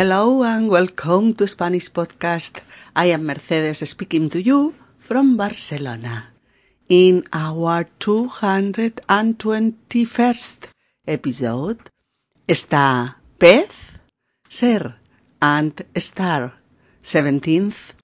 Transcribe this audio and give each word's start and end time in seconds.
Hello 0.00 0.24
and 0.44 0.70
welcome 0.70 1.34
to 1.34 1.46
Spanish 1.46 1.92
Podcast. 1.92 2.60
I 2.96 3.12
am 3.12 3.26
Mercedes 3.26 3.86
speaking 3.86 4.30
to 4.30 4.40
you 4.40 4.74
from 4.98 5.36
Barcelona. 5.36 6.32
In 6.88 7.24
our 7.34 7.84
221st 8.00 10.68
episode 11.06 11.90
está 12.48 13.18
pez, 13.36 14.00
ser 14.48 14.96
and 15.42 15.84
star. 15.96 16.54
17th. 17.04 17.94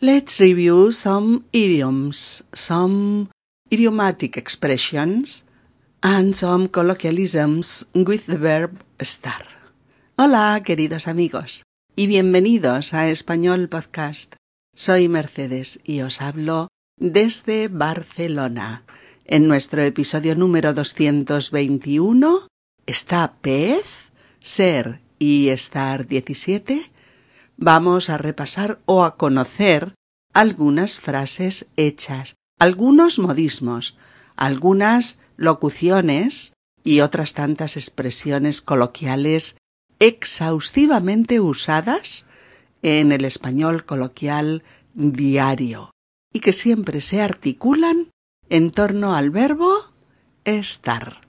Let's 0.00 0.38
review 0.38 0.92
some 0.92 1.44
idioms, 1.52 2.44
some 2.54 3.30
idiomatic 3.72 4.36
expressions, 4.36 5.42
and 6.04 6.36
some 6.36 6.68
colloquialisms 6.68 7.84
with 7.94 8.26
the 8.26 8.38
verb 8.38 8.80
estar. 9.00 9.55
Hola, 10.18 10.62
queridos 10.64 11.08
amigos, 11.08 11.64
y 11.94 12.06
bienvenidos 12.06 12.94
a 12.94 13.10
Español 13.10 13.68
Podcast. 13.68 14.36
Soy 14.74 15.10
Mercedes 15.10 15.78
y 15.84 16.00
os 16.00 16.22
hablo 16.22 16.68
desde 16.98 17.68
Barcelona. 17.68 18.84
En 19.26 19.46
nuestro 19.46 19.82
episodio 19.82 20.34
número 20.34 20.72
221 20.72 22.48
está 22.86 23.34
pez, 23.42 24.12
ser 24.40 25.02
y 25.18 25.50
estar 25.50 26.06
17. 26.06 26.90
Vamos 27.58 28.08
a 28.08 28.16
repasar 28.16 28.80
o 28.86 29.04
a 29.04 29.18
conocer 29.18 29.92
algunas 30.32 30.98
frases 30.98 31.66
hechas, 31.76 32.36
algunos 32.58 33.18
modismos, 33.18 33.98
algunas 34.34 35.18
locuciones 35.36 36.54
y 36.82 37.00
otras 37.00 37.34
tantas 37.34 37.76
expresiones 37.76 38.62
coloquiales 38.62 39.56
exhaustivamente 39.98 41.40
usadas 41.40 42.26
en 42.82 43.12
el 43.12 43.24
español 43.24 43.84
coloquial 43.84 44.62
diario 44.94 45.90
y 46.32 46.40
que 46.40 46.52
siempre 46.52 47.00
se 47.00 47.22
articulan 47.22 48.08
en 48.48 48.70
torno 48.70 49.14
al 49.14 49.30
verbo 49.30 49.72
estar. 50.44 51.20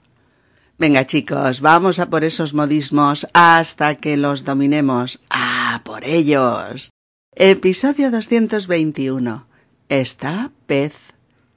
Venga 0.78 1.06
chicos, 1.06 1.60
vamos 1.60 1.98
a 1.98 2.08
por 2.08 2.22
esos 2.22 2.54
modismos 2.54 3.26
hasta 3.32 3.96
que 3.96 4.16
los 4.16 4.44
dominemos. 4.44 5.20
¡Ah, 5.28 5.82
por 5.84 6.04
ellos! 6.04 6.90
Episodio 7.34 8.12
221. 8.12 9.48
Está 9.88 10.52
pez. 10.66 10.94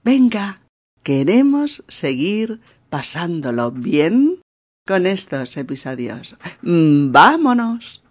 Venga, 0.03 0.61
queremos 1.03 1.83
seguir 1.88 2.61
pasándolo 2.89 3.71
bien 3.71 4.41
con 4.92 5.06
estos 5.06 5.56
episodios. 5.56 6.36
Mm, 6.64 7.14
¡Vámonos! 7.14 8.02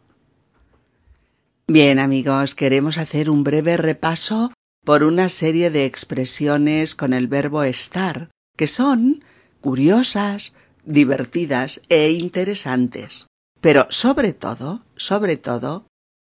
Bien 1.68 1.98
amigos, 1.98 2.54
queremos 2.54 2.96
hacer 2.96 3.28
un 3.28 3.44
breve 3.44 3.76
repaso 3.76 4.50
por 4.82 5.02
una 5.02 5.28
serie 5.28 5.68
de 5.68 5.84
expresiones 5.84 6.94
con 6.94 7.12
el 7.12 7.28
verbo 7.28 7.64
estar, 7.64 8.30
que 8.56 8.66
son 8.66 9.22
curiosas, 9.60 10.54
divertidas 10.86 11.82
e 11.90 12.12
interesantes, 12.12 13.26
pero 13.60 13.86
sobre 13.90 14.32
todo, 14.32 14.82
sobre 14.96 15.36
todo, 15.36 15.84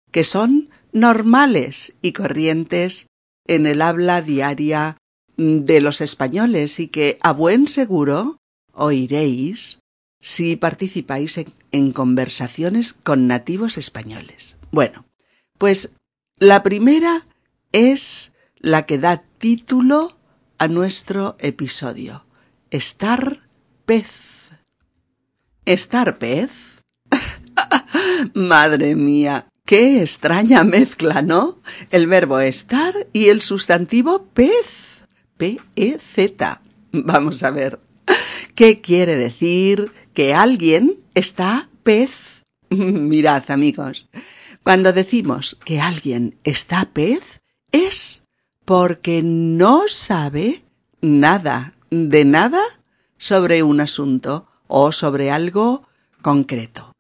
que 0.10 0.24
son 0.24 0.70
normales 0.94 1.96
y 2.02 2.14
corrientes 2.14 3.08
en 3.46 3.66
el 3.66 3.82
habla 3.82 4.22
diaria 4.22 4.96
de 5.36 5.82
los 5.82 6.00
españoles 6.00 6.80
y 6.80 6.88
que 6.88 7.20
a 7.22 7.34
buen 7.34 7.68
seguro 7.68 8.38
oiréis 8.72 9.80
si 10.26 10.56
participáis 10.56 11.40
en, 11.72 11.92
conversaciones 11.92 12.94
con 12.94 13.28
nativos 13.28 13.78
españoles. 13.78 14.58
Bueno, 14.72 15.06
pues 15.60 15.92
la 16.40 16.64
primera 16.64 17.28
es 17.74 18.34
la 18.58 18.88
que 18.88 18.98
da 18.98 19.22
título 19.38 20.18
a 20.58 20.68
nuestro 20.68 21.36
episodio. 21.38 22.26
Estar 22.72 23.48
pez. 23.86 24.50
¿Estar 25.66 26.18
pez? 26.18 26.82
Madre 28.34 28.96
mía, 28.96 29.48
qué 29.64 30.02
extraña 30.02 30.64
mezcla, 30.64 31.22
¿no? 31.22 31.62
El 31.92 32.08
verbo 32.08 32.40
estar 32.40 32.96
y 33.14 33.30
el 33.30 33.42
sustantivo 33.42 34.26
pez. 34.34 35.06
P-E-Z. 35.38 36.62
Vamos 36.94 37.44
a 37.44 37.52
ver. 37.52 37.80
¿Qué 38.56 38.80
quiere 38.80 39.16
decir 39.16 39.92
que 40.16 40.34
alguien 40.34 41.04
está 41.14 41.70
pez? 41.84 42.44
Mirad, 42.70 43.52
amigos, 43.52 44.08
cuando 44.64 44.94
decimos 44.94 45.60
que 45.64 45.80
alguien 45.80 46.40
está 46.44 46.86
pez 46.86 47.42
es 47.72 48.26
porque 48.66 49.22
no 49.22 49.84
sabe 49.88 50.64
nada 51.02 51.76
de 51.92 52.26
nada 52.26 52.64
sobre 53.18 53.62
un 53.62 53.80
asunto 53.80 54.48
o 54.68 54.92
sobre 54.92 55.30
algo 55.30 55.88
concreto, 56.24 56.94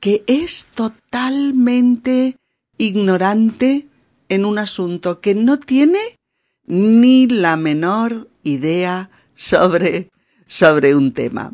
que 0.00 0.24
es 0.26 0.68
totalmente 0.74 2.38
ignorante 2.78 3.88
en 4.30 4.44
un 4.46 4.58
asunto 4.58 5.20
que 5.20 5.34
no 5.34 5.58
tiene 5.58 6.00
ni 6.64 7.26
la 7.26 7.56
menor 7.56 8.30
idea 8.42 9.10
sobre 9.34 10.10
sobre 10.46 10.94
un 10.94 11.12
tema. 11.12 11.52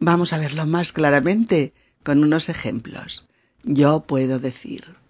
Vamos 0.00 0.32
a 0.32 0.38
verlo 0.38 0.66
más 0.66 0.92
claramente 0.92 1.74
con 2.02 2.24
unos 2.24 2.48
ejemplos. 2.48 3.28
Yo 3.62 4.00
puedo 4.00 4.38
decir 4.38 5.00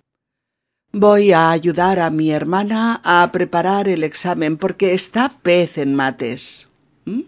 Voy 0.92 1.30
a 1.30 1.52
ayudar 1.52 2.00
a 2.00 2.10
mi 2.10 2.32
hermana 2.32 3.00
a 3.04 3.30
preparar 3.30 3.88
el 3.88 4.02
examen 4.02 4.56
porque 4.56 4.92
está 4.92 5.38
pez 5.40 5.78
en 5.78 5.94
mates. 5.94 6.68
¿Mm? 7.04 7.20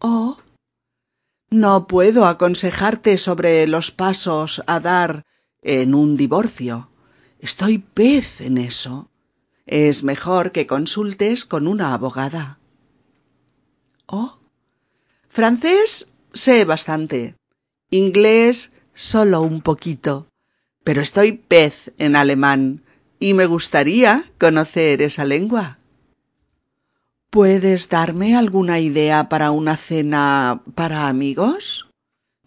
Oh. 0.00 0.38
No 1.50 1.86
puedo 1.86 2.26
aconsejarte 2.26 3.16
sobre 3.18 3.64
los 3.68 3.92
pasos 3.92 4.60
a 4.66 4.80
dar 4.80 5.24
en 5.62 5.94
un 5.94 6.16
divorcio. 6.16 6.90
Estoy 7.38 7.78
pez 7.78 8.40
en 8.40 8.58
eso. 8.58 9.08
Es 9.66 10.02
mejor 10.02 10.50
que 10.50 10.66
consultes 10.66 11.44
con 11.44 11.68
una 11.68 11.94
abogada. 11.94 12.58
Oh. 14.06 14.38
Francés 15.28 16.08
sé 16.34 16.64
bastante. 16.64 17.36
Inglés 17.90 18.72
solo 18.92 19.40
un 19.42 19.60
poquito. 19.62 20.26
Pero 20.82 21.00
estoy 21.00 21.32
pez 21.32 21.92
en 21.96 22.14
alemán 22.16 22.82
y 23.18 23.32
me 23.32 23.46
gustaría 23.46 24.24
conocer 24.38 25.00
esa 25.00 25.24
lengua. 25.24 25.78
¿Puedes 27.30 27.88
darme 27.88 28.36
alguna 28.36 28.78
idea 28.80 29.28
para 29.28 29.50
una 29.50 29.76
cena 29.76 30.62
para 30.74 31.08
amigos? 31.08 31.88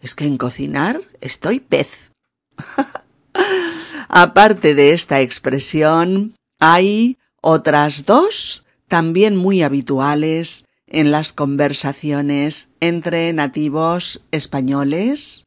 Es 0.00 0.14
que 0.14 0.24
en 0.24 0.38
cocinar 0.38 1.00
estoy 1.20 1.58
pez. 1.58 2.12
Aparte 4.08 4.74
de 4.74 4.92
esta 4.92 5.20
expresión, 5.20 6.36
hay 6.60 7.18
otras 7.42 8.06
dos 8.06 8.64
también 8.86 9.36
muy 9.36 9.62
habituales 9.62 10.64
en 10.90 11.10
las 11.10 11.32
conversaciones 11.32 12.68
entre 12.80 13.32
nativos 13.32 14.22
españoles 14.30 15.44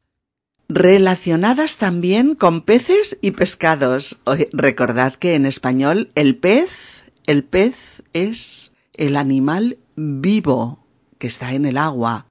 relacionadas 0.68 1.76
también 1.76 2.34
con 2.34 2.62
peces 2.62 3.18
y 3.20 3.32
pescados. 3.32 4.20
recordad 4.52 5.14
que 5.14 5.34
en 5.34 5.46
español 5.46 6.10
el 6.14 6.36
pez, 6.36 7.04
el 7.26 7.44
pez 7.44 8.02
es 8.12 8.72
el 8.94 9.16
animal 9.16 9.78
vivo 9.96 10.86
que 11.18 11.26
está 11.26 11.52
en 11.52 11.66
el 11.66 11.76
agua 11.76 12.26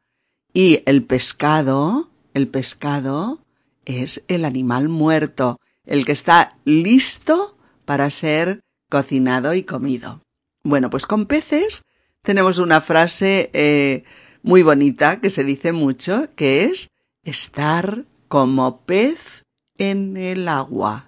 y 0.54 0.82
el 0.86 1.04
pescado, 1.04 2.10
el 2.34 2.48
pescado 2.48 3.44
es 3.86 4.24
el 4.28 4.46
animal 4.46 4.90
muerto, 4.90 5.60
el 5.86 6.06
que 6.06 6.12
está 6.12 6.58
listo 6.66 7.58
para 7.86 8.10
ser 8.10 8.62
cocinado 8.90 9.54
y 9.54 9.64
comido. 9.64 10.22
Bueno, 10.64 10.90
pues 10.90 11.06
con 11.06 11.26
peces 11.26 11.84
tenemos 12.22 12.60
una 12.60 12.82
frase 12.82 13.50
eh, 13.54 14.04
muy 14.44 14.64
bonita 14.64 15.20
que 15.20 15.30
se 15.30 15.44
dice 15.44 15.72
mucho, 15.72 16.30
que 16.36 16.66
es 16.66 16.90
estar 17.24 18.06
como 18.28 18.82
pez 18.82 19.44
en 19.78 20.18
el 20.18 20.48
agua. 20.48 21.08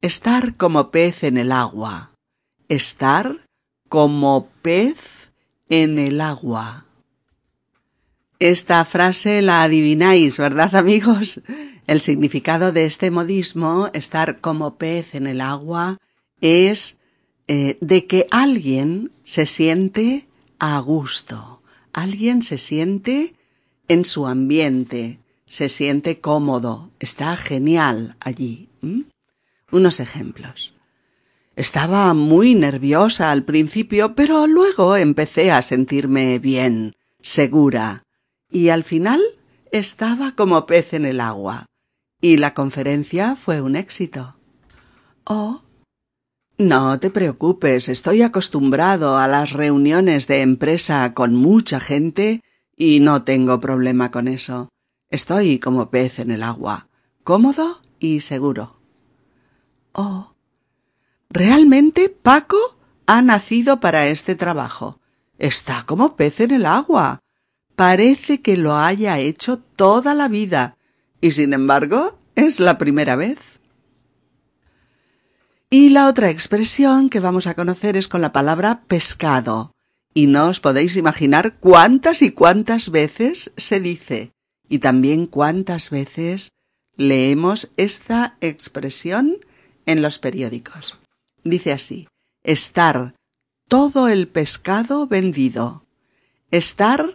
Estar 0.00 0.56
como 0.56 0.90
pez 0.90 1.24
en 1.24 1.38
el 1.38 1.52
agua. 1.52 2.12
Estar 2.68 3.46
como 3.88 4.48
pez 4.62 5.30
en 5.68 5.98
el 5.98 6.20
agua. 6.20 6.86
Esta 8.38 8.84
frase 8.84 9.40
la 9.40 9.62
adivináis, 9.62 10.38
¿verdad 10.38 10.74
amigos? 10.74 11.40
El 11.86 12.00
significado 12.00 12.72
de 12.72 12.86
este 12.86 13.10
modismo, 13.10 13.88
estar 13.92 14.40
como 14.40 14.76
pez 14.76 15.14
en 15.14 15.26
el 15.26 15.40
agua, 15.40 15.98
es 16.40 16.98
eh, 17.48 17.78
de 17.80 18.06
que 18.06 18.26
alguien 18.30 19.12
se 19.24 19.46
siente 19.46 20.26
a 20.62 20.78
gusto. 20.78 21.60
Alguien 21.92 22.42
se 22.42 22.56
siente 22.56 23.34
en 23.88 24.04
su 24.04 24.28
ambiente, 24.28 25.18
se 25.44 25.68
siente 25.68 26.20
cómodo, 26.20 26.92
está 27.00 27.36
genial 27.36 28.16
allí, 28.20 28.68
Unos 29.72 29.98
ejemplos. 29.98 30.72
Estaba 31.56 32.14
muy 32.14 32.54
nerviosa 32.54 33.32
al 33.32 33.42
principio, 33.42 34.14
pero 34.14 34.46
luego 34.46 34.96
empecé 34.96 35.50
a 35.50 35.62
sentirme 35.62 36.38
bien, 36.38 36.94
segura, 37.22 38.04
y 38.48 38.68
al 38.68 38.84
final 38.84 39.20
estaba 39.72 40.36
como 40.36 40.66
pez 40.66 40.92
en 40.92 41.06
el 41.06 41.20
agua. 41.20 41.66
Y 42.20 42.36
la 42.36 42.54
conferencia 42.54 43.34
fue 43.34 43.60
un 43.60 43.74
éxito. 43.74 44.36
Oh. 45.24 45.62
No 46.62 47.00
te 47.00 47.10
preocupes, 47.10 47.88
estoy 47.88 48.22
acostumbrado 48.22 49.18
a 49.18 49.26
las 49.26 49.50
reuniones 49.50 50.28
de 50.28 50.42
empresa 50.42 51.12
con 51.12 51.34
mucha 51.34 51.80
gente 51.80 52.40
y 52.76 53.00
no 53.00 53.24
tengo 53.24 53.58
problema 53.58 54.12
con 54.12 54.28
eso. 54.28 54.68
Estoy 55.10 55.58
como 55.58 55.90
pez 55.90 56.20
en 56.20 56.30
el 56.30 56.44
agua, 56.44 56.86
cómodo 57.24 57.82
y 57.98 58.20
seguro. 58.20 58.80
Oh. 59.90 60.34
Realmente 61.30 62.08
Paco 62.08 62.78
ha 63.06 63.22
nacido 63.22 63.80
para 63.80 64.06
este 64.06 64.36
trabajo. 64.36 65.00
Está 65.38 65.82
como 65.84 66.14
pez 66.14 66.38
en 66.38 66.52
el 66.52 66.66
agua. 66.66 67.18
Parece 67.74 68.40
que 68.40 68.56
lo 68.56 68.76
haya 68.76 69.18
hecho 69.18 69.58
toda 69.58 70.14
la 70.14 70.28
vida. 70.28 70.76
Y 71.20 71.32
sin 71.32 71.54
embargo, 71.54 72.20
es 72.36 72.60
la 72.60 72.78
primera 72.78 73.16
vez. 73.16 73.58
Y 75.74 75.88
la 75.88 76.06
otra 76.06 76.28
expresión 76.28 77.08
que 77.08 77.18
vamos 77.18 77.46
a 77.46 77.54
conocer 77.54 77.96
es 77.96 78.06
con 78.06 78.20
la 78.20 78.30
palabra 78.30 78.82
pescado. 78.88 79.72
Y 80.12 80.26
no 80.26 80.48
os 80.48 80.60
podéis 80.60 80.96
imaginar 80.96 81.56
cuántas 81.60 82.20
y 82.20 82.30
cuántas 82.30 82.90
veces 82.90 83.52
se 83.56 83.80
dice. 83.80 84.32
Y 84.68 84.80
también 84.80 85.26
cuántas 85.26 85.88
veces 85.88 86.50
leemos 86.98 87.70
esta 87.78 88.36
expresión 88.42 89.38
en 89.86 90.02
los 90.02 90.18
periódicos. 90.18 90.98
Dice 91.42 91.72
así, 91.72 92.06
estar 92.42 93.14
todo 93.66 94.08
el 94.08 94.28
pescado 94.28 95.06
vendido. 95.06 95.86
Estar 96.50 97.14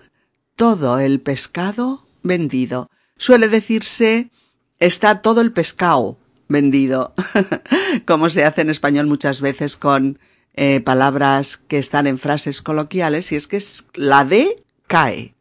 todo 0.56 0.98
el 0.98 1.22
pescado 1.22 2.08
vendido. 2.24 2.90
Suele 3.18 3.50
decirse 3.50 4.32
está 4.80 5.22
todo 5.22 5.42
el 5.42 5.54
pescado 5.54 6.18
vendido, 6.48 7.14
como 8.06 8.30
se 8.30 8.44
hace 8.44 8.62
en 8.62 8.70
español 8.70 9.08
muchas 9.08 9.42
veces 9.42 9.78
con 9.78 10.20
eh, 10.54 10.82
palabras 10.82 11.58
que 11.58 11.78
están 11.78 12.08
en 12.08 12.20
frases 12.20 12.62
coloquiales, 12.62 13.32
y 13.32 13.36
es 13.36 13.48
que 13.48 13.62
la 13.94 14.26
D 14.26 14.64
cae. 14.88 15.36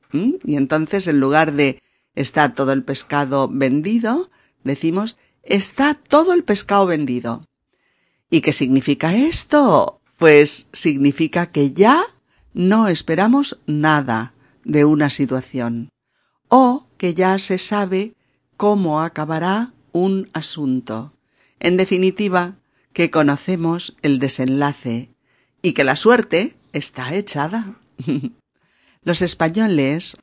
Y 0.45 0.57
entonces 0.57 1.09
en 1.09 1.21
lugar 1.21 1.53
de 1.53 1.83
está 2.15 2.55
todo 2.55 2.73
el 2.73 2.83
pescado 2.83 3.49
vendido, 3.49 4.31
decimos 4.65 5.17
está 5.43 5.95
todo 5.95 6.33
el 6.33 6.45
pescado 6.45 6.87
vendido. 6.87 7.47
¿Y 8.31 8.41
qué 8.41 8.53
significa 8.53 9.15
esto? 9.15 10.01
Pues 10.19 10.67
significa 10.73 11.47
que 11.47 11.73
ya 11.73 12.03
no 12.53 12.89
esperamos 12.89 13.61
nada 13.67 14.35
de 14.65 14.85
una 14.85 15.11
situación 15.11 15.91
o 16.49 16.87
que 16.97 17.15
ya 17.15 17.39
se 17.39 17.59
sabe 17.59 18.15
cómo 18.57 19.01
acabará 19.01 19.73
un 19.97 20.29
asunto. 20.35 21.15
En 21.59 21.79
definitiva, 21.79 22.57
que 22.93 23.11
conocemos 23.11 23.97
el 24.03 24.19
desenlace 24.19 25.11
y 25.63 25.73
que 25.73 25.85
la 25.85 25.97
suerte 25.97 26.57
está 26.73 27.15
echada. 27.15 27.79
Los 29.03 29.23
españoles 29.23 30.19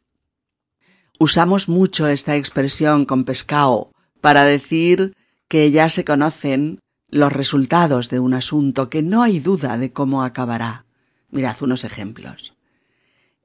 usamos 1.18 1.70
mucho 1.70 2.08
esta 2.08 2.36
expresión 2.36 3.06
con 3.06 3.24
pescado 3.24 3.92
para 4.22 4.46
decir 4.46 5.16
que 5.48 5.72
ya 5.72 5.90
se 5.90 6.06
conocen 6.06 6.80
los 7.10 7.32
resultados 7.32 8.10
de 8.10 8.20
un 8.20 8.34
asunto 8.34 8.90
que 8.90 9.02
no 9.02 9.22
hay 9.24 9.40
duda 9.40 9.78
de 9.78 9.92
cómo 9.92 10.24
acabará. 10.24 10.86
Mirad 11.30 11.58
unos 11.62 11.84
ejemplos. 11.84 12.54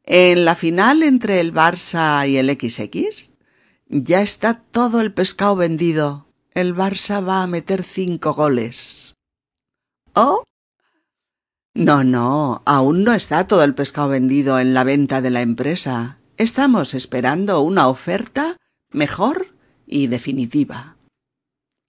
En 0.04 0.44
la 0.44 0.56
final 0.56 1.02
entre 1.02 1.40
el 1.40 1.52
Barça 1.52 2.28
y 2.28 2.38
el 2.38 2.48
XX 2.50 3.37
ya 3.88 4.20
está 4.20 4.62
todo 4.70 5.00
el 5.00 5.12
pescado 5.12 5.56
vendido. 5.56 6.26
El 6.52 6.74
Barça 6.74 7.26
va 7.26 7.42
a 7.42 7.46
meter 7.46 7.82
cinco 7.82 8.34
goles. 8.34 9.14
¿Oh? 10.14 10.44
No, 11.74 12.04
no, 12.04 12.62
aún 12.66 13.04
no 13.04 13.12
está 13.12 13.46
todo 13.46 13.62
el 13.64 13.74
pescado 13.74 14.08
vendido 14.08 14.58
en 14.58 14.74
la 14.74 14.84
venta 14.84 15.20
de 15.20 15.30
la 15.30 15.42
empresa. 15.42 16.18
Estamos 16.36 16.94
esperando 16.94 17.60
una 17.60 17.88
oferta 17.88 18.56
mejor 18.90 19.54
y 19.86 20.08
definitiva. 20.08 20.96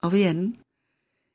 O 0.02 0.10
bien, 0.10 0.62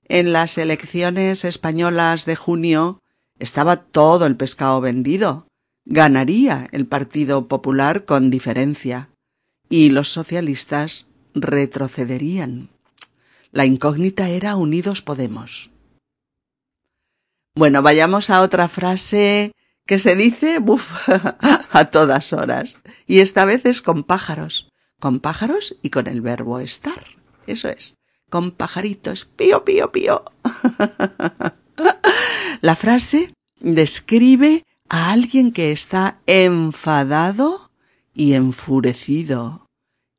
en 0.08 0.32
las 0.32 0.56
elecciones 0.56 1.44
españolas 1.44 2.24
de 2.26 2.36
junio 2.36 3.00
estaba 3.38 3.76
todo 3.76 4.26
el 4.26 4.36
pescado 4.36 4.80
vendido. 4.80 5.48
Ganaría 5.84 6.68
el 6.72 6.86
Partido 6.86 7.48
Popular 7.48 8.04
con 8.04 8.30
diferencia 8.30 9.10
y 9.74 9.90
los 9.90 10.12
socialistas 10.12 11.08
retrocederían. 11.34 12.70
La 13.50 13.64
incógnita 13.64 14.28
era 14.28 14.54
Unidos 14.54 15.02
Podemos. 15.02 15.72
Bueno, 17.56 17.82
vayamos 17.82 18.30
a 18.30 18.42
otra 18.42 18.68
frase 18.68 19.50
que 19.84 19.98
se 19.98 20.14
dice 20.14 20.60
buf, 20.60 21.08
a 21.72 21.86
todas 21.86 22.32
horas. 22.32 22.78
Y 23.08 23.18
esta 23.18 23.46
vez 23.46 23.66
es 23.66 23.82
con 23.82 24.04
pájaros. 24.04 24.68
Con 25.00 25.18
pájaros 25.18 25.74
y 25.82 25.90
con 25.90 26.06
el 26.06 26.20
verbo 26.20 26.60
estar. 26.60 27.06
Eso 27.48 27.68
es 27.68 27.96
con 28.30 28.52
pajaritos, 28.52 29.24
pío, 29.24 29.64
pío, 29.64 29.90
pío. 29.90 30.24
La 32.60 32.76
frase 32.76 33.32
describe 33.58 34.62
a 34.88 35.10
alguien 35.10 35.50
que 35.50 35.72
está 35.72 36.20
enfadado 36.26 37.72
y 38.14 38.34
enfurecido. 38.34 39.63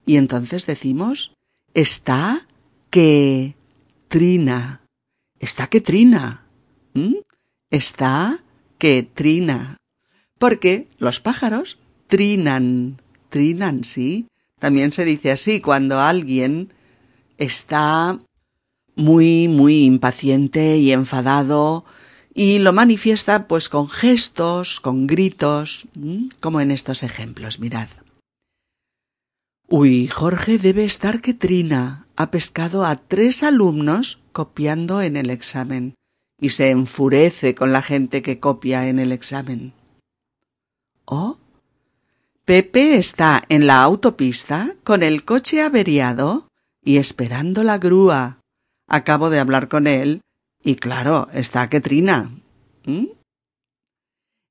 Y 0.05 0.17
entonces 0.17 0.65
decimos, 0.65 1.33
está 1.73 2.47
que 2.89 3.55
trina. 4.07 4.81
Está 5.39 5.67
que 5.67 5.81
trina. 5.81 6.45
¿Mm? 6.93 7.15
Está 7.69 8.43
que 8.77 9.03
trina. 9.03 9.77
Porque 10.37 10.87
los 10.97 11.19
pájaros 11.19 11.79
trinan. 12.07 13.01
Trinan, 13.29 13.83
sí. 13.83 14.27
También 14.59 14.91
se 14.91 15.05
dice 15.05 15.31
así 15.31 15.59
cuando 15.59 15.99
alguien 15.99 16.71
está 17.37 18.19
muy, 18.95 19.47
muy 19.47 19.83
impaciente 19.83 20.77
y 20.77 20.91
enfadado 20.91 21.85
y 22.33 22.59
lo 22.59 22.74
manifiesta 22.74 23.47
pues 23.47 23.69
con 23.69 23.89
gestos, 23.89 24.79
con 24.81 25.07
gritos, 25.07 25.88
como 26.39 26.62
en 26.62 26.71
estos 26.71 27.03
ejemplos, 27.03 27.59
mirad. 27.59 27.88
Uy, 29.67 30.07
Jorge 30.07 30.57
debe 30.60 30.86
estar 30.86 31.22
que 31.22 31.34
trina. 31.34 32.07
Ha 32.15 32.29
pescado 32.29 32.86
a 32.86 32.95
tres 32.95 33.43
alumnos 33.43 34.19
copiando 34.31 35.01
en 35.01 35.17
el 35.17 35.29
examen 35.29 35.95
y 36.39 36.50
se 36.50 36.69
enfurece 36.69 37.55
con 37.55 37.72
la 37.72 37.81
gente 37.81 38.22
que 38.22 38.39
copia 38.39 38.88
en 38.88 39.00
el 39.00 39.12
examen. 39.12 39.74
Oh, 41.05 41.38
Pepe 42.45 42.98
está 42.98 43.43
en 43.50 43.65
la 43.65 43.81
autopista 43.81 44.75
con 44.84 45.01
el 45.01 45.25
coche 45.25 45.62
averiado 45.62 46.48
y 46.84 46.98
esperando 46.98 47.63
la 47.63 47.79
grúa. 47.79 48.39
Acabo 48.88 49.31
de 49.31 49.39
hablar 49.39 49.67
con 49.67 49.88
él 49.88 50.22
y 50.63 50.75
claro, 50.75 51.27
está 51.34 51.69
que 51.69 51.81
trina. 51.81 52.31
¿Mm? 52.86 53.07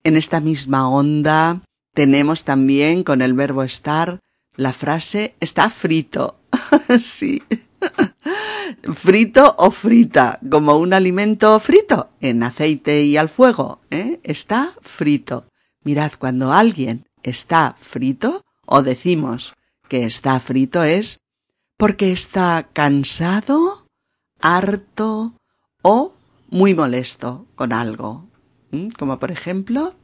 En 0.02 0.16
esta 0.16 0.40
misma 0.40 0.88
onda 0.88 1.62
tenemos 1.94 2.44
también 2.44 3.04
con 3.04 3.22
el 3.22 3.32
verbo 3.34 3.62
estar 3.62 4.18
la 4.56 4.72
frase 4.72 5.34
está 5.40 5.70
frito. 5.70 6.40
sí. 7.00 7.42
frito 8.94 9.54
o 9.58 9.70
frita, 9.70 10.38
como 10.50 10.76
un 10.76 10.92
alimento 10.92 11.58
frito 11.60 12.10
en 12.20 12.42
aceite 12.42 13.04
y 13.04 13.16
al 13.16 13.28
fuego. 13.28 13.80
¿eh? 13.90 14.20
Está 14.22 14.72
frito. 14.80 15.46
Mirad, 15.82 16.12
cuando 16.18 16.52
alguien 16.52 17.04
está 17.22 17.76
frito 17.80 18.42
o 18.66 18.82
decimos 18.82 19.54
que 19.88 20.04
está 20.04 20.40
frito 20.40 20.82
es 20.82 21.18
porque 21.76 22.12
está 22.12 22.68
cansado, 22.72 23.86
harto 24.40 25.34
o 25.82 26.14
muy 26.48 26.74
molesto 26.74 27.46
con 27.54 27.72
algo. 27.72 28.28
Como 28.98 29.20
por 29.20 29.30
ejemplo, 29.30 29.94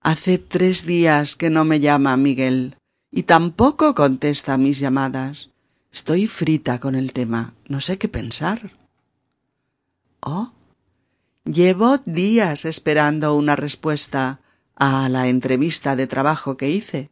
hace 0.00 0.38
tres 0.38 0.86
días 0.86 1.36
que 1.36 1.50
no 1.50 1.64
me 1.64 1.80
llama 1.80 2.16
Miguel 2.16 2.77
y 3.10 3.24
tampoco 3.24 3.94
contesta 3.94 4.58
mis 4.58 4.78
llamadas. 4.78 5.50
Estoy 5.92 6.26
frita 6.26 6.78
con 6.80 6.94
el 6.94 7.12
tema, 7.12 7.54
no 7.66 7.80
sé 7.80 7.98
qué 7.98 8.08
pensar. 8.08 8.72
Oh, 10.20 10.52
llevo 11.44 11.98
días 12.04 12.64
esperando 12.64 13.34
una 13.34 13.56
respuesta 13.56 14.40
a 14.76 15.08
la 15.08 15.28
entrevista 15.28 15.96
de 15.96 16.06
trabajo 16.06 16.56
que 16.56 16.70
hice, 16.70 17.10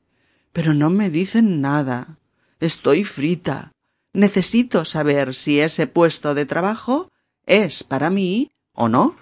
pero 0.53 0.75
no 0.75 0.91
me 0.91 1.11
dicen 1.11 1.61
nada. 1.61 2.19
Estoy 2.61 3.05
frita. 3.05 3.73
necesito 4.13 4.87
saber 4.87 5.35
si 5.35 5.61
ese 5.61 5.87
puesto 5.87 6.35
de 6.35 6.47
trabajo 6.47 7.11
es 7.45 7.85
para 7.85 8.09
mí 8.09 8.51
o 8.73 8.89
no. 8.89 9.15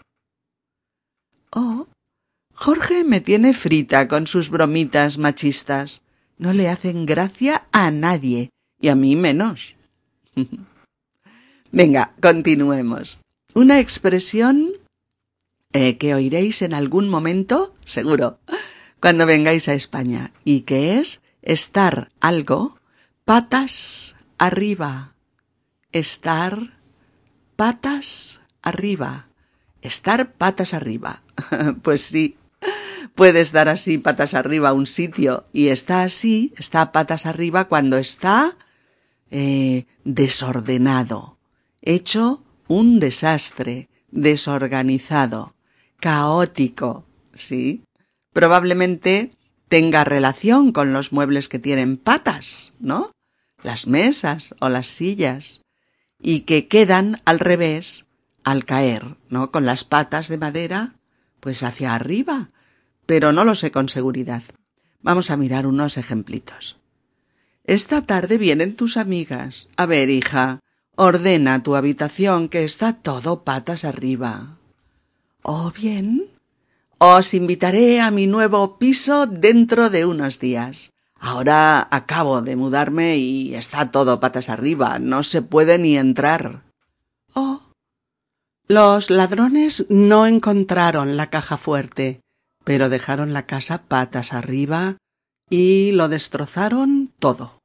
Oh, 1.50 1.88
Jorge 2.52 3.02
me 3.02 3.20
tiene 3.20 3.54
frita 3.54 4.06
con 4.06 4.28
sus 4.28 4.50
bromitas 4.50 5.18
machistas. 5.18 6.03
No 6.38 6.52
le 6.52 6.68
hacen 6.68 7.06
gracia 7.06 7.66
a 7.72 7.90
nadie, 7.90 8.50
y 8.80 8.88
a 8.88 8.94
mí 8.94 9.16
menos. 9.16 9.76
Venga, 11.72 12.12
continuemos. 12.20 13.18
Una 13.54 13.80
expresión 13.80 14.72
eh, 15.72 15.96
que 15.96 16.14
oiréis 16.14 16.62
en 16.62 16.74
algún 16.74 17.08
momento, 17.08 17.74
seguro, 17.84 18.38
cuando 19.00 19.26
vengáis 19.26 19.68
a 19.68 19.74
España, 19.74 20.32
y 20.44 20.60
que 20.60 20.98
es 20.98 21.20
estar 21.42 22.10
algo 22.20 22.78
patas 23.24 24.16
arriba. 24.38 25.14
Estar 25.92 26.78
patas 27.56 28.40
arriba. 28.62 29.28
Estar 29.82 30.32
patas 30.32 30.74
arriba. 30.74 31.22
pues 31.82 32.02
sí, 32.02 32.36
puedes 33.14 33.52
dar 33.52 33.68
así 33.68 33.98
patas 33.98 34.34
arriba 34.34 34.70
a 34.70 34.74
un 34.74 34.86
sitio 34.86 35.46
y 35.52 35.68
está 35.68 36.02
así, 36.02 36.52
está 36.56 36.92
patas 36.92 37.26
arriba 37.26 37.66
cuando 37.66 37.96
está 37.96 38.56
eh, 39.30 39.86
desordenado, 40.04 41.38
hecho 41.82 42.44
un 42.68 43.00
desastre, 43.00 43.88
desorganizado, 44.10 45.54
caótico, 46.00 47.06
¿sí? 47.34 47.84
Probablemente 48.32 49.32
tenga 49.68 50.04
relación 50.04 50.72
con 50.72 50.92
los 50.92 51.12
muebles 51.12 51.48
que 51.48 51.58
tienen 51.58 51.96
patas, 51.96 52.72
¿no? 52.80 53.12
Las 53.62 53.86
mesas 53.86 54.54
o 54.60 54.68
las 54.68 54.86
sillas, 54.86 55.62
y 56.20 56.40
que 56.40 56.68
quedan 56.68 57.22
al 57.24 57.38
revés 57.38 58.06
al 58.44 58.64
caer, 58.64 59.16
¿no? 59.28 59.50
Con 59.50 59.64
las 59.64 59.84
patas 59.84 60.28
de 60.28 60.38
madera, 60.38 60.94
pues 61.40 61.62
hacia 61.62 61.94
arriba, 61.94 62.50
pero 63.06 63.32
no 63.32 63.44
lo 63.44 63.54
sé 63.54 63.70
con 63.70 63.88
seguridad. 63.88 64.42
Vamos 65.02 65.30
a 65.30 65.36
mirar 65.36 65.66
unos 65.66 65.98
ejemplitos. 65.98 66.76
Esta 67.64 68.02
tarde 68.02 68.38
vienen 68.38 68.76
tus 68.76 68.96
amigas. 68.96 69.68
A 69.76 69.86
ver, 69.86 70.10
hija, 70.10 70.60
ordena 70.96 71.62
tu 71.62 71.76
habitación 71.76 72.48
que 72.48 72.64
está 72.64 72.94
todo 72.94 73.44
patas 73.44 73.84
arriba. 73.84 74.58
Oh, 75.42 75.72
bien. 75.72 76.24
Os 76.98 77.34
invitaré 77.34 78.00
a 78.00 78.10
mi 78.10 78.26
nuevo 78.26 78.78
piso 78.78 79.26
dentro 79.26 79.90
de 79.90 80.06
unos 80.06 80.40
días. 80.40 80.90
Ahora 81.18 81.88
acabo 81.90 82.42
de 82.42 82.56
mudarme 82.56 83.16
y 83.16 83.54
está 83.54 83.90
todo 83.90 84.20
patas 84.20 84.48
arriba. 84.48 84.98
No 84.98 85.22
se 85.22 85.42
puede 85.42 85.78
ni 85.78 85.96
entrar. 85.96 86.62
Oh. 87.34 87.62
Los 88.68 89.10
ladrones 89.10 89.86
no 89.90 90.26
encontraron 90.26 91.16
la 91.16 91.28
caja 91.28 91.56
fuerte 91.56 92.23
pero 92.64 92.88
dejaron 92.88 93.32
la 93.32 93.46
casa 93.46 93.82
patas 93.82 94.32
arriba 94.32 94.96
y 95.48 95.92
lo 95.92 96.08
destrozaron 96.08 97.12
todo. 97.18 97.58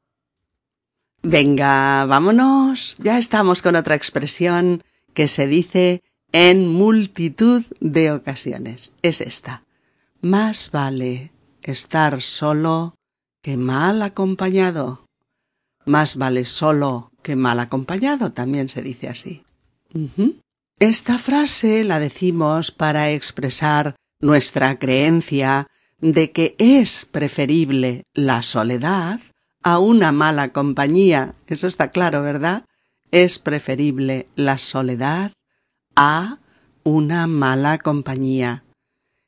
Venga, 1.22 2.06
vámonos. 2.06 2.98
Ya 3.00 3.18
estamos 3.18 3.62
con 3.62 3.76
otra 3.76 3.96
expresión 3.96 4.84
que 5.14 5.28
se 5.28 5.48
dice 5.48 6.02
en 6.32 6.68
multitud 6.68 7.64
de 7.80 8.12
ocasiones. 8.12 8.92
Es 9.02 9.22
esta. 9.22 9.64
Más 10.22 10.72
vale 10.72 11.32
estar 11.64 12.22
solo 12.22 12.96
que 13.42 13.58
mal 13.58 14.02
acompañado. 14.02 15.06
Más 15.86 16.18
vale 16.18 16.46
solo 16.46 17.12
que 17.24 17.36
mal 17.36 17.60
acompañado, 17.60 18.32
también 18.32 18.70
se 18.70 18.82
dice 18.82 19.10
así. 19.10 19.44
Esta 20.80 21.18
frase 21.18 21.84
la 21.84 22.00
decimos 22.00 22.72
para 22.72 23.12
expresar 23.12 23.96
nuestra 24.20 24.80
creencia 24.80 25.68
de 26.02 26.32
que 26.32 26.56
es 26.60 27.06
preferible 27.06 28.04
la 28.14 28.42
soledad 28.42 29.20
a 29.64 29.80
una 29.80 30.12
mala 30.12 30.50
compañía. 30.50 31.36
Eso 31.48 31.68
está 31.68 31.92
claro, 31.92 32.22
¿verdad? 32.22 32.66
Es 33.12 33.40
preferible 33.40 34.28
la 34.36 34.58
soledad 34.58 35.34
a 35.96 36.40
una 36.84 37.28
mala 37.28 37.78
compañía. 37.80 38.64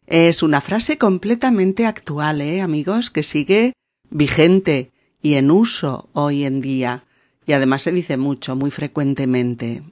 Es 0.08 0.44
una 0.44 0.62
frase 0.62 0.98
completamente 0.98 1.86
actual, 1.86 2.42
¿eh, 2.42 2.62
amigos? 2.62 3.10
Que 3.10 3.24
sigue 3.24 3.74
vigente 4.10 4.92
y 5.22 5.36
en 5.36 5.52
uso 5.52 6.10
hoy 6.14 6.44
en 6.46 6.62
día. 6.62 7.04
Y 7.46 7.54
además 7.54 7.84
se 7.84 7.92
dice 7.92 8.18
mucho, 8.18 8.56
muy 8.56 8.72
frecuentemente. 8.72 9.84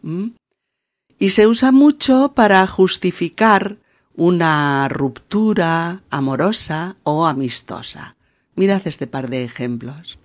Y 1.17 1.29
se 1.31 1.47
usa 1.47 1.71
mucho 1.71 2.33
para 2.35 2.65
justificar 2.67 3.77
una 4.19 4.89
ruptura 4.89 6.03
amorosa 6.09 6.97
o 7.03 7.25
amistosa. 7.25 8.17
Mirad 8.53 8.85
este 8.85 9.07
par 9.07 9.29
de 9.29 9.45
ejemplos. 9.45 10.19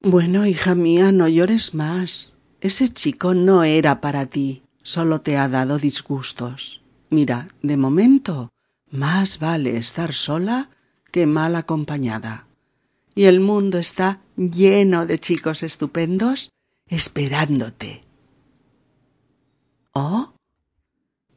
Bueno, 0.00 0.46
hija 0.46 0.74
mía, 0.74 1.12
no 1.12 1.28
llores 1.28 1.74
más. 1.74 2.32
Ese 2.62 2.88
chico 2.88 3.34
no 3.34 3.62
era 3.62 4.00
para 4.00 4.24
ti, 4.24 4.62
solo 4.82 5.20
te 5.20 5.36
ha 5.36 5.50
dado 5.50 5.78
disgustos. 5.78 6.80
Mira, 7.10 7.46
de 7.60 7.76
momento, 7.76 8.48
más 8.90 9.38
vale 9.38 9.76
estar 9.76 10.14
sola 10.14 10.70
que 11.10 11.26
mal 11.26 11.56
acompañada. 11.56 12.46
Y 13.14 13.24
el 13.24 13.40
mundo 13.40 13.76
está 13.76 14.22
lleno 14.36 15.04
de 15.04 15.18
chicos 15.18 15.62
estupendos 15.62 16.48
esperándote. 16.86 18.02
¿Oh? 19.92 20.31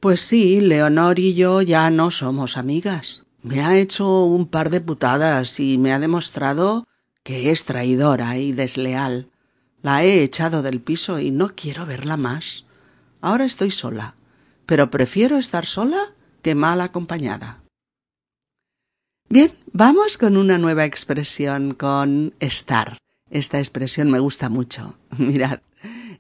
Pues 0.05 0.21
sí, 0.21 0.61
Leonor 0.61 1.17
y 1.17 1.33
yo 1.33 1.63
ya 1.63 1.89
no 1.89 2.11
somos 2.11 2.57
amigas. 2.57 3.25
Me 3.41 3.65
ha 3.65 3.75
hecho 3.75 4.23
un 4.25 4.45
par 4.45 4.69
de 4.69 4.79
putadas 4.79 5.59
y 5.59 5.79
me 5.79 5.93
ha 5.93 5.97
demostrado 5.97 6.87
que 7.23 7.49
es 7.49 7.65
traidora 7.65 8.37
y 8.37 8.51
desleal. 8.51 9.31
La 9.81 10.03
he 10.03 10.21
echado 10.21 10.61
del 10.61 10.79
piso 10.79 11.19
y 11.19 11.31
no 11.31 11.55
quiero 11.55 11.87
verla 11.87 12.17
más. 12.17 12.65
Ahora 13.19 13.45
estoy 13.45 13.71
sola, 13.71 14.13
pero 14.67 14.91
prefiero 14.91 15.39
estar 15.39 15.65
sola 15.65 16.13
que 16.43 16.53
mal 16.53 16.81
acompañada. 16.81 17.63
Bien, 19.27 19.53
vamos 19.73 20.19
con 20.19 20.37
una 20.37 20.59
nueva 20.59 20.85
expresión, 20.85 21.73
con 21.73 22.35
estar. 22.39 22.99
Esta 23.31 23.57
expresión 23.57 24.11
me 24.11 24.19
gusta 24.19 24.49
mucho. 24.49 24.99
Mirad, 25.17 25.61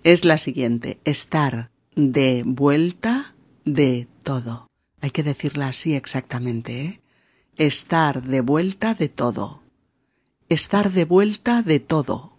es 0.03 0.25
la 0.25 0.39
siguiente, 0.39 0.97
estar 1.05 1.69
de 1.95 2.41
vuelta 2.47 3.34
de 3.65 4.07
todo. 4.23 4.69
Hay 5.01 5.11
que 5.11 5.23
decirla 5.23 5.67
así 5.67 5.95
exactamente, 5.95 6.81
¿eh? 6.81 7.01
Estar 7.57 8.23
de 8.23 8.41
vuelta 8.41 8.93
de 8.93 9.09
todo. 9.09 9.61
Estar 10.49 10.91
de 10.91 11.05
vuelta 11.05 11.61
de 11.61 11.79
todo. 11.79 12.37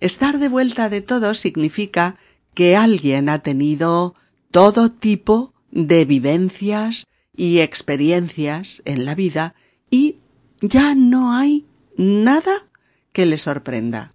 Estar 0.00 0.38
de 0.38 0.48
vuelta 0.48 0.88
de 0.88 1.00
todo 1.00 1.34
significa 1.34 2.16
que 2.54 2.76
alguien 2.76 3.28
ha 3.28 3.40
tenido 3.40 4.14
todo 4.50 4.90
tipo 4.90 5.54
de 5.70 6.04
vivencias 6.04 7.06
y 7.34 7.60
experiencias 7.60 8.82
en 8.84 9.04
la 9.04 9.14
vida 9.14 9.54
y 9.90 10.18
ya 10.60 10.94
no 10.94 11.32
hay 11.32 11.66
nada 11.96 12.68
que 13.12 13.26
le 13.26 13.38
sorprenda. 13.38 14.14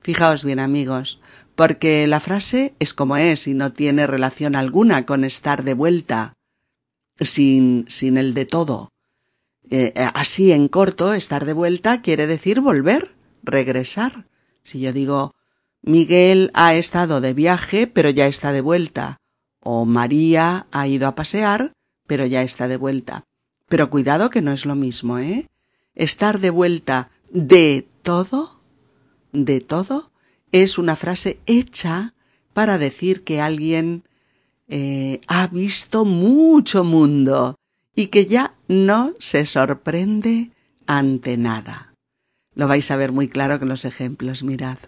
Fijaos 0.00 0.44
bien 0.44 0.58
amigos, 0.58 1.20
porque 1.54 2.06
la 2.06 2.20
frase 2.20 2.74
es 2.78 2.94
como 2.94 3.16
es 3.16 3.46
y 3.46 3.54
no 3.54 3.72
tiene 3.72 4.06
relación 4.06 4.56
alguna 4.56 5.06
con 5.06 5.24
estar 5.24 5.64
de 5.64 5.74
vuelta, 5.74 6.34
sin, 7.20 7.84
sin 7.88 8.16
el 8.16 8.34
de 8.34 8.46
todo. 8.46 8.90
Eh, 9.70 9.92
así 10.14 10.52
en 10.52 10.68
corto, 10.68 11.14
estar 11.14 11.44
de 11.44 11.52
vuelta 11.52 12.02
quiere 12.02 12.26
decir 12.26 12.60
volver, 12.60 13.14
regresar. 13.42 14.26
Si 14.62 14.80
yo 14.80 14.92
digo 14.92 15.32
Miguel 15.82 16.52
ha 16.54 16.74
estado 16.74 17.20
de 17.20 17.34
viaje, 17.34 17.88
pero 17.88 18.08
ya 18.08 18.28
está 18.28 18.52
de 18.52 18.60
vuelta, 18.60 19.18
o 19.60 19.84
María 19.84 20.66
ha 20.70 20.86
ido 20.86 21.08
a 21.08 21.16
pasear, 21.16 21.72
pero 22.06 22.24
ya 22.24 22.42
está 22.42 22.68
de 22.68 22.76
vuelta. 22.76 23.24
Pero 23.68 23.90
cuidado 23.90 24.30
que 24.30 24.42
no 24.42 24.52
es 24.52 24.64
lo 24.64 24.76
mismo, 24.76 25.18
¿eh? 25.18 25.48
Estar 25.94 26.38
de 26.38 26.50
vuelta 26.50 27.10
de 27.30 27.88
todo, 28.02 28.60
de 29.32 29.60
todo, 29.60 30.11
es 30.52 30.78
una 30.78 30.96
frase 30.96 31.40
hecha 31.46 32.14
para 32.52 32.78
decir 32.78 33.24
que 33.24 33.40
alguien 33.40 34.04
eh, 34.68 35.20
ha 35.26 35.46
visto 35.48 36.04
mucho 36.04 36.84
mundo 36.84 37.56
y 37.94 38.06
que 38.06 38.26
ya 38.26 38.54
no 38.68 39.14
se 39.18 39.46
sorprende 39.46 40.50
ante 40.86 41.36
nada. 41.36 41.94
Lo 42.54 42.68
vais 42.68 42.90
a 42.90 42.96
ver 42.96 43.12
muy 43.12 43.28
claro 43.28 43.58
con 43.58 43.68
los 43.68 43.84
ejemplos, 43.84 44.42
mirad. 44.42 44.78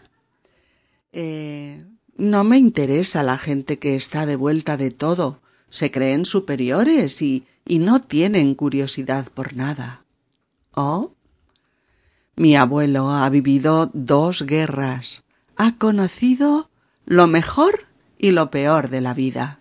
Eh, 1.13 1.85
no 2.17 2.45
me 2.45 2.59
interesa 2.59 3.23
la 3.23 3.39
gente 3.39 3.79
que 3.79 3.97
está 3.97 4.27
de 4.27 4.37
vuelta 4.37 4.77
de 4.77 4.91
todo, 4.91 5.41
se 5.71 5.91
creen 5.91 6.25
superiores 6.25 7.21
y, 7.23 7.47
y 7.67 7.79
no 7.79 8.03
tienen 8.03 8.55
curiosidad 8.55 9.29
por 9.33 9.57
nada. 9.57 10.05
Oh, 10.75 11.15
mi 12.37 12.57
abuelo 12.57 13.11
ha 13.11 13.29
vivido 13.31 13.91
dos 13.93 14.43
guerras, 14.43 15.24
ha 15.57 15.77
conocido 15.77 16.71
lo 17.07 17.27
mejor 17.27 17.87
y 18.19 18.31
lo 18.31 18.51
peor 18.51 18.89
de 18.89 19.01
la 19.01 19.15
vida, 19.15 19.61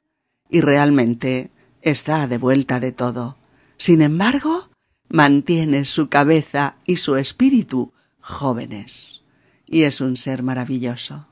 y 0.50 0.62
realmente 0.62 1.52
está 1.82 2.28
de 2.28 2.38
vuelta 2.38 2.80
de 2.80 2.92
todo. 2.92 3.38
Sin 3.78 4.02
embargo, 4.02 4.70
mantiene 5.10 5.86
su 5.86 6.10
cabeza 6.10 6.76
y 6.86 6.98
su 6.98 7.16
espíritu 7.16 7.92
jóvenes, 8.22 9.22
y 9.68 9.84
es 9.84 10.02
un 10.02 10.18
ser 10.18 10.44
maravilloso. 10.44 11.28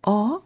O 0.00 0.44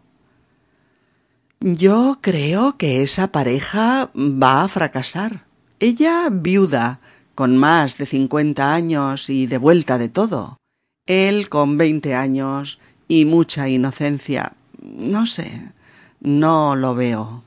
yo 1.59 2.19
creo 2.19 2.77
que 2.77 3.03
esa 3.03 3.31
pareja 3.31 4.11
va 4.13 4.63
a 4.63 4.67
fracasar. 4.67 5.45
Ella 5.79 6.27
viuda, 6.29 6.99
con 7.35 7.55
más 7.55 7.97
de 7.97 8.05
cincuenta 8.05 8.73
años 8.73 9.29
y 9.29 9.47
de 9.47 9.57
vuelta 9.57 9.97
de 9.97 10.09
todo. 10.09 10.57
Él 11.05 11.49
con 11.49 11.77
veinte 11.77 12.15
años 12.15 12.79
y 13.07 13.25
mucha 13.25 13.69
inocencia. 13.69 14.53
No 14.81 15.25
sé, 15.25 15.71
no 16.19 16.75
lo 16.75 16.95
veo. 16.95 17.43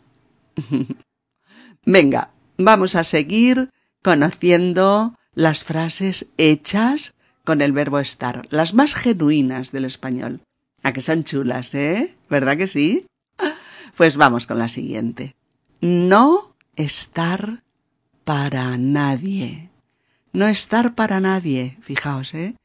Venga, 1.85 2.31
vamos 2.59 2.97
a 2.97 3.05
seguir 3.05 3.71
conociendo 4.03 5.17
las 5.35 5.65
frases 5.65 6.29
hechas 6.37 7.15
con 7.45 7.63
el 7.63 7.73
verbo 7.73 8.01
estar, 8.01 8.47
las 8.51 8.75
más 8.75 8.95
genuinas 8.95 9.71
del 9.71 9.85
español. 9.85 10.41
A 10.83 10.93
que 10.93 11.01
son 11.01 11.25
chulas, 11.25 11.75
¿eh? 11.75 12.17
¿Verdad 12.29 12.57
que 12.57 12.67
sí? 12.67 13.07
Pues 13.97 14.19
vamos 14.19 14.47
con 14.47 14.59
la 14.59 14.69
siguiente. 14.69 15.35
No 15.81 16.55
estar 16.77 17.63
para 18.25 18.77
nadie. 18.77 19.71
No 20.35 20.47
estar 20.47 20.95
para 20.95 21.21
nadie, 21.21 21.79
fijaos, 21.81 22.35
¿eh? 22.35 22.57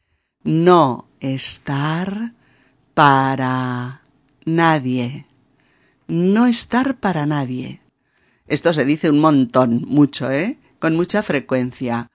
No 0.44 1.08
estar 1.20 2.34
para 2.94 4.02
nadie. 4.46 5.26
No 6.08 6.48
estar 6.48 6.98
para 6.98 7.26
nadie. 7.26 7.82
Esto 8.48 8.74
se 8.74 8.86
dice 8.86 9.10
un 9.10 9.20
montón, 9.20 9.86
mucho, 9.88 10.30
¿eh? 10.30 10.58
Con 10.80 10.96
mucha 10.96 11.24
frecuencia. 11.24 12.10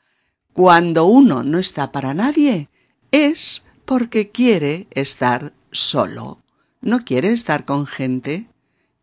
Cuando 0.53 1.07
uno 1.07 1.43
no 1.43 1.59
está 1.59 1.93
para 1.93 2.15
nadie, 2.15 2.69
es 3.11 3.63
porque 3.85 4.31
quiere 4.31 4.87
estar 4.91 5.53
solo. 5.71 6.43
No 6.81 7.05
quiere 7.05 7.31
estar 7.33 7.65
con 7.65 7.87
gente 7.87 8.49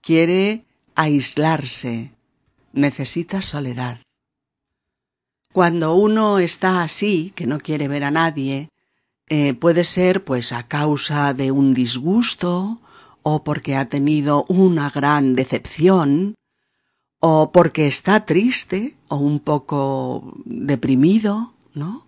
quiere 0.03 0.65
aislarse, 0.96 2.12
necesita 2.74 3.42
soledad. 3.42 4.01
Cuando 5.53 5.96
uno 5.96 6.39
está 6.39 6.84
así, 6.84 7.32
que 7.36 7.48
no 7.48 7.60
quiere 7.60 7.88
ver 7.88 8.03
a 8.03 8.12
nadie, 8.12 8.68
eh, 9.36 9.56
puede 9.56 9.84
ser 9.84 10.24
pues 10.24 10.52
a 10.52 10.68
causa 10.68 11.34
de 11.34 11.52
un 11.52 11.74
disgusto, 11.74 12.80
o 13.24 13.44
porque 13.44 13.75
ha 13.75 13.90
tenido 13.90 14.46
una 14.48 14.92
gran 14.92 15.34
decepción, 15.34 16.36
o 17.20 17.52
porque 17.52 17.88
está 17.88 18.28
triste, 18.28 18.96
o 19.08 19.16
un 19.16 19.40
poco 19.40 20.36
deprimido, 20.46 21.56
¿no? 21.74 22.06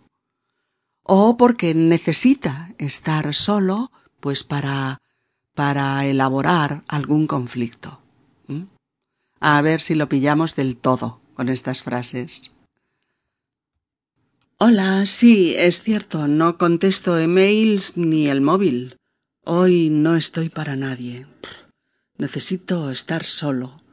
O 1.01 1.35
porque 1.35 1.73
necesita 1.73 2.75
estar 2.77 3.33
solo, 3.33 3.91
pues 4.19 4.43
para 4.43 4.99
para 5.55 6.05
elaborar 6.05 6.83
algún 6.87 7.25
conflicto. 7.25 8.01
A 9.39 9.61
ver 9.63 9.81
si 9.81 9.95
lo 9.95 10.07
pillamos 10.09 10.55
del 10.55 10.77
todo 10.77 11.21
con 11.33 11.49
estas 11.49 11.81
frases. 11.81 12.51
Hola, 14.67 15.05
sí, 15.05 15.53
es 15.55 15.83
cierto, 15.83 16.27
no 16.27 16.57
contesto 16.57 17.19
emails 17.19 17.97
ni 17.97 18.29
el 18.29 18.41
móvil. 18.41 18.97
Hoy 19.43 19.91
no 19.91 20.15
estoy 20.15 20.49
para 20.49 20.75
nadie. 20.75 21.27
Necesito 22.17 22.89
estar 22.89 23.25
solo. 23.25 23.83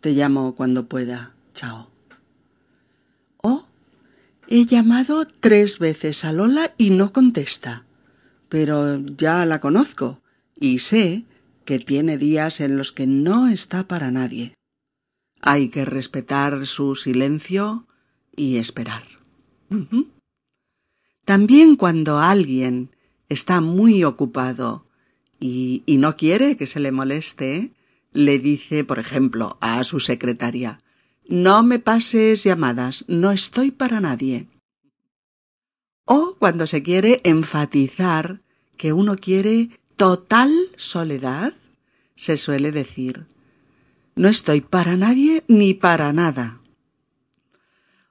Te 0.00 0.12
llamo 0.12 0.54
cuando 0.54 0.86
pueda. 0.86 1.34
Chao. 1.52 1.90
Oh, 3.42 3.66
he 4.46 4.66
llamado 4.66 5.26
tres 5.26 5.80
veces 5.80 6.24
a 6.24 6.32
Lola 6.32 6.74
y 6.78 6.90
no 6.90 7.12
contesta. 7.12 7.84
Pero 8.48 9.04
ya 9.04 9.44
la 9.46 9.60
conozco 9.60 10.22
y 10.54 10.78
sé 10.78 11.24
que 11.64 11.80
tiene 11.80 12.18
días 12.18 12.60
en 12.60 12.76
los 12.76 12.92
que 12.92 13.08
no 13.08 13.48
está 13.48 13.88
para 13.88 14.12
nadie. 14.12 14.54
Hay 15.40 15.70
que 15.70 15.84
respetar 15.84 16.68
su 16.68 16.94
silencio 16.94 17.88
y 18.36 18.58
esperar. 18.58 19.02
También 21.30 21.76
cuando 21.76 22.18
alguien 22.18 22.90
está 23.28 23.60
muy 23.60 24.02
ocupado 24.02 24.84
y, 25.38 25.84
y, 25.86 25.98
no 25.98 26.16
quiere 26.16 26.56
que 26.56 26.66
se 26.66 26.80
le 26.80 26.90
moleste, 26.90 27.70
le 28.10 28.40
dice, 28.40 28.82
por 28.82 28.98
ejemplo, 28.98 29.56
a 29.60 29.84
su 29.84 30.00
secretaria, 30.00 30.80
no 31.28 31.62
me 31.62 31.78
pases 31.78 32.42
llamadas, 32.42 33.04
no 33.06 33.30
estoy 33.30 33.70
para 33.70 34.00
nadie. 34.00 34.48
O 36.04 36.34
cuando 36.36 36.66
se 36.66 36.82
quiere 36.82 37.20
enfatizar 37.22 38.40
que 38.76 38.92
uno 38.92 39.14
quiere 39.14 39.70
total 39.94 40.52
soledad, 40.74 41.54
se 42.16 42.36
suele 42.36 42.72
decir, 42.72 43.28
no 44.16 44.26
estoy 44.26 44.62
para 44.62 44.96
nadie 44.96 45.44
ni 45.46 45.74
para 45.74 46.12
nada. 46.12 46.60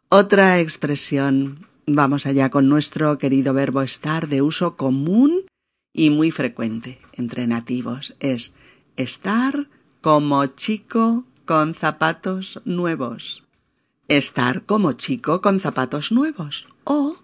Otra 0.08 0.62
expresión, 0.62 1.68
vamos 1.94 2.26
allá 2.26 2.50
con 2.50 2.70
nuestro 2.70 3.18
querido 3.18 3.54
verbo 3.54 3.82
estar 3.82 4.28
de 4.28 4.42
uso 4.42 4.76
común 4.76 5.46
y 5.94 6.10
muy 6.10 6.32
frecuente 6.32 7.00
entre 7.14 7.48
nativos, 7.48 8.16
es 8.20 8.54
estar 8.96 9.68
como 10.02 10.46
chico 10.46 11.26
con 11.46 11.74
zapatos 11.74 12.62
nuevos. 12.66 13.44
Estar 14.08 14.66
como 14.66 14.94
chico 14.94 15.42
con 15.42 15.60
zapatos 15.60 16.12
nuevos. 16.12 16.68
O 16.84 17.18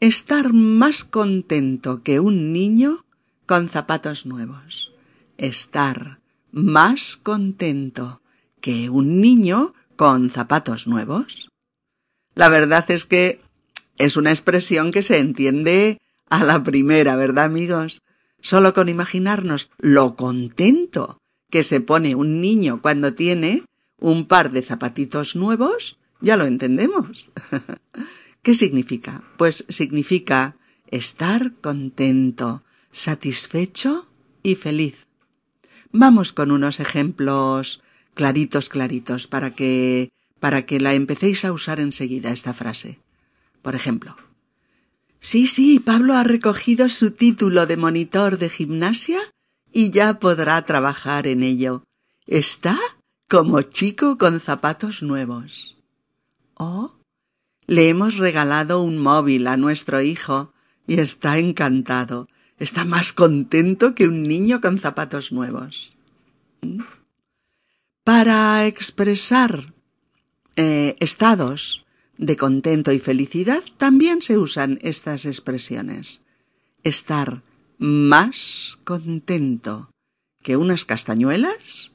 estar 0.00 0.52
más 0.52 1.04
contento 1.04 2.02
que 2.02 2.20
un 2.20 2.52
niño 2.52 3.04
con 3.46 3.68
zapatos 3.68 4.26
nuevos. 4.26 4.92
Estar 5.38 6.20
más 6.52 7.16
contento 7.16 8.22
que 8.60 8.90
un 8.90 9.20
niño 9.20 9.74
con 9.96 10.30
zapatos 10.30 10.86
nuevos. 10.86 11.50
La 12.34 12.48
verdad 12.48 12.90
es 12.90 13.04
que 13.04 13.40
es 14.00 14.16
una 14.16 14.30
expresión 14.30 14.92
que 14.92 15.02
se 15.02 15.18
entiende 15.18 16.00
a 16.28 16.42
la 16.42 16.62
primera, 16.62 17.16
¿verdad, 17.16 17.44
amigos? 17.44 18.02
Solo 18.40 18.72
con 18.72 18.88
imaginarnos 18.88 19.70
lo 19.78 20.16
contento 20.16 21.20
que 21.50 21.62
se 21.62 21.82
pone 21.82 22.14
un 22.14 22.40
niño 22.40 22.80
cuando 22.80 23.12
tiene 23.12 23.64
un 23.98 24.26
par 24.26 24.52
de 24.52 24.62
zapatitos 24.62 25.36
nuevos, 25.36 25.98
ya 26.22 26.38
lo 26.38 26.46
entendemos. 26.46 27.30
¿Qué 28.42 28.54
significa? 28.54 29.22
Pues 29.36 29.66
significa 29.68 30.56
estar 30.86 31.52
contento, 31.60 32.62
satisfecho 32.90 34.08
y 34.42 34.54
feliz. 34.54 35.06
Vamos 35.92 36.32
con 36.32 36.52
unos 36.52 36.80
ejemplos 36.80 37.82
claritos, 38.14 38.70
claritos, 38.70 39.26
para 39.26 39.54
que, 39.54 40.10
para 40.38 40.64
que 40.64 40.80
la 40.80 40.94
empecéis 40.94 41.44
a 41.44 41.52
usar 41.52 41.80
enseguida 41.80 42.30
esta 42.30 42.54
frase. 42.54 42.98
Por 43.62 43.74
ejemplo, 43.74 44.16
Sí, 45.22 45.46
sí, 45.46 45.80
Pablo 45.80 46.14
ha 46.14 46.24
recogido 46.24 46.88
su 46.88 47.10
título 47.10 47.66
de 47.66 47.76
monitor 47.76 48.38
de 48.38 48.48
gimnasia 48.48 49.20
y 49.70 49.90
ya 49.90 50.18
podrá 50.18 50.64
trabajar 50.64 51.26
en 51.26 51.42
ello. 51.42 51.84
Está 52.26 52.78
como 53.28 53.60
chico 53.60 54.16
con 54.16 54.40
zapatos 54.40 55.02
nuevos. 55.02 55.76
Oh, 56.54 56.94
le 57.66 57.90
hemos 57.90 58.16
regalado 58.16 58.82
un 58.82 58.96
móvil 58.96 59.46
a 59.46 59.58
nuestro 59.58 60.00
hijo 60.00 60.54
y 60.86 61.00
está 61.00 61.38
encantado 61.38 62.26
está 62.60 62.84
más 62.84 63.12
contento 63.12 63.94
que 63.96 64.06
un 64.06 64.22
niño 64.22 64.60
con 64.60 64.78
zapatos 64.78 65.32
nuevos. 65.32 65.92
Para 68.04 68.66
expresar 68.66 69.64
eh, 70.56 70.94
estados 71.00 71.84
de 72.20 72.36
contento 72.36 72.92
y 72.92 72.98
felicidad 72.98 73.62
también 73.78 74.20
se 74.20 74.36
usan 74.36 74.78
estas 74.82 75.24
expresiones. 75.24 76.20
Estar 76.82 77.42
más 77.78 78.78
contento 78.84 79.90
que 80.42 80.58
unas 80.58 80.84
castañuelas 80.84 81.92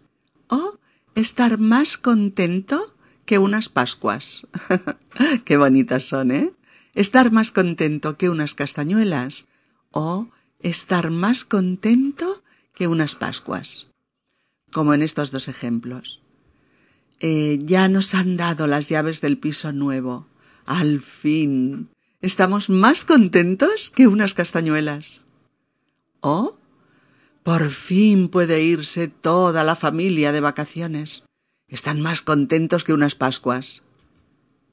o 0.47 0.79
estar 1.13 1.59
más 1.59 1.97
contento 1.97 2.95
que 3.25 3.37
unas 3.37 3.69
pascuas. 3.69 4.47
Qué 5.45 5.57
bonitas 5.57 6.05
son, 6.05 6.31
¿eh? 6.31 6.53
Estar 6.95 7.31
más 7.31 7.51
contento 7.51 8.17
que 8.17 8.29
unas 8.29 8.55
castañuelas 8.55 9.45
o 9.91 10.29
estar 10.59 11.11
más 11.11 11.45
contento 11.45 12.43
que 12.73 12.87
unas 12.87 13.15
Pascuas, 13.15 13.87
como 14.71 14.93
en 14.93 15.03
estos 15.03 15.31
dos 15.31 15.47
ejemplos. 15.47 16.24
Eh, 17.19 17.59
ya 17.63 17.87
nos 17.87 18.13
han 18.13 18.37
dado 18.37 18.67
las 18.67 18.89
llaves 18.89 19.21
del 19.21 19.37
piso 19.37 19.71
nuevo. 19.71 20.27
Al 20.65 21.01
fin. 21.01 21.89
Estamos 22.21 22.69
más 22.69 23.05
contentos 23.05 23.91
que 23.95 24.07
unas 24.07 24.33
castañuelas. 24.33 25.21
O 26.21 26.57
Por 27.43 27.69
fin 27.69 28.29
puede 28.29 28.63
irse 28.63 29.07
toda 29.07 29.63
la 29.63 29.75
familia 29.75 30.31
de 30.31 30.41
vacaciones. 30.41 31.23
Están 31.67 32.01
más 32.01 32.21
contentos 32.21 32.83
que 32.83 32.93
unas 32.93 33.15
Pascuas. 33.15 33.83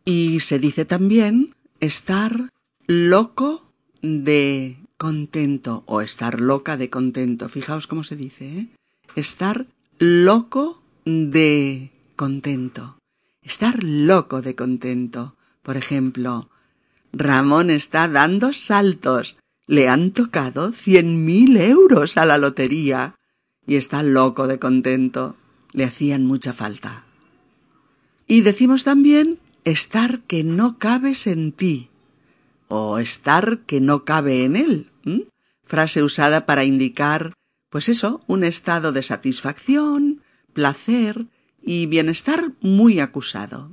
Y 0.05 0.40
se 0.40 0.59
dice 0.59 0.85
también 0.85 1.55
estar 1.81 2.48
loco 2.87 3.70
de 4.00 4.78
contento 4.96 5.85
o 5.87 6.00
estar 6.00 6.40
loca 6.40 6.76
de 6.76 6.90
contento. 6.90 7.48
Fijaos 7.48 7.87
cómo 7.87 8.05
se 8.05 8.16
dice, 8.16 8.46
¿eh? 8.59 8.68
Estar 9.14 9.66
loco 9.98 10.83
de 11.05 11.91
contento. 12.23 12.99
Estar 13.43 13.83
loco 13.83 14.43
de 14.43 14.55
contento. 14.55 15.35
Por 15.61 15.77
ejemplo, 15.77 16.51
Ramón 17.13 17.69
está 17.69 18.07
dando 18.07 18.53
saltos. 18.53 19.39
Le 19.67 19.89
han 19.89 20.13
tocado 20.13 20.71
cien 20.71 21.25
mil 21.25 21.57
euros 21.57 22.17
a 22.17 22.25
la 22.25 22.39
lotería. 22.39 23.17
Y 23.67 23.75
está 23.75 24.05
loco 24.05 24.47
de 24.47 24.61
contento. 24.61 25.35
Le 25.73 25.83
hacían 25.83 26.25
mucha 26.25 26.53
falta. 26.53 27.07
Y 28.29 28.43
decimos 28.43 28.85
también 28.85 29.41
estar 29.65 30.21
que 30.21 30.45
no 30.45 30.79
cabes 30.79 31.27
en 31.27 31.51
ti 31.51 31.91
o 32.69 32.99
estar 32.99 33.59
que 33.67 33.81
no 33.81 34.05
cabe 34.05 34.45
en 34.45 34.55
él. 34.55 34.93
Frase 35.65 36.05
usada 36.05 36.47
para 36.47 36.63
indicar, 36.63 37.35
pues 37.69 37.89
eso, 37.89 38.23
un 38.29 38.45
estado 38.45 38.93
de 38.93 39.03
satisfacción, 39.03 40.23
placer 40.53 41.27
y 41.62 41.87
bienestar 41.87 42.53
muy 42.61 43.01
acusado. 43.01 43.70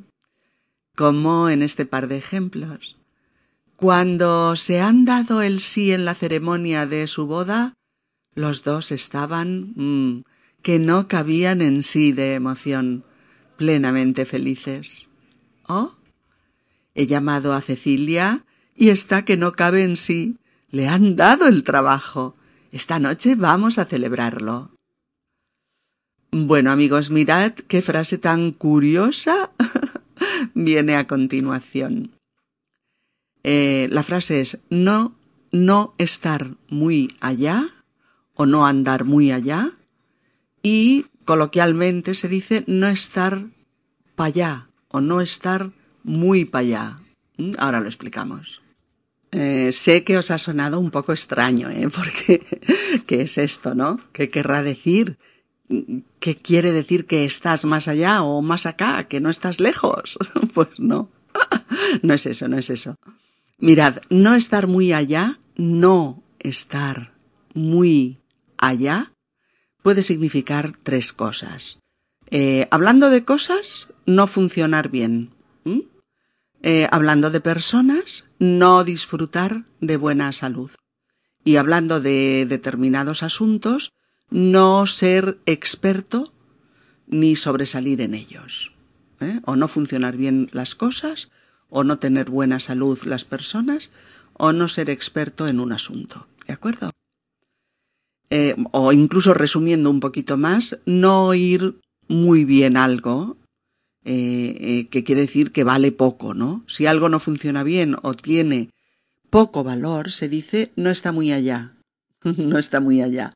Como 0.95 1.49
en 1.49 1.61
este 1.61 1.85
par 1.85 2.07
de 2.07 2.17
ejemplos. 2.17 2.97
Cuando 3.75 4.55
se 4.55 4.81
han 4.81 5.05
dado 5.05 5.41
el 5.41 5.61
sí 5.61 5.91
en 5.93 6.03
la 6.03 6.13
ceremonia 6.13 6.85
de 6.85 7.07
su 7.07 7.27
boda, 7.27 7.73
los 8.35 8.63
dos 8.63 8.91
estaban 8.91 9.73
mm, 9.75 10.23
que 10.61 10.79
no 10.79 11.07
cabían 11.07 11.61
en 11.61 11.83
sí 11.83 12.11
de 12.11 12.33
emoción, 12.33 13.05
plenamente 13.57 14.25
felices. 14.25 15.07
Oh, 15.67 15.95
he 16.93 17.07
llamado 17.07 17.53
a 17.53 17.61
Cecilia 17.61 18.45
y 18.75 18.89
está 18.89 19.23
que 19.23 19.37
no 19.37 19.53
cabe 19.53 19.83
en 19.83 19.95
sí. 19.95 20.37
Le 20.69 20.87
han 20.87 21.15
dado 21.15 21.47
el 21.47 21.63
trabajo. 21.63 22.35
Esta 22.71 22.99
noche 22.99 23.35
vamos 23.35 23.79
a 23.79 23.85
celebrarlo. 23.85 24.71
Bueno, 26.31 26.71
amigos, 26.71 27.09
mirad 27.09 27.53
qué 27.53 27.81
frase 27.81 28.19
tan 28.19 28.51
curiosa 28.51 29.51
viene 30.53 30.95
a 30.95 31.07
continuación. 31.07 32.11
Eh, 33.43 33.87
la 33.89 34.03
frase 34.03 34.39
es 34.41 34.59
no, 34.69 35.15
no 35.51 35.95
estar 35.97 36.55
muy 36.69 37.15
allá 37.19 37.65
o 38.35 38.45
no 38.45 38.67
andar 38.67 39.05
muy 39.05 39.31
allá 39.31 39.71
y 40.61 41.07
coloquialmente 41.25 42.13
se 42.13 42.27
dice 42.27 42.63
no 42.67 42.87
estar 42.87 43.47
para 44.15 44.27
allá 44.27 44.69
o 44.89 45.01
no 45.01 45.21
estar 45.21 45.71
muy 46.03 46.45
para 46.45 46.61
allá. 46.61 46.99
¿Mm? 47.37 47.53
Ahora 47.57 47.79
lo 47.79 47.87
explicamos. 47.87 48.61
Eh, 49.31 49.71
sé 49.71 50.03
que 50.03 50.17
os 50.17 50.29
ha 50.29 50.37
sonado 50.37 50.79
un 50.79 50.91
poco 50.91 51.11
extraño, 51.11 51.69
¿eh? 51.71 51.89
Porque, 51.95 52.45
¿qué 53.07 53.21
es 53.21 53.39
esto, 53.39 53.73
no? 53.73 53.99
¿Qué 54.11 54.29
querrá 54.29 54.61
decir? 54.61 55.17
¿Qué 56.19 56.35
quiere 56.35 56.71
decir 56.71 57.05
que 57.05 57.25
estás 57.25 57.65
más 57.65 57.87
allá 57.87 58.23
o 58.23 58.41
más 58.41 58.65
acá, 58.65 59.07
que 59.07 59.21
no 59.21 59.29
estás 59.29 59.59
lejos? 59.59 60.17
Pues 60.53 60.69
no. 60.77 61.09
No 62.03 62.13
es 62.13 62.25
eso, 62.25 62.47
no 62.47 62.57
es 62.57 62.69
eso. 62.69 62.95
Mirad, 63.59 64.01
no 64.09 64.35
estar 64.35 64.67
muy 64.67 64.93
allá, 64.93 65.39
no 65.55 66.23
estar 66.39 67.13
muy 67.53 68.19
allá, 68.57 69.11
puede 69.83 70.01
significar 70.01 70.73
tres 70.83 71.13
cosas. 71.13 71.79
Eh, 72.31 72.67
hablando 72.71 73.09
de 73.09 73.25
cosas, 73.25 73.89
no 74.05 74.27
funcionar 74.27 74.89
bien. 74.89 75.31
Eh, 76.61 76.87
hablando 76.91 77.31
de 77.31 77.39
personas, 77.39 78.25
no 78.37 78.83
disfrutar 78.83 79.63
de 79.79 79.97
buena 79.97 80.31
salud. 80.33 80.71
Y 81.43 81.55
hablando 81.55 82.01
de 82.01 82.45
determinados 82.47 83.23
asuntos, 83.23 83.93
no 84.29 84.85
ser 84.87 85.39
experto 85.45 86.33
ni 87.07 87.35
sobresalir 87.35 88.01
en 88.01 88.13
ellos. 88.13 88.73
¿eh? 89.19 89.41
O 89.45 89.55
no 89.55 89.67
funcionar 89.67 90.17
bien 90.17 90.49
las 90.51 90.75
cosas, 90.75 91.29
o 91.69 91.83
no 91.83 91.99
tener 91.99 92.29
buena 92.29 92.59
salud 92.59 92.99
las 93.03 93.25
personas, 93.25 93.89
o 94.33 94.53
no 94.53 94.67
ser 94.67 94.89
experto 94.89 95.47
en 95.47 95.59
un 95.59 95.71
asunto. 95.71 96.27
¿De 96.47 96.53
acuerdo? 96.53 96.91
Eh, 98.29 98.55
o 98.71 98.91
incluso 98.93 99.33
resumiendo 99.33 99.89
un 99.89 99.99
poquito 99.99 100.37
más, 100.37 100.77
no 100.85 101.33
ir 101.33 101.79
muy 102.07 102.45
bien 102.45 102.77
algo, 102.77 103.37
eh, 104.05 104.87
que 104.89 105.03
quiere 105.03 105.21
decir 105.21 105.51
que 105.51 105.63
vale 105.63 105.91
poco, 105.91 106.33
¿no? 106.33 106.63
Si 106.67 106.85
algo 106.85 107.09
no 107.09 107.19
funciona 107.19 107.63
bien 107.63 107.95
o 108.01 108.13
tiene 108.13 108.69
poco 109.29 109.63
valor, 109.63 110.11
se 110.11 110.29
dice 110.29 110.71
no 110.75 110.89
está 110.89 111.11
muy 111.11 111.31
allá, 111.31 111.73
no 112.23 112.57
está 112.57 112.79
muy 112.79 113.01
allá. 113.01 113.33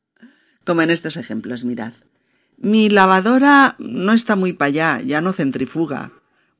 Como 0.65 0.81
en 0.81 0.89
estos 0.89 1.17
ejemplos, 1.17 1.65
mirad. 1.65 1.93
Mi 2.57 2.89
lavadora 2.89 3.75
no 3.79 4.13
está 4.13 4.35
muy 4.35 4.53
para 4.53 4.67
allá, 4.69 5.01
ya 5.01 5.21
no 5.21 5.33
centrifuga. 5.33 6.11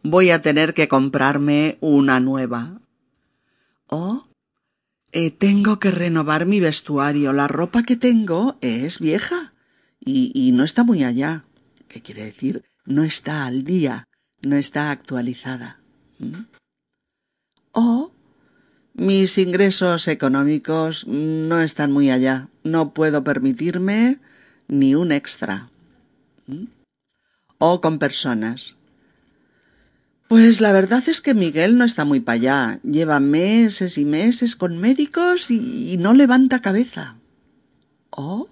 Voy 0.02 0.32
a 0.32 0.42
tener 0.42 0.74
que 0.74 0.88
comprarme 0.88 1.78
una 1.80 2.20
nueva. 2.20 2.82
O 3.88 4.28
eh, 5.12 5.32
tengo 5.32 5.80
que 5.80 5.92
renovar 5.92 6.46
mi 6.46 6.60
vestuario. 6.60 7.32
La 7.32 7.48
ropa 7.48 7.84
que 7.84 7.96
tengo 7.96 8.58
es 8.62 9.00
vieja 9.00 9.54
y, 10.00 10.32
y 10.34 10.52
no 10.52 10.64
está 10.64 10.84
muy 10.84 11.04
allá. 11.04 11.46
¿Qué 11.88 12.02
quiere 12.02 12.26
decir? 12.26 12.64
no 12.86 13.04
está 13.04 13.46
al 13.46 13.64
día, 13.64 14.08
no 14.42 14.56
está 14.56 14.92
actualizada. 14.92 15.80
¿Mm? 16.20 16.46
O 17.72 18.14
mis 18.94 19.38
ingresos 19.38 20.08
económicos 20.08 21.08
no 21.08 21.62
están 21.62 21.92
muy 21.92 22.12
allá, 22.12 22.50
no 22.64 22.94
puedo 22.94 23.24
permitirme 23.24 24.20
ni 24.68 24.96
un 24.96 25.12
extra. 25.12 25.70
¿Mm? 26.48 26.66
O 27.58 27.82
con 27.82 27.98
personas. 27.98 28.76
Pues 30.28 30.62
la 30.62 30.72
verdad 30.72 31.04
es 31.08 31.22
que 31.22 31.34
Miguel 31.34 31.78
no 31.78 31.86
está 31.86 32.06
muy 32.06 32.20
para 32.20 32.36
allá. 32.36 32.80
Lleva 32.84 33.20
meses 33.20 33.98
y 33.98 34.06
meses 34.06 34.56
con 34.56 34.78
médicos 34.78 35.52
y, 35.52 35.98
no 35.98 36.14
levanta 36.14 36.62
cabeza. 36.62 37.18
O 38.10 38.50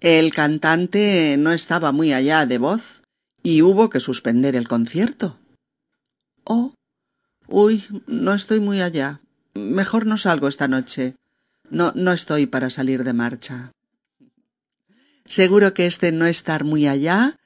el 0.00 0.32
cantante 0.32 1.36
no 1.38 1.52
estaba 1.52 1.92
muy 1.92 2.12
allá 2.12 2.46
de 2.46 2.58
voz 2.58 3.02
y 3.42 3.62
hubo 3.62 3.90
que 3.90 4.00
suspender 4.00 4.54
el 4.54 4.68
concierto. 4.68 5.38
Oh. 6.44 6.72
Uy, 7.48 7.84
no 8.06 8.32
estoy 8.34 8.60
muy 8.60 8.80
allá. 8.80 9.20
Mejor 9.56 10.06
no 10.06 10.18
salgo 10.18 10.48
esta 10.48 10.68
noche. 10.68 11.16
No, 11.70 11.92
no 11.96 12.12
estoy 12.12 12.46
para 12.46 12.70
salir 12.70 13.04
de 13.04 13.12
marcha. 13.12 13.72
Seguro 15.26 15.74
que 15.74 15.86
este 15.86 16.12
no 16.12 16.26
estar 16.26 16.64
muy 16.64 16.86
allá 16.86 17.36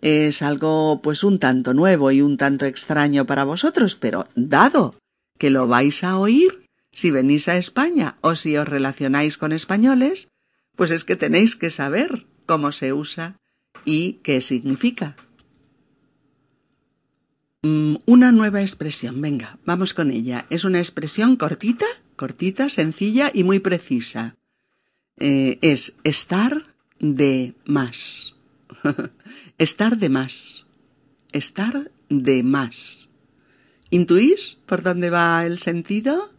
es 0.00 0.42
algo 0.42 1.00
pues 1.02 1.24
un 1.24 1.38
tanto 1.38 1.74
nuevo 1.74 2.10
y 2.10 2.22
un 2.22 2.36
tanto 2.36 2.64
extraño 2.64 3.26
para 3.26 3.44
vosotros, 3.44 3.96
pero 3.96 4.26
dado 4.34 4.98
que 5.38 5.50
lo 5.50 5.66
vais 5.66 6.04
a 6.04 6.18
oír 6.18 6.66
si 6.92 7.10
venís 7.10 7.48
a 7.48 7.56
España 7.56 8.16
o 8.22 8.36
si 8.36 8.56
os 8.56 8.66
relacionáis 8.66 9.36
con 9.36 9.52
españoles, 9.52 10.28
pues 10.76 10.90
es 10.90 11.04
que 11.04 11.16
tenéis 11.16 11.56
que 11.56 11.70
saber 11.70 12.26
cómo 12.46 12.72
se 12.72 12.92
usa 12.92 13.36
y 13.84 14.14
qué 14.22 14.40
significa. 14.40 15.16
Mm, 17.66 17.96
una 18.06 18.30
nueva 18.30 18.60
expresión, 18.60 19.20
venga, 19.20 19.58
vamos 19.64 19.92
con 19.92 20.12
ella. 20.12 20.46
Es 20.50 20.62
una 20.64 20.78
expresión 20.78 21.34
cortita, 21.34 21.86
cortita, 22.14 22.68
sencilla 22.68 23.28
y 23.34 23.42
muy 23.42 23.58
precisa. 23.58 24.36
Eh, 25.18 25.58
es 25.62 25.96
estar 26.04 26.62
de 27.00 27.54
más. 27.64 28.36
estar 29.58 29.98
de 29.98 30.08
más. 30.08 30.64
Estar 31.32 31.90
de 32.08 32.42
más. 32.44 33.08
¿Intuís 33.90 34.58
por 34.66 34.82
dónde 34.82 35.10
va 35.10 35.44
el 35.44 35.58
sentido? 35.58 36.32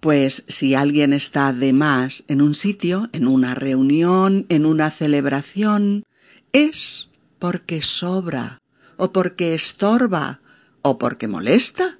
Pues 0.00 0.44
si 0.48 0.74
alguien 0.74 1.14
está 1.14 1.54
de 1.54 1.72
más 1.72 2.24
en 2.28 2.42
un 2.42 2.54
sitio, 2.54 3.08
en 3.14 3.26
una 3.26 3.54
reunión, 3.54 4.44
en 4.50 4.66
una 4.66 4.90
celebración, 4.90 6.04
es 6.52 7.08
porque 7.38 7.80
sobra, 7.80 8.60
o 8.96 9.12
porque 9.12 9.54
estorba 9.54 10.40
o 10.82 10.98
porque 10.98 11.28
molesta. 11.28 11.98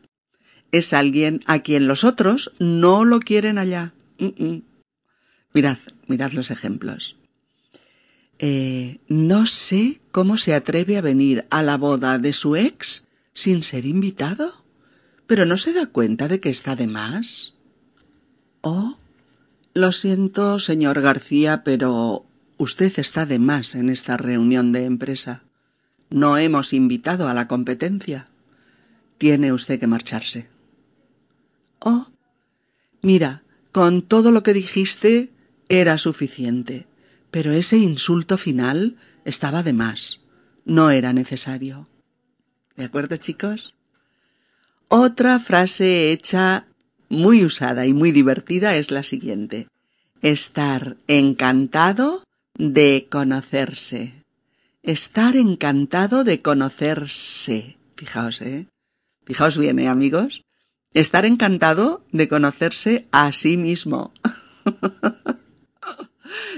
Es 0.73 0.93
alguien 0.93 1.43
a 1.47 1.61
quien 1.61 1.87
los 1.87 2.05
otros 2.05 2.53
no 2.59 3.05
lo 3.05 3.21
quieren 3.21 3.59
allá. 3.59 3.95
Mirad, 5.53 5.79
mirad 6.07 6.33
los 6.33 6.51
ejemplos. 6.51 7.17
Eh, 8.39 8.99
no 9.09 9.47
sé 9.47 10.01
cómo 10.11 10.37
se 10.37 10.55
atreve 10.55 10.99
a 10.99 11.03
venir 11.03 11.47
a 11.51 11.63
la 11.63 11.77
boda 11.79 12.19
de 12.19 12.33
su 12.33 12.57
ex 12.57 13.07
sin 13.33 13.63
ser 13.63 13.87
invitado. 13.87 14.53
Pero 15.27 15.47
no 15.47 15.59
se 15.59 15.73
da 15.73 15.87
cuenta 15.87 16.29
de 16.29 16.41
que 16.41 16.51
está 16.51 16.77
de 16.77 16.87
más. 16.87 17.55
Oh, 18.61 18.99
lo 19.75 19.93
siento, 19.93 20.59
señor 20.61 21.01
García, 21.01 21.63
pero 21.65 22.27
usted 22.59 22.93
está 22.99 23.27
de 23.27 23.39
más 23.39 23.75
en 23.75 23.91
esta 23.91 24.17
reunión 24.17 24.73
de 24.73 24.85
empresa. 24.85 25.46
No 26.11 26.39
hemos 26.39 26.73
invitado 26.73 27.29
a 27.29 27.35
la 27.35 27.49
competencia. 27.49 28.29
Tiene 29.19 29.53
usted 29.53 29.81
que 29.81 29.87
marcharse. 29.87 30.49
Oh, 31.81 32.09
mira, 33.03 33.43
con 33.73 34.03
todo 34.03 34.31
lo 34.31 34.43
que 34.43 34.53
dijiste 34.53 35.31
era 35.69 35.99
suficiente, 35.99 36.87
pero 37.31 37.53
ese 37.53 37.77
insulto 37.77 38.39
final 38.39 38.97
estaba 39.25 39.63
de 39.63 39.73
más. 39.73 40.21
No 40.65 40.91
era 40.91 41.13
necesario. 41.13 41.89
¿De 42.77 42.85
acuerdo, 42.85 43.17
chicos? 43.17 43.75
Otra 44.89 45.41
frase 45.41 46.13
hecha 46.13 46.67
muy 47.09 47.45
usada 47.45 47.87
y 47.87 47.93
muy 47.93 48.13
divertida 48.13 48.77
es 48.77 48.91
la 48.91 49.03
siguiente. 49.03 49.69
Estar 50.23 50.97
encantado 51.09 52.23
de 52.55 53.07
conocerse. 53.11 54.16
Estar 54.87 55.35
encantado 55.35 56.23
de 56.23 56.43
conocerse. 56.43 57.77
Fijaos, 57.97 58.41
¿eh? 58.41 58.69
Fijaos 59.25 59.59
bien, 59.59 59.81
¿eh, 59.81 59.89
amigos? 59.89 60.43
Estar 60.95 61.27
encantado 61.27 62.05
de 62.13 62.29
conocerse 62.29 63.09
a 63.11 63.33
sí 63.33 63.57
mismo. 63.57 64.13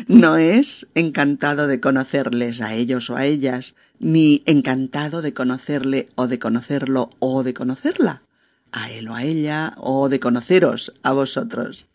no 0.09 0.37
es 0.37 0.89
encantado 0.95 1.69
de 1.69 1.81
conocerles 1.81 2.61
a 2.61 2.75
ellos 2.75 3.09
o 3.09 3.17
a 3.17 3.25
ellas, 3.25 3.77
ni 3.99 4.43
encantado 4.45 5.23
de 5.23 5.33
conocerle 5.33 6.11
o 6.15 6.27
de 6.27 6.39
conocerlo 6.39 7.09
o 7.21 7.43
de 7.43 7.55
conocerla, 7.55 8.25
a 8.73 8.91
él 8.91 9.09
o 9.09 9.15
a 9.15 9.23
ella, 9.23 9.73
o 9.79 10.11
de 10.11 10.21
conoceros 10.21 10.93
a 11.03 11.13
vosotros, 11.13 11.87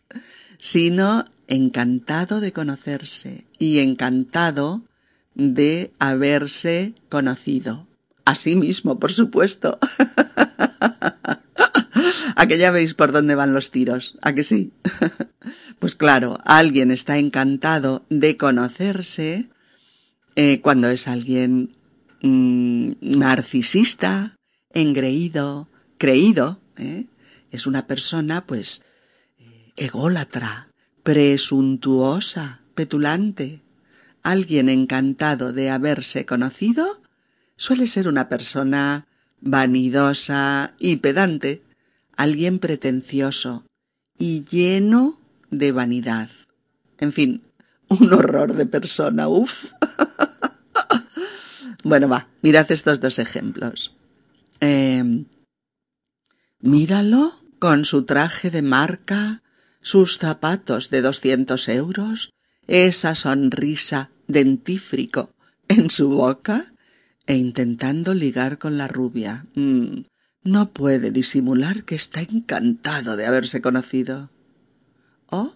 sino 0.58 1.26
encantado 1.46 2.40
de 2.40 2.52
conocerse 2.52 3.44
y 3.60 3.78
encantado 3.78 4.82
de 5.34 5.92
haberse 5.98 6.94
conocido. 7.08 7.86
A 8.24 8.34
sí 8.34 8.56
mismo, 8.56 8.98
por 8.98 9.12
supuesto. 9.12 9.78
¿A 12.36 12.46
que 12.46 12.58
ya 12.58 12.70
veis 12.70 12.94
por 12.94 13.12
dónde 13.12 13.34
van 13.34 13.54
los 13.54 13.70
tiros? 13.70 14.16
¿A 14.22 14.34
que 14.34 14.44
sí? 14.44 14.72
pues 15.78 15.94
claro, 15.94 16.38
alguien 16.44 16.90
está 16.90 17.18
encantado 17.18 18.04
de 18.08 18.36
conocerse 18.36 19.48
eh, 20.36 20.60
cuando 20.60 20.88
es 20.88 21.06
alguien 21.06 21.76
mm, 22.22 22.92
narcisista, 23.00 24.36
engreído, 24.72 25.68
creído, 25.98 26.60
¿eh? 26.76 27.06
es 27.50 27.66
una 27.66 27.86
persona, 27.86 28.46
pues, 28.46 28.82
eh, 29.38 29.72
ególatra, 29.76 30.68
presuntuosa, 31.02 32.62
petulante. 32.74 33.62
Alguien 34.24 34.70
encantado 34.70 35.52
de 35.52 35.68
haberse 35.68 36.24
conocido 36.24 37.02
suele 37.56 37.86
ser 37.86 38.08
una 38.08 38.30
persona 38.30 39.06
vanidosa 39.42 40.72
y 40.78 40.96
pedante, 40.96 41.62
alguien 42.16 42.58
pretencioso 42.58 43.66
y 44.18 44.44
lleno 44.44 45.20
de 45.50 45.72
vanidad. 45.72 46.30
En 46.98 47.12
fin, 47.12 47.42
un 47.88 48.14
horror 48.14 48.54
de 48.54 48.64
persona, 48.64 49.28
uff. 49.28 49.66
bueno, 51.84 52.08
va, 52.08 52.28
mirad 52.40 52.72
estos 52.72 53.00
dos 53.00 53.18
ejemplos. 53.18 53.94
Eh, 54.60 55.26
míralo 56.60 57.34
con 57.58 57.84
su 57.84 58.04
traje 58.06 58.50
de 58.50 58.62
marca, 58.62 59.42
sus 59.82 60.16
zapatos 60.16 60.88
de 60.88 61.02
doscientos 61.02 61.68
euros, 61.68 62.30
esa 62.66 63.14
sonrisa 63.14 64.10
dentífrico 64.28 65.30
en 65.68 65.90
su 65.90 66.08
boca 66.08 66.72
e 67.26 67.36
intentando 67.36 68.14
ligar 68.14 68.58
con 68.58 68.76
la 68.76 68.88
rubia. 68.88 69.46
Mm, 69.54 70.02
no 70.42 70.72
puede 70.72 71.10
disimular 71.10 71.84
que 71.84 71.94
está 71.94 72.20
encantado 72.20 73.16
de 73.16 73.26
haberse 73.26 73.62
conocido. 73.62 74.30
¿Oh? 75.30 75.54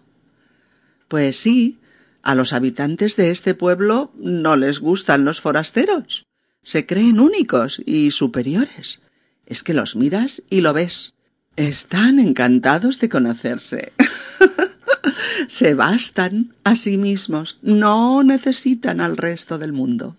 Pues 1.09 1.37
sí, 1.37 1.79
a 2.23 2.35
los 2.35 2.53
habitantes 2.53 3.17
de 3.17 3.31
este 3.31 3.55
pueblo 3.55 4.13
no 4.17 4.57
les 4.57 4.81
gustan 4.81 5.25
los 5.25 5.41
forasteros. 5.41 6.27
Se 6.63 6.87
creen 6.87 7.21
únicos 7.21 7.81
y 7.85 8.11
superiores. 8.11 9.01
Es 9.47 9.63
que 9.63 9.75
los 9.75 9.97
miras 9.97 10.43
y 10.51 10.61
lo 10.61 10.73
ves. 10.73 11.15
Están 11.57 12.19
encantados 12.19 12.99
de 13.01 13.09
conocerse. 13.09 13.93
Se 15.49 15.75
bastan 15.75 16.55
a 16.65 16.77
sí 16.77 16.99
mismos. 16.99 17.59
No 17.63 18.23
necesitan 18.23 19.01
al 19.01 19.17
resto 19.17 19.59
del 19.59 19.73
mundo. 19.73 20.17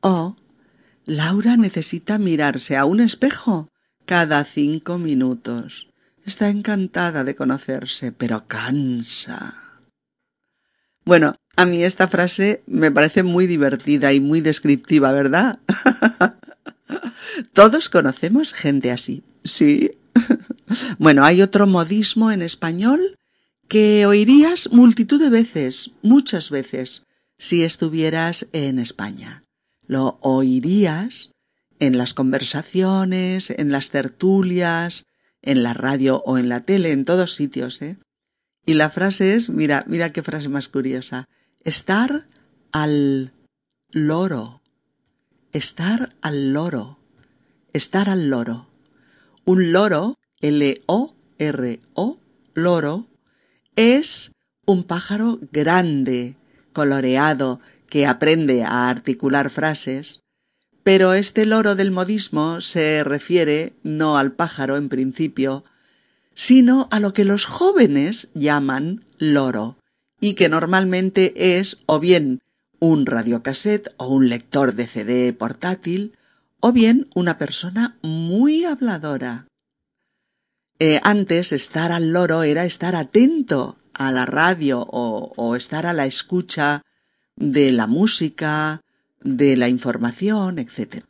Oh, 0.00 0.36
Laura 1.04 1.56
necesita 1.56 2.18
mirarse 2.18 2.76
a 2.76 2.84
un 2.84 3.00
espejo 3.00 3.68
cada 4.06 4.44
cinco 4.44 4.98
minutos. 4.98 5.88
Está 6.24 6.48
encantada 6.48 7.24
de 7.24 7.34
conocerse, 7.34 8.12
pero 8.12 8.46
cansa. 8.46 9.62
Bueno, 11.04 11.34
a 11.56 11.66
mí 11.66 11.82
esta 11.82 12.06
frase 12.08 12.62
me 12.66 12.90
parece 12.90 13.22
muy 13.22 13.46
divertida 13.46 14.12
y 14.12 14.20
muy 14.20 14.40
descriptiva, 14.40 15.12
¿verdad? 15.12 15.58
Todos 17.52 17.88
conocemos 17.88 18.54
gente 18.54 18.92
así. 18.92 19.24
Sí. 19.42 19.98
bueno, 20.98 21.24
hay 21.24 21.42
otro 21.42 21.66
modismo 21.66 22.30
en 22.30 22.42
español 22.42 23.16
que 23.72 24.04
oirías 24.04 24.68
multitud 24.70 25.18
de 25.18 25.30
veces, 25.30 25.92
muchas 26.02 26.50
veces, 26.50 27.04
si 27.38 27.64
estuvieras 27.64 28.46
en 28.52 28.78
España 28.78 29.44
lo 29.86 30.18
oirías 30.20 31.30
en 31.78 31.96
las 31.96 32.12
conversaciones, 32.12 33.48
en 33.48 33.72
las 33.72 33.88
tertulias, 33.88 35.06
en 35.40 35.62
la 35.62 35.72
radio 35.72 36.22
o 36.26 36.36
en 36.36 36.50
la 36.50 36.60
tele, 36.60 36.92
en 36.92 37.06
todos 37.06 37.34
sitios, 37.34 37.80
¿eh? 37.80 37.96
Y 38.66 38.74
la 38.74 38.90
frase 38.90 39.36
es, 39.36 39.48
mira, 39.48 39.86
mira 39.88 40.12
qué 40.12 40.22
frase 40.22 40.50
más 40.50 40.68
curiosa, 40.68 41.30
estar 41.64 42.26
al 42.72 43.32
loro, 43.88 44.60
estar 45.54 46.14
al 46.20 46.52
loro, 46.52 46.98
estar 47.72 48.10
al 48.10 48.28
loro. 48.28 48.68
Un 49.46 49.72
loro, 49.72 50.18
L-O-R-O, 50.42 52.18
loro, 52.52 53.06
es 53.76 54.32
un 54.66 54.84
pájaro 54.84 55.38
grande, 55.50 56.36
coloreado, 56.72 57.60
que 57.88 58.06
aprende 58.06 58.64
a 58.64 58.88
articular 58.88 59.50
frases, 59.50 60.22
pero 60.82 61.14
este 61.14 61.46
loro 61.46 61.74
del 61.74 61.90
modismo 61.90 62.60
se 62.60 63.04
refiere 63.04 63.74
no 63.82 64.16
al 64.16 64.32
pájaro 64.32 64.76
en 64.76 64.88
principio, 64.88 65.64
sino 66.34 66.88
a 66.90 67.00
lo 67.00 67.12
que 67.12 67.24
los 67.24 67.44
jóvenes 67.44 68.28
llaman 68.34 69.04
loro, 69.18 69.76
y 70.20 70.34
que 70.34 70.48
normalmente 70.48 71.58
es 71.58 71.78
o 71.86 72.00
bien 72.00 72.40
un 72.78 73.06
radiocassette 73.06 73.92
o 73.96 74.08
un 74.08 74.28
lector 74.28 74.74
de 74.74 74.86
CD 74.86 75.32
portátil, 75.32 76.16
o 76.60 76.72
bien 76.72 77.08
una 77.14 77.38
persona 77.38 77.96
muy 78.02 78.64
habladora. 78.64 79.46
Eh, 80.84 80.98
antes 81.04 81.52
estar 81.52 81.92
al 81.92 82.12
loro 82.12 82.42
era 82.42 82.64
estar 82.64 82.96
atento 82.96 83.78
a 83.94 84.10
la 84.10 84.26
radio 84.26 84.84
o, 84.90 85.54
estar 85.54 85.86
a 85.86 85.92
la 85.92 86.06
escucha 86.06 86.82
de 87.36 87.70
la 87.70 87.86
música, 87.86 88.80
de 89.20 89.56
la 89.56 89.68
información, 89.68 90.58
etc. 90.58 91.04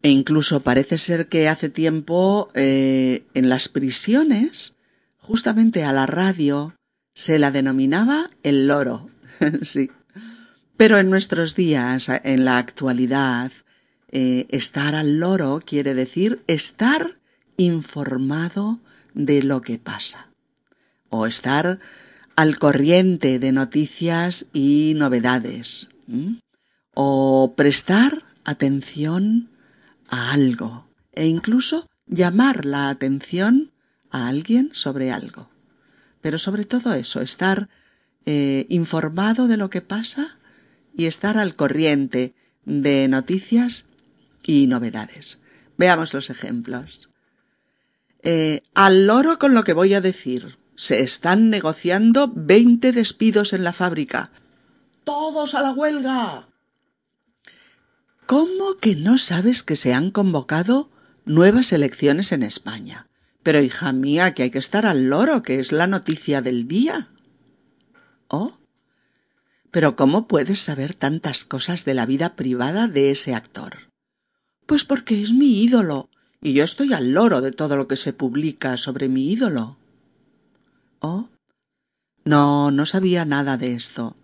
E 0.00 0.08
incluso 0.08 0.60
parece 0.60 0.96
ser 0.96 1.28
que 1.28 1.50
hace 1.50 1.68
tiempo 1.68 2.48
eh, 2.54 3.26
en 3.34 3.50
las 3.50 3.68
prisiones, 3.68 4.76
justamente 5.18 5.84
a 5.84 5.92
la 5.92 6.06
radio, 6.06 6.74
se 7.12 7.38
la 7.38 7.50
denominaba 7.50 8.30
el 8.42 8.66
loro. 8.66 9.10
sí. 9.60 9.90
Pero 10.78 10.96
en 10.96 11.10
nuestros 11.10 11.54
días, 11.54 12.08
en 12.08 12.46
la 12.46 12.56
actualidad, 12.56 13.52
eh, 14.10 14.46
estar 14.48 14.94
al 14.94 15.18
loro 15.18 15.60
quiere 15.62 15.92
decir 15.92 16.42
estar 16.46 17.18
informado 17.58 18.80
de 19.14 19.42
lo 19.42 19.62
que 19.62 19.78
pasa. 19.78 20.28
O 21.08 21.26
estar 21.26 21.78
al 22.36 22.58
corriente 22.58 23.38
de 23.38 23.52
noticias 23.52 24.46
y 24.52 24.94
novedades. 24.96 25.88
O 26.94 27.54
prestar 27.56 28.22
atención 28.44 29.48
a 30.08 30.32
algo 30.32 30.86
e 31.12 31.26
incluso 31.26 31.86
llamar 32.06 32.64
la 32.64 32.88
atención 32.88 33.72
a 34.10 34.28
alguien 34.28 34.70
sobre 34.72 35.10
algo. 35.10 35.48
Pero 36.20 36.38
sobre 36.38 36.64
todo 36.64 36.94
eso, 36.94 37.20
estar 37.20 37.68
eh, 38.24 38.66
informado 38.68 39.48
de 39.48 39.56
lo 39.56 39.70
que 39.70 39.80
pasa 39.80 40.38
y 40.96 41.06
estar 41.06 41.38
al 41.38 41.56
corriente 41.56 42.34
de 42.64 43.08
noticias 43.08 43.86
y 44.44 44.66
novedades. 44.66 45.40
Veamos 45.76 46.12
los 46.14 46.30
ejemplos. 46.30 47.11
Eh, 48.22 48.62
al 48.74 49.06
loro 49.06 49.38
con 49.38 49.54
lo 49.54 49.64
que 49.64 49.72
voy 49.72 49.94
a 49.94 50.00
decir. 50.00 50.58
Se 50.76 51.00
están 51.00 51.50
negociando 51.50 52.32
veinte 52.34 52.92
despidos 52.92 53.52
en 53.52 53.64
la 53.64 53.72
fábrica. 53.72 54.30
Todos 55.04 55.54
a 55.54 55.62
la 55.62 55.72
huelga. 55.72 56.48
¿Cómo 58.26 58.76
que 58.78 58.96
no 58.96 59.18
sabes 59.18 59.62
que 59.62 59.76
se 59.76 59.92
han 59.92 60.10
convocado 60.10 60.90
nuevas 61.24 61.72
elecciones 61.72 62.32
en 62.32 62.42
España? 62.42 63.08
Pero 63.42 63.60
hija 63.60 63.92
mía, 63.92 64.34
que 64.34 64.44
hay 64.44 64.50
que 64.50 64.58
estar 64.58 64.86
al 64.86 65.08
loro, 65.08 65.42
que 65.42 65.58
es 65.58 65.72
la 65.72 65.88
noticia 65.88 66.40
del 66.40 66.68
día. 66.68 67.08
¿Oh? 68.28 68.58
Pero 69.72 69.96
¿cómo 69.96 70.28
puedes 70.28 70.60
saber 70.60 70.94
tantas 70.94 71.44
cosas 71.44 71.84
de 71.84 71.94
la 71.94 72.06
vida 72.06 72.36
privada 72.36 72.86
de 72.86 73.10
ese 73.10 73.34
actor? 73.34 73.90
Pues 74.66 74.84
porque 74.84 75.20
es 75.20 75.32
mi 75.32 75.62
ídolo, 75.62 76.08
y 76.42 76.54
yo 76.54 76.64
estoy 76.64 76.92
al 76.92 77.12
loro 77.12 77.40
de 77.40 77.52
todo 77.52 77.76
lo 77.76 77.86
que 77.86 77.96
se 77.96 78.12
publica 78.12 78.76
sobre 78.76 79.08
mi 79.08 79.30
ídolo. 79.30 79.78
¿Oh? 80.98 81.28
No, 82.24 82.72
no 82.72 82.84
sabía 82.84 83.24
nada 83.24 83.56
de 83.56 83.74
esto. 83.74 84.16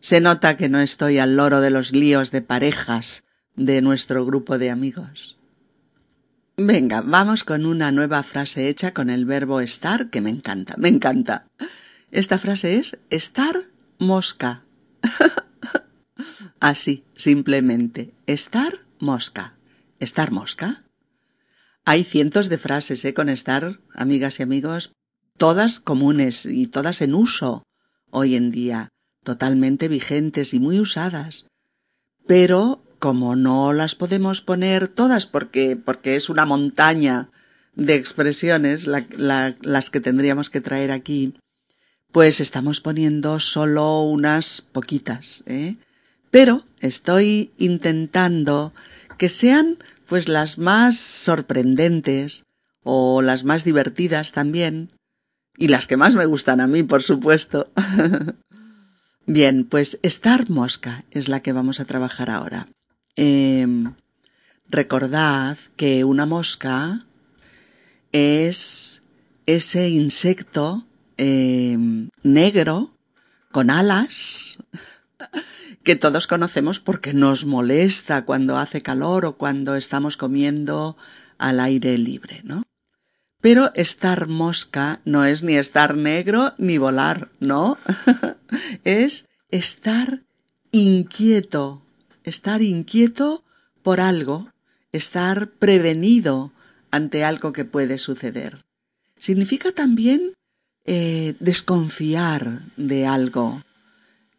Se 0.00 0.20
nota 0.20 0.56
que 0.56 0.68
no 0.68 0.78
estoy 0.78 1.18
al 1.18 1.36
loro 1.36 1.60
de 1.60 1.70
los 1.70 1.92
líos 1.92 2.30
de 2.30 2.42
parejas 2.42 3.24
de 3.56 3.82
nuestro 3.82 4.24
grupo 4.24 4.56
de 4.56 4.70
amigos. 4.70 5.36
Venga, 6.56 7.00
vamos 7.00 7.42
con 7.42 7.66
una 7.66 7.90
nueva 7.90 8.22
frase 8.22 8.68
hecha 8.68 8.94
con 8.94 9.10
el 9.10 9.24
verbo 9.24 9.60
estar 9.60 10.10
que 10.10 10.20
me 10.20 10.30
encanta, 10.30 10.74
me 10.76 10.88
encanta. 10.88 11.46
Esta 12.12 12.38
frase 12.38 12.76
es 12.76 12.98
estar 13.10 13.56
mosca. 13.98 14.62
Así, 16.60 17.04
simplemente, 17.16 18.12
estar 18.26 18.72
mosca. 18.98 19.54
¿Estar 20.00 20.30
mosca? 20.30 20.82
Hay 21.90 22.04
cientos 22.04 22.50
de 22.50 22.58
frases 22.58 23.02
¿eh? 23.06 23.14
con 23.14 23.30
estar, 23.30 23.80
amigas 23.94 24.40
y 24.40 24.42
amigos, 24.42 24.92
todas 25.38 25.80
comunes 25.80 26.44
y 26.44 26.66
todas 26.66 27.00
en 27.00 27.14
uso 27.14 27.62
hoy 28.10 28.36
en 28.36 28.50
día, 28.50 28.90
totalmente 29.24 29.88
vigentes 29.88 30.52
y 30.52 30.60
muy 30.60 30.80
usadas. 30.80 31.46
Pero 32.26 32.82
como 32.98 33.36
no 33.36 33.72
las 33.72 33.94
podemos 33.94 34.42
poner 34.42 34.88
todas 34.88 35.24
porque, 35.24 35.76
porque 35.82 36.16
es 36.16 36.28
una 36.28 36.44
montaña 36.44 37.30
de 37.74 37.94
expresiones 37.94 38.86
las 38.86 39.88
que 39.88 40.00
tendríamos 40.00 40.50
que 40.50 40.60
traer 40.60 40.90
aquí, 40.90 41.36
pues 42.12 42.40
estamos 42.40 42.82
poniendo 42.82 43.40
solo 43.40 44.02
unas 44.02 44.60
poquitas, 44.60 45.42
¿eh? 45.46 45.76
Pero 46.30 46.64
estoy 46.80 47.50
intentando 47.56 48.74
que 49.16 49.30
sean 49.30 49.78
pues 50.08 50.28
las 50.28 50.58
más 50.58 50.96
sorprendentes 50.96 52.44
o 52.82 53.22
las 53.22 53.44
más 53.44 53.64
divertidas 53.64 54.32
también 54.32 54.90
y 55.56 55.68
las 55.68 55.86
que 55.86 55.96
más 55.96 56.14
me 56.14 56.26
gustan 56.26 56.60
a 56.60 56.66
mí, 56.66 56.82
por 56.82 57.02
supuesto. 57.02 57.70
Bien, 59.26 59.64
pues 59.64 59.98
estar 60.02 60.48
mosca 60.48 61.04
es 61.10 61.28
la 61.28 61.40
que 61.40 61.52
vamos 61.52 61.80
a 61.80 61.84
trabajar 61.84 62.30
ahora. 62.30 62.68
Em, 63.16 63.94
recordad 64.70 65.58
que 65.76 66.04
una 66.04 66.24
mosca 66.24 67.04
es 68.12 69.02
ese 69.44 69.88
insecto 69.90 70.86
em, 71.18 72.08
negro 72.22 72.94
con 73.50 73.70
alas 73.70 74.58
que 75.82 75.96
todos 75.96 76.26
conocemos 76.26 76.80
porque 76.80 77.14
nos 77.14 77.44
molesta 77.44 78.24
cuando 78.24 78.58
hace 78.58 78.82
calor 78.82 79.24
o 79.24 79.36
cuando 79.36 79.76
estamos 79.76 80.16
comiendo 80.16 80.96
al 81.38 81.60
aire 81.60 81.96
libre, 81.98 82.42
¿no? 82.44 82.62
Pero 83.40 83.72
estar 83.74 84.26
mosca 84.26 85.00
no 85.04 85.24
es 85.24 85.42
ni 85.42 85.56
estar 85.56 85.96
negro 85.96 86.54
ni 86.58 86.76
volar, 86.78 87.30
¿no? 87.38 87.78
es 88.84 89.28
estar 89.50 90.22
inquieto, 90.72 91.82
estar 92.24 92.62
inquieto 92.62 93.44
por 93.82 94.00
algo, 94.00 94.50
estar 94.92 95.50
prevenido 95.50 96.52
ante 96.90 97.24
algo 97.24 97.52
que 97.52 97.64
puede 97.64 97.98
suceder. 97.98 98.64
Significa 99.18 99.72
también 99.72 100.32
eh, 100.84 101.34
desconfiar 101.38 102.62
de 102.76 103.06
algo, 103.06 103.62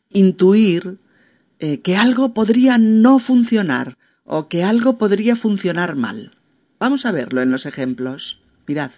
intuir 0.10 1.00
eh, 1.60 1.82
que 1.82 1.98
algo 1.98 2.34
podría 2.34 2.78
no 2.78 3.20
funcionar 3.20 3.98
o 4.24 4.48
que 4.48 4.64
algo 4.64 4.98
podría 4.98 5.36
funcionar 5.36 5.96
mal. 5.96 6.38
Vamos 6.80 7.06
a 7.06 7.12
verlo 7.12 7.42
en 7.42 7.52
los 7.52 7.66
ejemplos. 7.66 8.42
Mirad. 8.68 8.92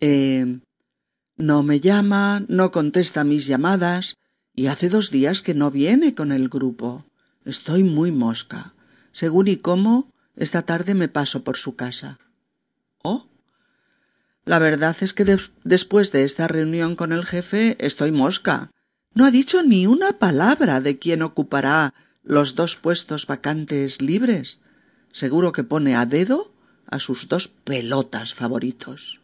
Eh, 0.00 0.60
no 1.36 1.62
me 1.62 1.80
llama, 1.80 2.44
no 2.48 2.70
contesta 2.70 3.24
mis 3.24 3.46
llamadas, 3.46 4.16
y 4.54 4.66
hace 4.66 4.88
dos 4.88 5.10
días 5.10 5.40
que 5.40 5.54
no 5.54 5.70
viene 5.70 6.14
con 6.14 6.32
el 6.32 6.48
grupo. 6.48 7.06
Estoy 7.44 7.84
muy 7.84 8.10
mosca. 8.10 8.74
Según 9.12 9.46
y 9.46 9.56
cómo, 9.56 10.10
esta 10.34 10.62
tarde 10.62 10.94
me 10.94 11.08
paso 11.08 11.44
por 11.44 11.56
su 11.56 11.76
casa. 11.76 12.18
¿Oh? 13.02 13.28
La 14.44 14.58
verdad 14.58 14.96
es 15.00 15.14
que 15.14 15.38
después 15.62 16.10
de 16.10 16.24
esta 16.24 16.48
reunión 16.48 16.96
con 16.96 17.12
el 17.12 17.24
jefe 17.24 17.76
estoy 17.78 18.10
mosca. 18.12 18.70
No 19.14 19.24
ha 19.24 19.30
dicho 19.30 19.62
ni 19.62 19.86
una 19.86 20.18
palabra 20.18 20.80
de 20.80 20.98
quién 20.98 21.22
ocupará 21.22 21.94
los 22.22 22.54
dos 22.54 22.76
puestos 22.76 23.26
vacantes 23.26 24.00
libres. 24.00 24.60
Seguro 25.12 25.52
que 25.52 25.64
pone 25.64 25.96
a 25.96 26.06
dedo 26.06 26.52
a 26.86 26.98
sus 26.98 27.28
dos 27.28 27.48
pelotas 27.48 28.34
favoritos. 28.34 29.20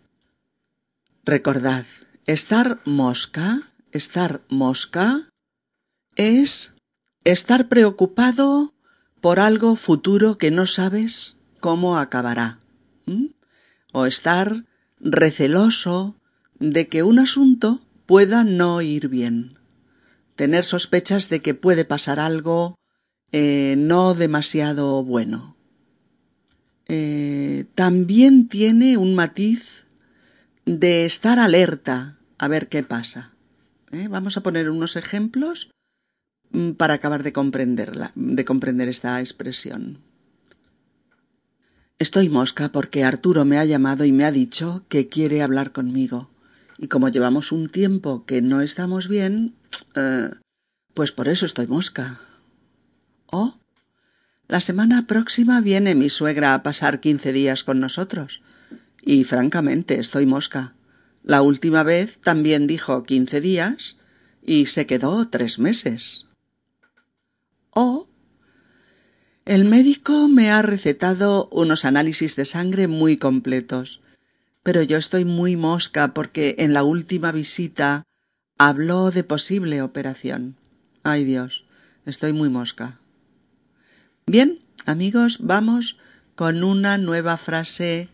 Recordad, 1.24 1.86
estar 2.26 2.80
mosca, 2.84 3.72
estar 3.92 4.42
mosca 4.48 5.30
es 6.16 6.74
Estar 7.24 7.68
preocupado 7.68 8.74
por 9.22 9.40
algo 9.40 9.76
futuro 9.76 10.36
que 10.36 10.50
no 10.50 10.66
sabes 10.66 11.38
cómo 11.58 11.96
acabará. 11.96 12.60
O 13.92 14.04
estar 14.04 14.66
receloso 15.00 16.20
de 16.58 16.88
que 16.88 17.02
un 17.02 17.18
asunto 17.18 17.80
pueda 18.04 18.44
no 18.44 18.82
ir 18.82 19.08
bien. 19.08 19.58
Tener 20.36 20.64
sospechas 20.64 21.28
de 21.28 21.42
que 21.42 21.54
puede 21.54 21.84
pasar 21.84 22.18
algo 22.18 22.76
eh, 23.32 23.74
no 23.78 24.14
demasiado 24.14 25.02
bueno. 25.04 25.56
Eh, 26.88 27.64
también 27.74 28.48
tiene 28.48 28.96
un 28.96 29.14
matiz 29.14 29.86
de 30.66 31.04
estar 31.04 31.38
alerta 31.38 32.18
a 32.38 32.48
ver 32.48 32.68
qué 32.68 32.82
pasa. 32.82 33.32
¿Eh? 33.92 34.08
Vamos 34.08 34.36
a 34.36 34.42
poner 34.42 34.70
unos 34.70 34.96
ejemplos 34.96 35.70
Mm, 36.54 36.74
para 36.74 36.94
acabar 36.94 37.24
de 37.24 37.32
comprenderla, 37.32 38.12
de 38.14 38.44
comprender 38.44 38.88
esta 38.88 39.18
expresión. 39.18 39.98
Estoy 41.98 42.28
mosca 42.28 42.70
porque 42.70 43.02
Arturo 43.02 43.44
me 43.44 43.58
ha 43.58 43.64
llamado 43.64 44.04
y 44.04 44.12
me 44.12 44.24
ha 44.24 44.30
dicho 44.30 44.84
que 44.88 45.08
quiere 45.08 45.42
hablar 45.42 45.72
conmigo. 45.72 46.30
Y 46.78 46.86
como 46.86 47.08
llevamos 47.08 47.50
un 47.50 47.68
tiempo 47.68 48.24
que 48.24 48.40
no 48.40 48.60
estamos 48.60 49.08
bien, 49.08 49.54
eh, 49.94 50.30
pues 50.94 51.12
por 51.12 51.28
eso 51.28 51.46
estoy 51.46 51.66
mosca. 51.66 52.20
Oh, 53.26 53.58
la 54.46 54.60
semana 54.60 55.06
próxima 55.06 55.60
viene 55.60 55.94
mi 55.94 56.10
suegra 56.10 56.54
a 56.54 56.62
pasar 56.62 57.00
quince 57.00 57.32
días 57.32 57.64
con 57.64 57.80
nosotros. 57.80 58.42
Y 59.02 59.24
francamente 59.24 59.98
estoy 59.98 60.26
mosca. 60.26 60.74
La 61.22 61.42
última 61.42 61.82
vez 61.82 62.18
también 62.18 62.66
dijo 62.66 63.04
quince 63.04 63.40
días 63.40 63.96
y 64.42 64.66
se 64.66 64.86
quedó 64.86 65.28
tres 65.28 65.58
meses. 65.58 66.26
O 67.70 68.08
el 69.46 69.64
médico 69.64 70.28
me 70.28 70.50
ha 70.50 70.62
recetado 70.62 71.48
unos 71.50 71.84
análisis 71.84 72.36
de 72.36 72.44
sangre 72.44 72.88
muy 72.88 73.18
completos, 73.18 74.00
pero 74.62 74.82
yo 74.82 74.96
estoy 74.96 75.24
muy 75.24 75.56
mosca 75.56 76.14
porque 76.14 76.56
en 76.58 76.72
la 76.72 76.82
última 76.82 77.30
visita 77.30 78.04
habló 78.58 79.10
de 79.10 79.24
posible 79.24 79.82
operación. 79.82 80.56
Ay 81.02 81.24
Dios, 81.24 81.64
estoy 82.06 82.32
muy 82.32 82.48
mosca. 82.48 82.98
Bien, 84.26 84.60
amigos, 84.86 85.38
vamos 85.40 85.98
con 86.34 86.64
una 86.64 86.98
nueva 86.98 87.36
frase 87.36 88.08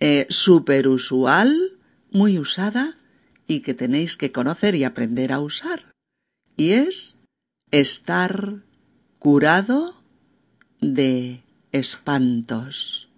eh, 0.00 0.26
superusual, 0.30 1.76
muy 2.10 2.38
usada 2.38 2.96
y 3.46 3.60
que 3.60 3.74
tenéis 3.74 4.16
que 4.16 4.32
conocer 4.32 4.74
y 4.74 4.84
aprender 4.84 5.32
a 5.32 5.40
usar. 5.40 5.92
Y 6.56 6.72
es 6.72 7.16
estar 7.70 8.62
curado 9.18 10.02
de 10.80 11.42
espantos. 11.72 13.08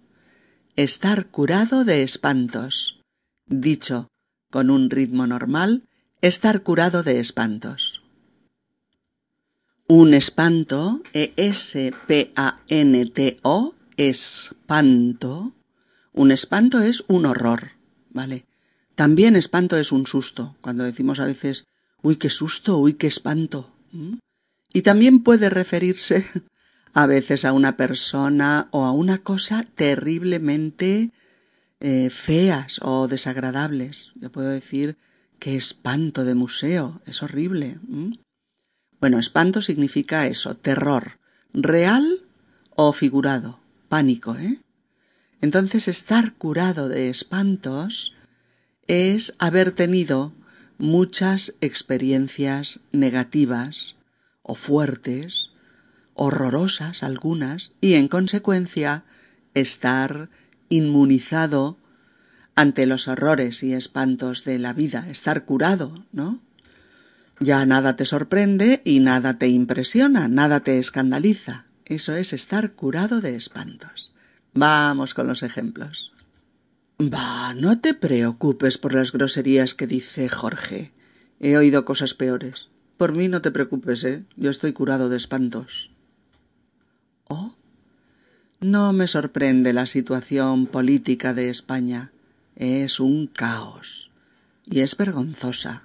Estar 0.75 1.27
curado 1.27 1.85
de 1.85 2.03
espantos. 2.03 2.99
Dicho 3.47 4.07
con 4.51 4.69
un 4.69 4.89
ritmo 4.89 5.27
normal, 5.27 5.83
estar 6.21 6.61
curado 6.61 7.03
de 7.03 7.19
espantos. 7.19 8.01
Un 9.87 10.13
espanto, 10.13 11.01
E-S-P-A-N-T-O, 11.13 11.75
espanto. 13.97 15.53
Un 16.13 16.31
espanto 16.31 16.79
es 16.81 17.03
un 17.07 17.25
horror, 17.25 17.71
¿vale? 18.09 18.45
También 18.95 19.35
espanto 19.35 19.77
es 19.77 19.91
un 19.91 20.05
susto. 20.05 20.55
Cuando 20.61 20.83
decimos 20.83 21.19
a 21.19 21.25
veces, 21.25 21.65
uy, 22.03 22.17
qué 22.17 22.29
susto, 22.29 22.77
uy, 22.77 22.93
qué 22.93 23.07
espanto, 23.07 23.73
Y 24.73 24.83
también 24.83 25.23
puede 25.23 25.49
referirse 25.49 26.25
a 26.93 27.07
veces 27.07 27.45
a 27.45 27.53
una 27.53 27.75
persona 27.77 28.69
o 28.71 28.85
a 28.85 28.91
una 28.91 29.17
cosa 29.17 29.65
terriblemente 29.75 31.11
eh, 31.79 32.09
feas 32.09 32.79
o 32.81 33.07
desagradables. 33.07 34.11
Yo 34.15 34.31
puedo 34.31 34.49
decir 34.49 34.97
que 35.41 35.55
espanto 35.55 36.23
de 36.23 36.35
museo, 36.35 37.01
es 37.07 37.23
horrible. 37.23 37.79
Bueno, 38.99 39.17
espanto 39.17 39.63
significa 39.63 40.27
eso, 40.27 40.55
terror, 40.55 41.17
real 41.51 42.19
o 42.75 42.93
figurado, 42.93 43.59
pánico, 43.89 44.35
¿eh? 44.35 44.59
Entonces 45.41 45.87
estar 45.87 46.33
curado 46.35 46.89
de 46.89 47.09
espantos 47.09 48.13
es 48.85 49.33
haber 49.39 49.71
tenido 49.71 50.31
muchas 50.77 51.55
experiencias 51.59 52.81
negativas 52.91 53.95
o 54.43 54.53
fuertes, 54.53 55.49
horrorosas 56.13 57.01
algunas, 57.01 57.71
y 57.81 57.95
en 57.95 58.09
consecuencia 58.09 59.05
estar 59.55 60.29
inmunizado 60.69 61.79
ante 62.61 62.85
los 62.85 63.07
horrores 63.07 63.63
y 63.63 63.73
espantos 63.73 64.43
de 64.43 64.59
la 64.59 64.71
vida, 64.71 65.07
estar 65.09 65.45
curado, 65.45 66.05
¿no? 66.11 66.41
Ya 67.39 67.65
nada 67.65 67.95
te 67.95 68.05
sorprende 68.05 68.81
y 68.85 68.99
nada 68.99 69.39
te 69.39 69.47
impresiona, 69.47 70.27
nada 70.27 70.59
te 70.59 70.77
escandaliza. 70.77 71.65
Eso 71.85 72.15
es 72.15 72.33
estar 72.33 72.73
curado 72.73 73.19
de 73.19 73.35
espantos. 73.35 74.13
Vamos 74.53 75.15
con 75.15 75.25
los 75.25 75.41
ejemplos. 75.41 76.13
Bah, 76.99 77.55
no 77.55 77.79
te 77.79 77.95
preocupes 77.95 78.77
por 78.77 78.93
las 78.93 79.11
groserías 79.11 79.73
que 79.73 79.87
dice 79.87 80.29
Jorge. 80.29 80.91
He 81.39 81.57
oído 81.57 81.83
cosas 81.83 82.13
peores. 82.13 82.67
Por 82.97 83.13
mí 83.13 83.27
no 83.27 83.41
te 83.41 83.49
preocupes, 83.49 84.03
¿eh? 84.03 84.23
Yo 84.35 84.51
estoy 84.51 84.73
curado 84.73 85.09
de 85.09 85.17
espantos. 85.17 85.89
Oh, 87.27 87.55
no 88.59 88.93
me 88.93 89.07
sorprende 89.07 89.73
la 89.73 89.87
situación 89.87 90.67
política 90.67 91.33
de 91.33 91.49
España. 91.49 92.11
Es 92.55 92.99
un 92.99 93.27
caos. 93.27 94.11
Y 94.65 94.81
es 94.81 94.95
vergonzosa. 94.97 95.83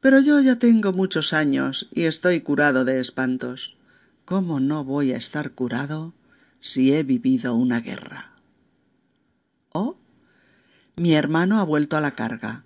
Pero 0.00 0.20
yo 0.20 0.40
ya 0.40 0.56
tengo 0.56 0.92
muchos 0.92 1.32
años 1.32 1.88
y 1.92 2.04
estoy 2.04 2.40
curado 2.40 2.84
de 2.84 3.00
espantos. 3.00 3.76
¿Cómo 4.24 4.60
no 4.60 4.84
voy 4.84 5.12
a 5.12 5.16
estar 5.16 5.52
curado 5.52 6.14
si 6.60 6.94
he 6.94 7.02
vivido 7.02 7.54
una 7.54 7.80
guerra? 7.80 8.32
Oh, 9.72 9.96
mi 10.96 11.14
hermano 11.14 11.58
ha 11.58 11.64
vuelto 11.64 11.96
a 11.96 12.00
la 12.00 12.12
carga. 12.12 12.64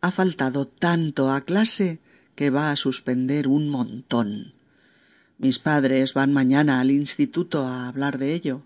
Ha 0.00 0.10
faltado 0.10 0.66
tanto 0.66 1.32
a 1.32 1.40
clase 1.40 2.00
que 2.34 2.50
va 2.50 2.70
a 2.70 2.76
suspender 2.76 3.48
un 3.48 3.68
montón. 3.68 4.52
Mis 5.38 5.58
padres 5.58 6.14
van 6.14 6.32
mañana 6.32 6.80
al 6.80 6.90
instituto 6.90 7.66
a 7.66 7.88
hablar 7.88 8.18
de 8.18 8.34
ello. 8.34 8.62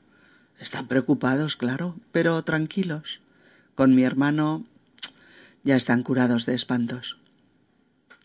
Están 0.58 0.88
preocupados, 0.88 1.56
claro, 1.56 1.96
pero 2.12 2.42
tranquilos. 2.42 3.20
Con 3.80 3.94
mi 3.94 4.02
hermano 4.02 4.66
ya 5.62 5.74
están 5.74 6.02
curados 6.02 6.44
de 6.44 6.54
espantos. 6.54 7.16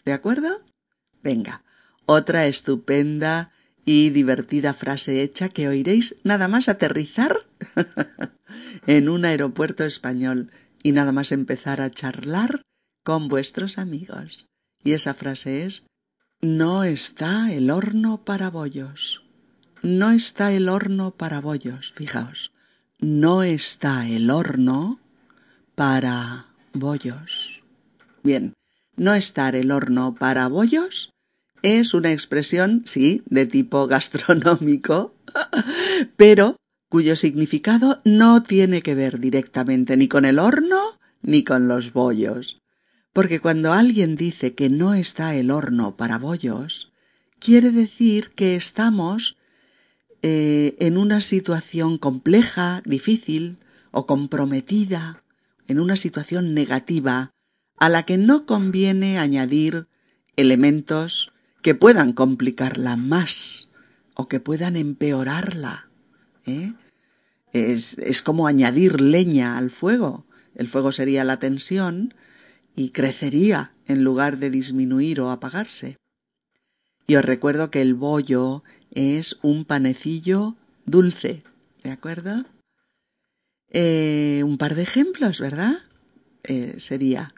¿De 0.04 0.12
acuerdo? 0.12 0.66
Venga, 1.24 1.64
otra 2.06 2.48
estupenda 2.48 3.54
y 3.86 4.10
divertida 4.10 4.74
frase 4.74 5.22
hecha 5.22 5.48
que 5.48 5.70
oiréis 5.70 6.18
nada 6.26 6.50
más 6.50 6.68
aterrizar 6.68 7.38
en 8.86 9.08
un 9.08 9.24
aeropuerto 9.24 9.86
español 9.86 10.52
y 10.84 10.92
nada 10.92 11.14
más 11.14 11.32
empezar 11.32 11.80
a 11.80 11.90
charlar 11.90 12.62
con 13.06 13.30
vuestros 13.30 13.78
amigos. 13.78 14.50
Y 14.84 14.92
esa 14.92 15.14
frase 15.14 15.64
es 15.64 15.84
No 16.42 16.84
está 16.84 17.54
el 17.54 17.70
horno 17.70 18.26
para 18.26 18.50
bollos. 18.50 19.24
No 19.82 20.12
está 20.12 20.52
el 20.52 20.68
horno 20.68 21.12
para 21.12 21.40
bollos. 21.40 21.94
Fijaos. 21.96 22.52
No 23.00 23.44
está 23.44 24.06
el 24.06 24.30
horno 24.32 25.00
para 25.76 26.48
bollos. 26.74 27.64
Bien, 28.24 28.54
no 28.96 29.14
estar 29.14 29.56
el 29.56 29.72
horno 29.72 30.16
para 30.16 30.48
bollos 30.48 31.12
es 31.62 31.94
una 31.94 32.12
expresión, 32.12 32.84
sí, 32.86 33.24
de 33.26 33.46
tipo 33.46 33.88
gastronómico, 33.88 35.16
pero 36.16 36.58
cuyo 36.90 37.16
significado 37.16 38.02
no 38.06 38.44
tiene 38.44 38.82
que 38.82 38.96
ver 38.96 39.20
directamente 39.20 39.98
ni 39.98 40.08
con 40.08 40.26
el 40.26 40.40
horno 40.40 40.80
ni 41.22 41.44
con 41.44 41.68
los 41.68 41.92
bollos. 41.92 42.62
Porque 43.14 43.40
cuando 43.40 43.74
alguien 43.74 44.16
dice 44.16 44.54
que 44.54 44.70
no 44.70 44.94
está 44.94 45.36
el 45.36 45.50
horno 45.50 45.98
para 45.98 46.20
bollos, 46.20 46.92
quiere 47.40 47.72
decir 47.72 48.32
que 48.36 48.56
estamos 48.56 49.36
eh, 50.22 50.76
en 50.80 50.98
una 50.98 51.22
situación 51.22 51.98
compleja, 51.98 52.84
difícil 52.86 53.58
o 53.92 54.06
comprometida, 54.06 55.24
en 55.68 55.80
una 55.80 55.98
situación 55.98 56.54
negativa, 56.54 57.32
a 57.78 57.90
la 57.90 58.04
que 58.04 58.18
no 58.18 58.46
conviene 58.46 59.20
añadir 59.20 59.88
elementos 60.36 61.34
que 61.62 61.76
puedan 61.76 62.14
complicarla 62.14 62.96
más 62.96 63.72
o 64.14 64.28
que 64.28 64.40
puedan 64.40 64.76
empeorarla. 64.76 65.90
¿eh? 66.46 66.74
Es, 67.54 67.98
es 67.98 68.22
como 68.22 68.48
añadir 68.48 69.02
leña 69.02 69.58
al 69.58 69.72
fuego. 69.72 70.26
El 70.56 70.68
fuego 70.68 70.92
sería 70.92 71.24
la 71.24 71.40
tensión 71.40 72.14
y 72.76 72.90
crecería 72.90 73.74
en 73.88 74.04
lugar 74.04 74.38
de 74.38 74.50
disminuir 74.50 75.20
o 75.20 75.32
apagarse. 75.32 75.98
Y 77.08 77.16
os 77.16 77.26
recuerdo 77.26 77.70
que 77.72 77.82
el 77.82 77.94
bollo 77.94 78.64
es 78.92 79.38
un 79.42 79.66
panecillo 79.66 80.56
dulce, 80.86 81.44
¿de 81.84 81.92
acuerdo? 81.92 82.46
Eh, 83.78 84.42
un 84.46 84.58
par 84.58 84.74
de 84.74 84.84
ejemplos, 84.84 85.42
¿verdad? 85.42 85.74
Eh, 86.44 86.76
sería, 86.78 87.36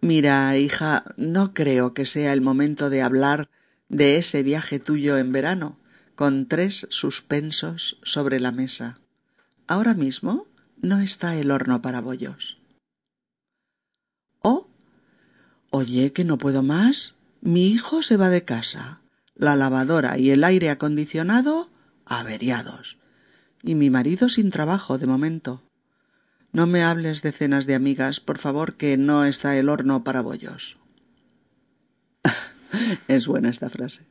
mira, 0.00 0.56
hija, 0.56 1.02
no 1.16 1.54
creo 1.54 1.92
que 1.92 2.06
sea 2.06 2.32
el 2.32 2.40
momento 2.40 2.88
de 2.88 3.02
hablar 3.02 3.50
de 3.88 4.16
ese 4.16 4.44
viaje 4.44 4.78
tuyo 4.78 5.18
en 5.18 5.32
verano, 5.32 5.80
con 6.14 6.46
tres 6.46 6.86
suspensos 6.90 7.98
sobre 8.04 8.38
la 8.38 8.52
mesa. 8.52 8.96
Ahora 9.66 9.94
mismo 9.94 10.46
no 10.80 11.00
está 11.00 11.34
el 11.34 11.50
horno 11.50 11.82
para 11.82 12.00
bollos. 12.00 12.60
Oh, 14.40 14.68
Oye, 15.70 16.12
que 16.12 16.22
no 16.22 16.38
puedo 16.38 16.62
más. 16.62 17.16
Mi 17.40 17.66
hijo 17.66 18.04
se 18.04 18.16
va 18.16 18.28
de 18.28 18.44
casa. 18.44 19.00
La 19.34 19.56
lavadora 19.56 20.16
y 20.16 20.30
el 20.30 20.44
aire 20.44 20.70
acondicionado 20.70 21.70
averiados. 22.06 22.98
Y 23.64 23.74
mi 23.74 23.90
marido 23.90 24.28
sin 24.28 24.50
trabajo 24.52 24.96
de 24.96 25.08
momento. 25.08 25.64
No 26.52 26.66
me 26.66 26.82
hables 26.82 27.22
de 27.22 27.32
cenas 27.32 27.66
de 27.66 27.74
amigas, 27.74 28.20
por 28.20 28.38
favor, 28.38 28.74
que 28.74 28.96
no 28.96 29.24
está 29.24 29.56
el 29.56 29.68
horno 29.68 30.04
para 30.04 30.20
bollos. 30.20 30.78
es 33.08 33.26
buena 33.26 33.48
esta 33.48 33.70
frase. 33.70 34.06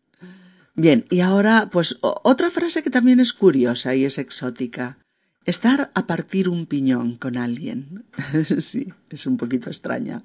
Bien, 0.73 1.05
y 1.09 1.19
ahora, 1.19 1.69
pues 1.71 1.97
otra 2.01 2.49
frase 2.49 2.81
que 2.81 2.89
también 2.89 3.19
es 3.19 3.33
curiosa 3.33 3.93
y 3.95 4.05
es 4.05 4.17
exótica. 4.17 4.97
Estar 5.45 5.91
a 5.93 6.07
partir 6.07 6.49
un 6.49 6.65
piñón 6.65 7.17
con 7.17 7.37
alguien. 7.37 8.05
sí, 8.59 8.93
es 9.09 9.25
un 9.25 9.37
poquito 9.37 9.69
extraña 9.69 10.23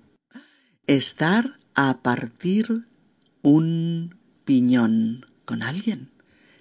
estar 0.86 1.58
a 1.74 1.98
partir 2.02 2.86
un 3.42 4.16
piñón 4.44 5.26
con 5.44 5.62
alguien. 5.62 6.10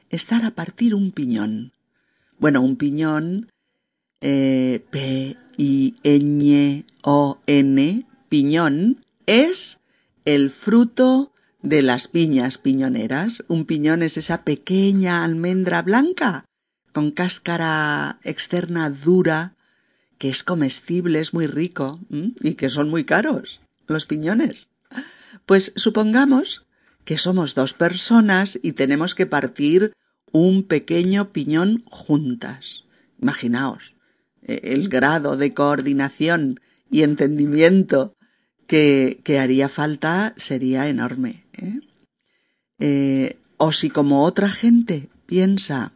Estar 0.09 0.45
a 0.45 0.51
partir 0.51 0.95
un 0.95 1.11
piñón. 1.11 1.73
Bueno, 2.37 2.61
un 2.61 2.75
piñón, 2.75 3.49
eh, 4.21 4.85
P-I-Ñ-O-N, 5.55 6.85
piñón, 8.29 9.05
es 9.25 9.79
el 10.25 10.49
fruto 10.51 11.31
de 11.61 11.81
las 11.81 12.07
piñas 12.07 12.57
piñoneras. 12.57 13.43
Un 13.47 13.65
piñón 13.65 14.03
es 14.03 14.17
esa 14.17 14.43
pequeña 14.43 15.23
almendra 15.23 15.81
blanca 15.81 16.45
con 16.93 17.11
cáscara 17.11 18.19
externa 18.23 18.89
dura 18.89 19.55
que 20.17 20.29
es 20.29 20.43
comestible, 20.43 21.19
es 21.19 21.33
muy 21.33 21.45
rico 21.45 21.99
y 22.41 22.53
que 22.53 22.69
son 22.69 22.89
muy 22.89 23.03
caros 23.03 23.59
los 23.87 24.05
piñones. 24.05 24.69
Pues 25.45 25.73
supongamos 25.75 26.65
que 27.03 27.17
somos 27.17 27.53
dos 27.53 27.73
personas 27.73 28.57
y 28.63 28.71
tenemos 28.73 29.13
que 29.13 29.25
partir 29.25 29.91
un 30.31 30.63
pequeño 30.63 31.33
piñón 31.33 31.83
juntas. 31.85 32.85
Imaginaos 33.21 33.94
el 34.47 34.89
grado 34.89 35.37
de 35.37 35.53
coordinación 35.53 36.59
y 36.89 37.03
entendimiento 37.03 38.15
que, 38.67 39.21
que 39.23 39.39
haría 39.39 39.69
falta 39.69 40.33
sería 40.37 40.87
enorme. 40.87 41.45
¿eh? 41.57 41.79
Eh, 42.79 43.37
o 43.57 43.71
si 43.71 43.89
como 43.89 44.23
otra 44.23 44.49
gente 44.49 45.09
piensa 45.25 45.93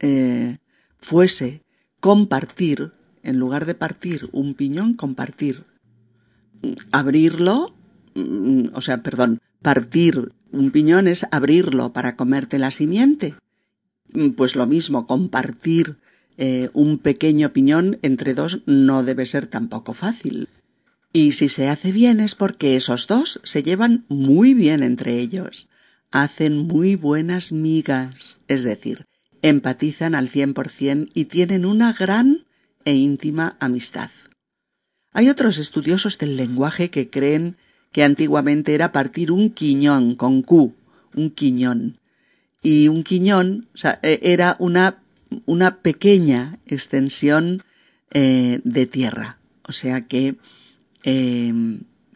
eh, 0.00 0.58
fuese 0.98 1.62
compartir, 2.00 2.92
en 3.22 3.38
lugar 3.38 3.66
de 3.66 3.74
partir 3.74 4.28
un 4.32 4.54
piñón, 4.54 4.94
compartir 4.94 5.64
abrirlo, 6.92 7.74
mm, 8.14 8.68
o 8.74 8.80
sea, 8.80 9.02
perdón, 9.02 9.40
partir 9.62 10.32
un 10.52 10.70
piñón 10.70 11.06
es 11.06 11.26
abrirlo 11.30 11.92
para 11.92 12.16
comerte 12.16 12.58
la 12.58 12.70
simiente. 12.70 13.34
Pues 14.36 14.56
lo 14.56 14.66
mismo, 14.66 15.06
compartir 15.06 15.98
eh, 16.42 16.70
un 16.72 16.96
pequeño 16.96 17.52
piñón 17.52 17.98
entre 18.00 18.32
dos 18.32 18.62
no 18.64 19.04
debe 19.04 19.26
ser 19.26 19.46
tampoco 19.46 19.92
fácil. 19.92 20.48
Y 21.12 21.32
si 21.32 21.50
se 21.50 21.68
hace 21.68 21.92
bien 21.92 22.18
es 22.18 22.34
porque 22.34 22.76
esos 22.76 23.06
dos 23.06 23.40
se 23.44 23.62
llevan 23.62 24.06
muy 24.08 24.54
bien 24.54 24.82
entre 24.82 25.18
ellos, 25.18 25.68
hacen 26.10 26.56
muy 26.56 26.94
buenas 26.94 27.52
migas, 27.52 28.40
es 28.48 28.64
decir, 28.64 29.04
empatizan 29.42 30.14
al 30.14 30.30
cien 30.30 30.54
por 30.54 30.70
cien 30.70 31.10
y 31.12 31.26
tienen 31.26 31.66
una 31.66 31.92
gran 31.92 32.46
e 32.86 32.94
íntima 32.94 33.58
amistad. 33.60 34.10
Hay 35.12 35.28
otros 35.28 35.58
estudiosos 35.58 36.16
del 36.16 36.36
lenguaje 36.36 36.88
que 36.88 37.10
creen 37.10 37.58
que 37.92 38.02
antiguamente 38.02 38.74
era 38.74 38.92
partir 38.92 39.30
un 39.30 39.50
quiñón 39.50 40.14
con 40.14 40.40
Q, 40.40 40.74
un 41.14 41.30
quiñón. 41.30 42.00
Y 42.62 42.88
un 42.88 43.02
quiñón 43.02 43.68
e, 44.02 44.20
era 44.22 44.56
una, 44.58 44.99
una 45.46 45.80
pequeña 45.82 46.58
extensión 46.66 47.62
eh, 48.12 48.60
de 48.64 48.86
tierra. 48.86 49.38
O 49.62 49.72
sea 49.72 50.06
que 50.06 50.36
eh, 51.04 51.52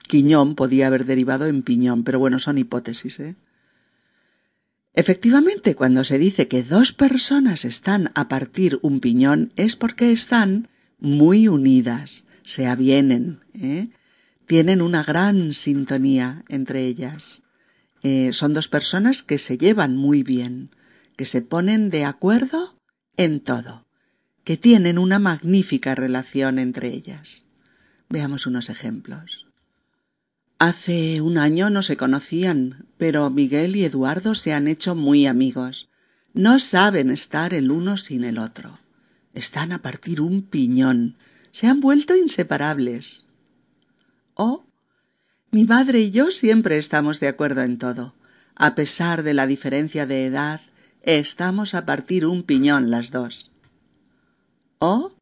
quiñón 0.09 0.55
podía 0.55 0.87
haber 0.87 1.05
derivado 1.05 1.47
en 1.47 1.63
piñón, 1.63 2.05
pero 2.05 2.19
bueno, 2.19 2.39
son 2.39 2.59
hipótesis, 2.59 3.21
¿eh? 3.21 3.37
Efectivamente, 4.97 5.75
cuando 5.75 6.05
se 6.05 6.19
dice 6.19 6.47
que 6.47 6.63
dos 6.63 6.93
personas 6.93 7.65
están 7.65 8.13
a 8.15 8.29
partir 8.29 8.79
un 8.81 9.01
piñón 9.01 9.53
es 9.57 9.75
porque 9.75 10.13
están 10.13 10.69
muy 11.01 11.49
unidas, 11.49 12.27
se 12.45 12.69
avienen, 12.69 13.41
¿eh? 13.55 13.89
tienen 14.47 14.81
una 14.81 15.03
gran 15.03 15.53
sintonía 15.53 16.45
entre 16.49 16.87
ellas. 16.87 17.43
Eh, 18.05 18.33
son 18.33 18.55
dos 18.55 18.69
personas 18.69 19.25
que 19.25 19.39
se 19.39 19.59
llevan 19.59 19.97
muy 19.97 20.23
bien, 20.23 20.71
que 21.17 21.25
se 21.25 21.43
ponen 21.43 21.91
de 21.91 22.05
acuerdo 22.05 22.79
en 23.17 23.41
todo, 23.41 23.87
que 24.45 24.57
tienen 24.57 24.99
una 24.99 25.19
magnífica 25.19 25.95
relación 25.95 26.59
entre 26.59 26.89
ellas. 26.89 27.47
Veamos 28.09 28.47
unos 28.47 28.69
ejemplos. 28.71 29.47
Hace 30.59 31.21
un 31.21 31.37
año 31.39 31.69
no 31.69 31.83
se 31.83 31.97
conocían, 31.97 32.87
pero 32.97 33.29
Miguel 33.31 33.77
y 33.77 33.85
Eduardo 33.85 34.35
se 34.35 34.53
han 34.53 34.69
hecho 34.69 34.95
muy 34.95 35.27
amigos. 35.27 35.89
No 36.33 36.59
saben 36.59 37.11
estar 37.11 37.55
el 37.55 37.71
uno 37.71 37.97
sin 37.97 38.25
el 38.25 38.39
otro. 38.39 38.79
Están 39.35 39.73
a 39.73 39.83
partir 39.83 40.21
un 40.21 40.43
piñón. 40.43 41.17
Se 41.51 41.67
han 41.67 41.81
vuelto 41.81 42.17
inseparables. 42.17 43.25
Oh, 44.35 44.65
mi 45.51 45.65
madre 45.65 46.01
y 46.01 46.11
yo 46.11 46.31
siempre 46.31 46.79
estamos 46.79 47.21
de 47.21 47.29
acuerdo 47.29 47.63
en 47.63 47.79
todo. 47.79 48.15
A 48.55 48.75
pesar 48.75 49.23
de 49.23 49.35
la 49.35 49.47
diferencia 49.47 50.07
de 50.07 50.27
edad, 50.27 50.61
estamos 51.07 51.75
a 51.75 51.87
partir 51.87 52.27
un 52.27 52.43
piñón 52.43 52.91
las 52.91 53.11
dos. 53.11 53.51
Oh, 54.79 55.13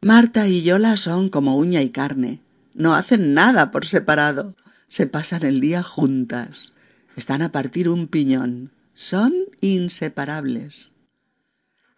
Marta 0.00 0.48
y 0.48 0.62
Yola 0.62 0.96
son 0.96 1.28
como 1.28 1.56
uña 1.56 1.80
y 1.82 1.90
carne. 1.90 2.40
No 2.74 2.94
hacen 2.94 3.34
nada 3.34 3.70
por 3.70 3.86
separado. 3.86 4.56
Se 4.88 5.06
pasan 5.06 5.44
el 5.44 5.60
día 5.60 5.82
juntas. 5.82 6.72
Están 7.16 7.42
a 7.42 7.52
partir 7.52 7.88
un 7.88 8.08
piñón. 8.08 8.72
Son 8.94 9.32
inseparables. 9.60 10.90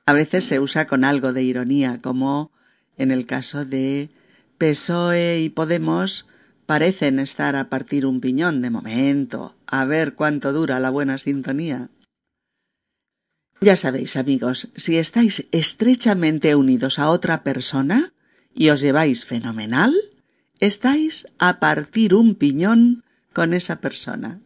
A 0.06 0.12
veces 0.12 0.44
se 0.44 0.60
usa 0.60 0.86
con 0.86 1.02
algo 1.02 1.32
de 1.32 1.42
ironía, 1.42 1.98
como 2.02 2.50
en 2.98 3.10
el 3.10 3.24
caso 3.24 3.64
de 3.64 4.10
PSOE 4.58 5.40
y 5.40 5.48
Podemos 5.48 6.26
parecen 6.66 7.18
estar 7.18 7.56
a 7.56 7.68
partir 7.68 8.06
un 8.06 8.20
piñón 8.20 8.62
de 8.62 8.70
momento, 8.70 9.54
a 9.66 9.84
ver 9.84 10.14
cuánto 10.14 10.52
dura 10.52 10.80
la 10.80 10.90
buena 10.90 11.18
sintonía. 11.18 11.88
Ya 13.64 13.76
sabéis, 13.76 14.18
amigos, 14.18 14.68
si 14.76 14.98
estáis 14.98 15.46
estrechamente 15.50 16.54
unidos 16.54 16.98
a 16.98 17.08
otra 17.08 17.42
persona 17.42 18.12
y 18.54 18.68
os 18.68 18.82
lleváis 18.82 19.24
fenomenal, 19.24 19.94
estáis 20.60 21.26
a 21.38 21.60
partir 21.60 22.12
un 22.12 22.34
piñón 22.34 23.04
con 23.32 23.54
esa 23.54 23.80
persona. 23.80 24.42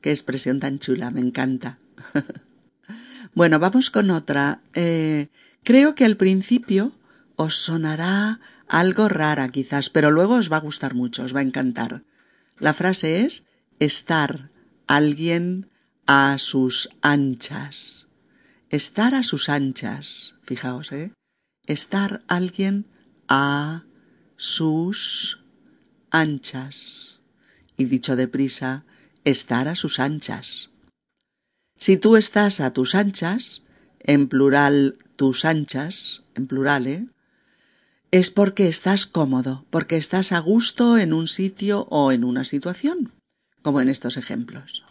Qué 0.00 0.10
expresión 0.10 0.58
tan 0.58 0.78
chula, 0.78 1.10
me 1.10 1.20
encanta. 1.20 1.80
bueno, 3.34 3.58
vamos 3.58 3.90
con 3.90 4.10
otra. 4.10 4.62
Eh, 4.72 5.28
creo 5.64 5.94
que 5.94 6.06
al 6.06 6.16
principio 6.16 6.92
os 7.36 7.56
sonará 7.56 8.40
algo 8.68 9.10
rara 9.10 9.50
quizás, 9.50 9.90
pero 9.90 10.10
luego 10.10 10.36
os 10.36 10.50
va 10.50 10.56
a 10.56 10.60
gustar 10.60 10.94
mucho, 10.94 11.24
os 11.24 11.36
va 11.36 11.40
a 11.40 11.44
encantar. 11.44 12.04
La 12.58 12.72
frase 12.72 13.26
es 13.26 13.44
estar 13.80 14.48
alguien 14.86 15.68
a 16.06 16.38
sus 16.38 16.88
anchas. 17.02 18.01
Estar 18.72 19.14
a 19.14 19.22
sus 19.22 19.50
anchas, 19.50 20.34
fijaos, 20.44 20.92
¿eh? 20.92 21.12
Estar 21.66 22.22
alguien 22.26 22.86
a 23.28 23.84
sus 24.36 25.40
anchas. 26.10 27.20
Y 27.76 27.84
dicho 27.84 28.16
deprisa, 28.16 28.86
estar 29.24 29.68
a 29.68 29.76
sus 29.76 29.98
anchas. 29.98 30.70
Si 31.78 31.98
tú 31.98 32.16
estás 32.16 32.60
a 32.60 32.72
tus 32.72 32.94
anchas, 32.94 33.60
en 34.00 34.26
plural 34.26 34.96
tus 35.16 35.44
anchas, 35.44 36.22
en 36.34 36.46
plural, 36.46 36.86
¿eh? 36.86 37.08
es 38.10 38.30
porque 38.30 38.68
estás 38.68 39.04
cómodo, 39.04 39.66
porque 39.68 39.98
estás 39.98 40.32
a 40.32 40.38
gusto 40.38 40.96
en 40.96 41.12
un 41.12 41.28
sitio 41.28 41.86
o 41.90 42.10
en 42.10 42.24
una 42.24 42.44
situación, 42.44 43.12
como 43.60 43.82
en 43.82 43.90
estos 43.90 44.16
ejemplos. 44.16 44.82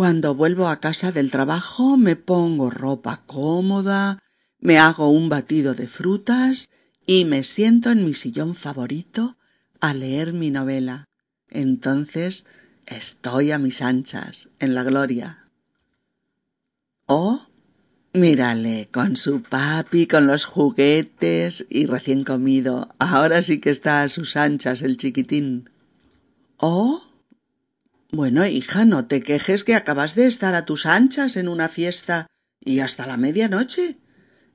Cuando 0.00 0.34
vuelvo 0.34 0.68
a 0.68 0.80
casa 0.80 1.12
del 1.12 1.30
trabajo 1.30 1.98
me 1.98 2.16
pongo 2.16 2.70
ropa 2.70 3.20
cómoda, 3.26 4.18
me 4.58 4.78
hago 4.78 5.10
un 5.10 5.28
batido 5.28 5.74
de 5.74 5.88
frutas 5.88 6.70
y 7.04 7.26
me 7.26 7.44
siento 7.44 7.90
en 7.90 8.06
mi 8.06 8.14
sillón 8.14 8.54
favorito 8.54 9.36
a 9.78 9.92
leer 9.92 10.32
mi 10.32 10.50
novela. 10.50 11.04
Entonces 11.50 12.46
estoy 12.86 13.52
a 13.52 13.58
mis 13.58 13.82
anchas, 13.82 14.48
en 14.58 14.74
la 14.74 14.84
gloria. 14.84 15.50
Oh, 17.04 17.48
mírale, 18.14 18.88
con 18.90 19.16
su 19.16 19.42
papi, 19.42 20.06
con 20.06 20.26
los 20.26 20.46
juguetes 20.46 21.66
y 21.68 21.84
recién 21.84 22.24
comido. 22.24 22.88
Ahora 22.98 23.42
sí 23.42 23.60
que 23.60 23.68
está 23.68 24.00
a 24.00 24.08
sus 24.08 24.38
anchas 24.38 24.80
el 24.80 24.96
chiquitín. 24.96 25.68
Oh, 26.56 27.09
bueno, 28.12 28.44
hija, 28.46 28.84
no 28.84 29.06
te 29.06 29.22
quejes 29.22 29.64
que 29.64 29.74
acabas 29.74 30.14
de 30.14 30.26
estar 30.26 30.54
a 30.54 30.64
tus 30.64 30.86
anchas 30.86 31.36
en 31.36 31.48
una 31.48 31.68
fiesta 31.68 32.26
y 32.60 32.80
hasta 32.80 33.06
la 33.06 33.16
medianoche. 33.16 33.98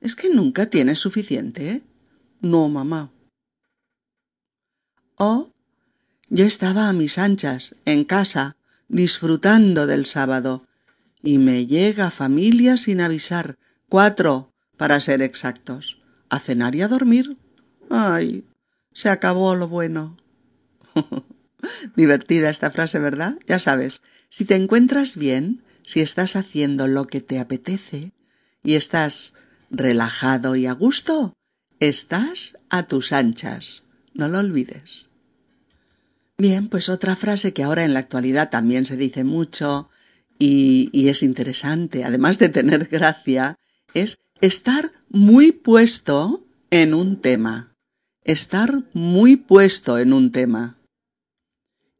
Es 0.00 0.14
que 0.14 0.28
nunca 0.28 0.66
tienes 0.66 0.98
suficiente, 0.98 1.70
¿eh? 1.70 1.82
No, 2.40 2.68
mamá. 2.68 3.12
Oh, 5.16 5.52
yo 6.28 6.44
estaba 6.44 6.88
a 6.88 6.92
mis 6.92 7.16
anchas, 7.16 7.74
en 7.86 8.04
casa, 8.04 8.56
disfrutando 8.88 9.86
del 9.86 10.04
sábado, 10.04 10.66
y 11.22 11.38
me 11.38 11.66
llega 11.66 12.10
familia 12.10 12.76
sin 12.76 13.00
avisar, 13.00 13.58
cuatro, 13.88 14.52
para 14.76 15.00
ser 15.00 15.22
exactos, 15.22 16.02
a 16.28 16.38
cenar 16.38 16.74
y 16.74 16.82
a 16.82 16.88
dormir. 16.88 17.38
Ay, 17.88 18.44
se 18.92 19.08
acabó 19.08 19.54
lo 19.54 19.68
bueno. 19.68 20.18
Divertida 21.94 22.50
esta 22.50 22.70
frase, 22.70 22.98
¿verdad? 22.98 23.38
Ya 23.46 23.58
sabes, 23.58 24.02
si 24.28 24.44
te 24.44 24.56
encuentras 24.56 25.16
bien, 25.16 25.62
si 25.82 26.00
estás 26.00 26.36
haciendo 26.36 26.88
lo 26.88 27.06
que 27.06 27.20
te 27.20 27.38
apetece 27.38 28.12
y 28.62 28.74
estás 28.74 29.34
relajado 29.70 30.56
y 30.56 30.66
a 30.66 30.72
gusto, 30.72 31.34
estás 31.80 32.58
a 32.70 32.84
tus 32.84 33.12
anchas. 33.12 33.82
No 34.14 34.28
lo 34.28 34.38
olvides. 34.38 35.08
Bien, 36.38 36.68
pues 36.68 36.88
otra 36.88 37.16
frase 37.16 37.52
que 37.52 37.62
ahora 37.62 37.84
en 37.84 37.94
la 37.94 38.00
actualidad 38.00 38.50
también 38.50 38.84
se 38.84 38.96
dice 38.96 39.24
mucho 39.24 39.88
y, 40.38 41.08
es 41.08 41.22
interesante, 41.22 42.04
además 42.04 42.38
de 42.38 42.50
tener 42.50 42.86
gracia, 42.90 43.56
es 43.94 44.18
estar 44.40 44.92
muy 45.08 45.52
puesto 45.52 46.44
en 46.70 46.94
un 46.94 47.20
tema. 47.20 47.74
Estar 48.24 48.82
muy 48.92 49.36
puesto 49.36 49.98
en 49.98 50.12
un 50.12 50.32
tema. 50.32 50.75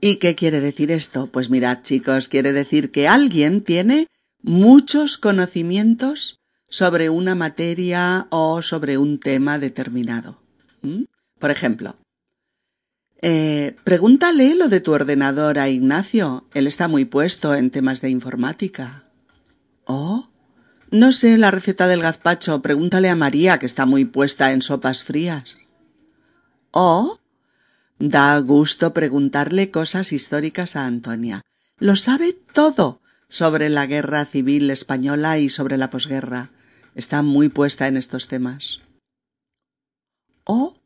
¿Y 0.00 0.16
qué 0.16 0.34
quiere 0.34 0.60
decir 0.60 0.90
esto? 0.90 1.30
Pues 1.32 1.48
mirad, 1.50 1.82
chicos, 1.82 2.28
quiere 2.28 2.52
decir 2.52 2.90
que 2.90 3.08
alguien 3.08 3.62
tiene 3.62 4.08
muchos 4.42 5.16
conocimientos 5.16 6.40
sobre 6.68 7.08
una 7.08 7.34
materia 7.34 8.26
o 8.30 8.62
sobre 8.62 8.98
un 8.98 9.18
tema 9.18 9.58
determinado. 9.58 10.42
¿Mm? 10.82 11.04
Por 11.38 11.50
ejemplo, 11.50 11.96
eh, 13.22 13.76
pregúntale 13.84 14.54
lo 14.54 14.68
de 14.68 14.80
tu 14.80 14.92
ordenador 14.92 15.58
a 15.58 15.68
Ignacio. 15.68 16.46
Él 16.54 16.66
está 16.66 16.88
muy 16.88 17.04
puesto 17.04 17.54
en 17.54 17.70
temas 17.70 18.00
de 18.00 18.10
informática. 18.10 19.10
Oh, 19.86 20.28
no 20.90 21.12
sé 21.12 21.38
la 21.38 21.50
receta 21.50 21.86
del 21.86 22.02
gazpacho. 22.02 22.60
Pregúntale 22.62 23.08
a 23.08 23.16
María, 23.16 23.58
que 23.58 23.66
está 23.66 23.86
muy 23.86 24.04
puesta 24.04 24.52
en 24.52 24.62
sopas 24.62 25.02
frías. 25.04 25.56
Oh, 26.70 27.18
Da 27.98 28.38
gusto 28.40 28.92
preguntarle 28.92 29.70
cosas 29.70 30.12
históricas 30.12 30.76
a 30.76 30.86
Antonia. 30.86 31.42
lo 31.78 31.96
sabe 31.96 32.32
todo 32.32 33.00
sobre 33.28 33.68
la 33.68 33.86
guerra 33.86 34.24
civil 34.24 34.70
española 34.70 35.38
y 35.38 35.48
sobre 35.48 35.76
la 35.76 35.90
posguerra. 35.90 36.50
Está 36.94 37.22
muy 37.22 37.48
puesta 37.48 37.86
en 37.86 37.96
estos 37.96 38.28
temas. 38.28 38.80
O 40.44 40.80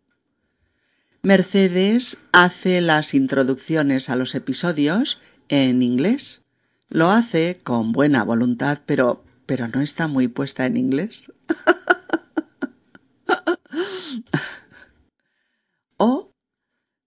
Mercedes 1.22 2.18
hace 2.32 2.80
las 2.80 3.14
introducciones 3.14 4.08
a 4.08 4.16
los 4.16 4.34
episodios 4.34 5.20
en 5.48 5.82
inglés. 5.82 6.40
Lo 6.88 7.11
hace 7.11 7.58
con 7.62 7.92
buena 7.92 8.24
voluntad, 8.24 8.80
pero 8.86 9.22
pero 9.50 9.66
no 9.66 9.80
está 9.80 10.06
muy 10.06 10.28
puesta 10.28 10.64
en 10.64 10.76
inglés. 10.76 11.32
o 15.96 16.30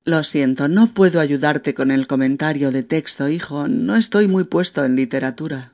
Lo 0.05 0.23
siento, 0.23 0.67
no 0.67 0.93
puedo 0.93 1.19
ayudarte 1.19 1.73
con 1.73 1.91
el 1.91 2.07
comentario 2.07 2.71
de 2.71 2.83
texto, 2.83 3.29
hijo, 3.29 3.67
no 3.67 3.95
estoy 3.95 4.27
muy 4.27 4.43
puesto 4.43 4.83
en 4.83 4.95
literatura. 4.95 5.73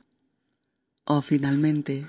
O 1.04 1.20
finalmente 1.22 2.08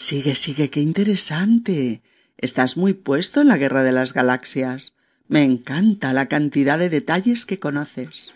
Sigue, 0.00 0.34
sigue, 0.34 0.70
qué 0.70 0.80
interesante. 0.80 2.02
Estás 2.38 2.78
muy 2.78 2.94
puesto 2.94 3.42
en 3.42 3.48
la 3.48 3.58
guerra 3.58 3.82
de 3.82 3.92
las 3.92 4.14
galaxias. 4.14 4.94
Me 5.28 5.44
encanta 5.44 6.14
la 6.14 6.26
cantidad 6.26 6.78
de 6.78 6.88
detalles 6.88 7.44
que 7.44 7.58
conoces. 7.58 8.32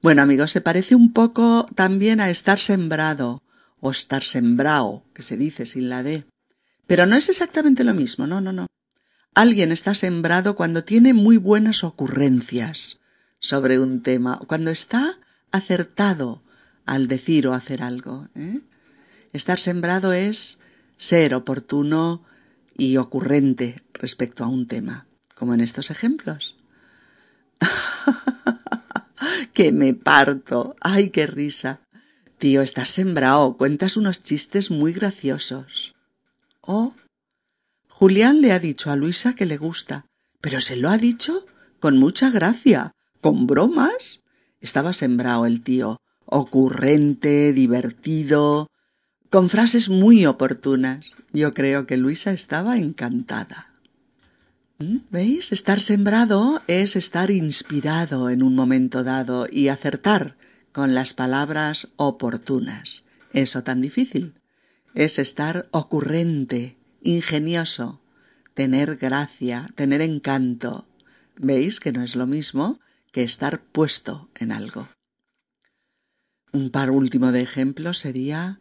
Bueno, 0.00 0.22
amigos, 0.22 0.52
se 0.52 0.60
parece 0.60 0.94
un 0.94 1.12
poco 1.12 1.66
también 1.74 2.20
a 2.20 2.30
estar 2.30 2.60
sembrado 2.60 3.42
o 3.80 3.90
estar 3.90 4.22
sembrado, 4.22 5.02
que 5.12 5.22
se 5.22 5.36
dice 5.36 5.66
sin 5.66 5.88
la 5.88 6.04
D. 6.04 6.24
Pero 6.86 7.06
no 7.06 7.16
es 7.16 7.28
exactamente 7.28 7.82
lo 7.82 7.92
mismo, 7.92 8.28
no, 8.28 8.40
no, 8.40 8.52
no. 8.52 8.68
Alguien 9.38 9.70
está 9.70 9.94
sembrado 9.94 10.56
cuando 10.56 10.82
tiene 10.82 11.14
muy 11.14 11.36
buenas 11.36 11.84
ocurrencias 11.84 12.98
sobre 13.38 13.78
un 13.78 14.02
tema, 14.02 14.40
cuando 14.48 14.72
está 14.72 15.20
acertado 15.52 16.42
al 16.86 17.06
decir 17.06 17.46
o 17.46 17.54
hacer 17.54 17.84
algo. 17.84 18.26
¿eh? 18.34 18.62
Estar 19.32 19.60
sembrado 19.60 20.12
es 20.12 20.58
ser 20.96 21.34
oportuno 21.34 22.24
y 22.76 22.96
ocurrente 22.96 23.84
respecto 23.92 24.42
a 24.42 24.48
un 24.48 24.66
tema 24.66 25.06
como 25.36 25.54
en 25.54 25.60
estos 25.60 25.92
ejemplos. 25.92 26.56
que 29.52 29.70
me 29.70 29.94
parto. 29.94 30.74
¡Ay, 30.80 31.10
qué 31.10 31.28
risa! 31.28 31.78
Tío, 32.38 32.60
estás 32.60 32.88
sembrado, 32.88 33.56
cuentas 33.56 33.96
unos 33.96 34.20
chistes 34.20 34.72
muy 34.72 34.92
graciosos. 34.92 35.94
Oh. 36.60 36.92
Julián 37.98 38.42
le 38.42 38.52
ha 38.52 38.60
dicho 38.60 38.92
a 38.92 38.96
Luisa 38.96 39.34
que 39.34 39.44
le 39.44 39.56
gusta, 39.56 40.06
pero 40.40 40.60
se 40.60 40.76
lo 40.76 40.88
ha 40.88 40.98
dicho 40.98 41.46
con 41.80 41.98
mucha 41.98 42.30
gracia, 42.30 42.92
con 43.20 43.48
bromas. 43.48 44.20
Estaba 44.60 44.92
sembrado 44.92 45.46
el 45.46 45.64
tío, 45.64 46.00
ocurrente, 46.24 47.52
divertido, 47.52 48.68
con 49.30 49.50
frases 49.50 49.88
muy 49.88 50.26
oportunas. 50.26 51.06
Yo 51.32 51.54
creo 51.54 51.86
que 51.86 51.96
Luisa 51.96 52.30
estaba 52.30 52.78
encantada. 52.78 53.72
¿Mm? 54.78 54.98
¿Veis? 55.10 55.50
Estar 55.50 55.80
sembrado 55.80 56.62
es 56.68 56.94
estar 56.94 57.32
inspirado 57.32 58.30
en 58.30 58.44
un 58.44 58.54
momento 58.54 59.02
dado 59.02 59.48
y 59.50 59.66
acertar 59.66 60.36
con 60.70 60.94
las 60.94 61.14
palabras 61.14 61.88
oportunas. 61.96 63.02
Eso 63.32 63.64
tan 63.64 63.80
difícil. 63.80 64.34
Es 64.94 65.18
estar 65.18 65.66
ocurrente, 65.72 66.77
ingenioso, 67.08 68.00
tener 68.54 68.96
gracia, 68.96 69.66
tener 69.74 70.02
encanto. 70.02 70.86
¿Veis 71.36 71.80
que 71.80 71.92
no 71.92 72.02
es 72.02 72.16
lo 72.16 72.26
mismo 72.26 72.80
que 73.12 73.22
estar 73.22 73.62
puesto 73.62 74.28
en 74.38 74.52
algo? 74.52 74.88
Un 76.52 76.70
par 76.70 76.90
último 76.90 77.32
de 77.32 77.40
ejemplos 77.40 77.98
sería 77.98 78.60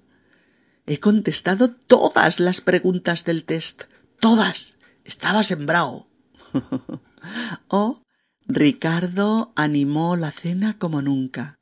He 0.85 0.99
contestado 0.99 1.71
todas 1.71 2.39
las 2.39 2.61
preguntas 2.61 3.25
del 3.25 3.43
test. 3.43 3.83
Todas. 4.21 4.77
Estaba 5.03 5.43
sembrado. 5.43 6.07
o 7.67 8.01
Ricardo 8.45 9.51
animó 9.57 10.15
la 10.15 10.31
cena 10.31 10.77
como 10.77 11.01
nunca, 11.01 11.59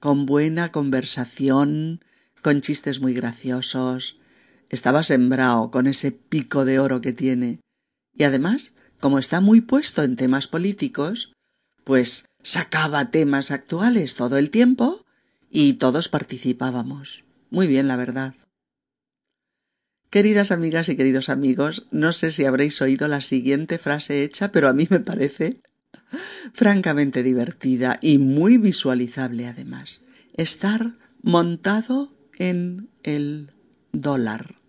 con 0.00 0.24
buena 0.24 0.72
conversación, 0.72 2.02
con 2.40 2.62
chistes 2.62 3.00
muy 3.00 3.12
graciosos. 3.12 4.16
Estaba 4.72 5.02
sembrado 5.02 5.70
con 5.70 5.86
ese 5.86 6.12
pico 6.12 6.64
de 6.64 6.78
oro 6.78 7.02
que 7.02 7.12
tiene. 7.12 7.60
Y 8.14 8.24
además, 8.24 8.72
como 9.00 9.18
está 9.18 9.42
muy 9.42 9.60
puesto 9.60 10.02
en 10.02 10.16
temas 10.16 10.48
políticos, 10.48 11.34
pues 11.84 12.24
sacaba 12.42 13.10
temas 13.10 13.50
actuales 13.50 14.16
todo 14.16 14.38
el 14.38 14.50
tiempo 14.50 15.04
y 15.50 15.74
todos 15.74 16.08
participábamos. 16.08 17.24
Muy 17.50 17.66
bien, 17.66 17.86
la 17.86 17.96
verdad. 17.96 18.34
Queridas 20.08 20.50
amigas 20.50 20.88
y 20.88 20.96
queridos 20.96 21.28
amigos, 21.28 21.86
no 21.90 22.14
sé 22.14 22.30
si 22.30 22.46
habréis 22.46 22.80
oído 22.80 23.08
la 23.08 23.20
siguiente 23.20 23.78
frase 23.78 24.24
hecha, 24.24 24.52
pero 24.52 24.68
a 24.68 24.72
mí 24.72 24.86
me 24.88 25.00
parece 25.00 25.60
francamente 26.54 27.22
divertida 27.22 27.98
y 28.00 28.16
muy 28.16 28.56
visualizable 28.56 29.46
además. 29.46 30.00
Estar 30.34 30.94
montado 31.22 32.10
en 32.38 32.88
el 33.02 33.52
dólar. 33.92 34.61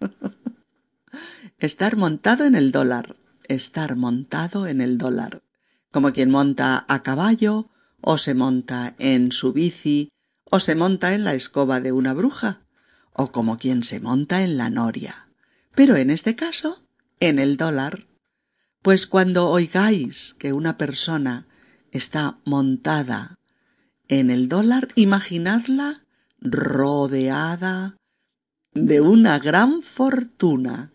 Estar 1.58 1.96
montado 1.96 2.44
en 2.44 2.54
el 2.54 2.72
dólar. 2.72 3.16
Estar 3.48 3.96
montado 3.96 4.66
en 4.66 4.80
el 4.80 4.98
dólar. 4.98 5.42
Como 5.90 6.12
quien 6.12 6.30
monta 6.30 6.84
a 6.88 7.02
caballo, 7.02 7.70
o 8.00 8.18
se 8.18 8.34
monta 8.34 8.94
en 8.98 9.32
su 9.32 9.52
bici, 9.52 10.10
o 10.44 10.60
se 10.60 10.74
monta 10.74 11.14
en 11.14 11.24
la 11.24 11.34
escoba 11.34 11.80
de 11.80 11.92
una 11.92 12.12
bruja 12.12 12.66
o 13.16 13.32
como 13.32 13.58
quien 13.58 13.82
se 13.82 13.98
monta 13.98 14.42
en 14.42 14.56
la 14.56 14.70
noria, 14.70 15.28
pero 15.74 15.96
en 15.96 16.10
este 16.10 16.36
caso 16.36 16.86
en 17.18 17.38
el 17.38 17.56
dólar. 17.56 18.06
Pues 18.82 19.06
cuando 19.06 19.48
oigáis 19.48 20.36
que 20.38 20.52
una 20.52 20.76
persona 20.76 21.48
está 21.90 22.38
montada 22.44 23.36
en 24.08 24.30
el 24.30 24.48
dólar, 24.48 24.88
imaginadla 24.94 26.04
rodeada 26.40 27.96
de 28.76 29.00
una 29.00 29.38
gran 29.38 29.82
fortuna 29.82 30.92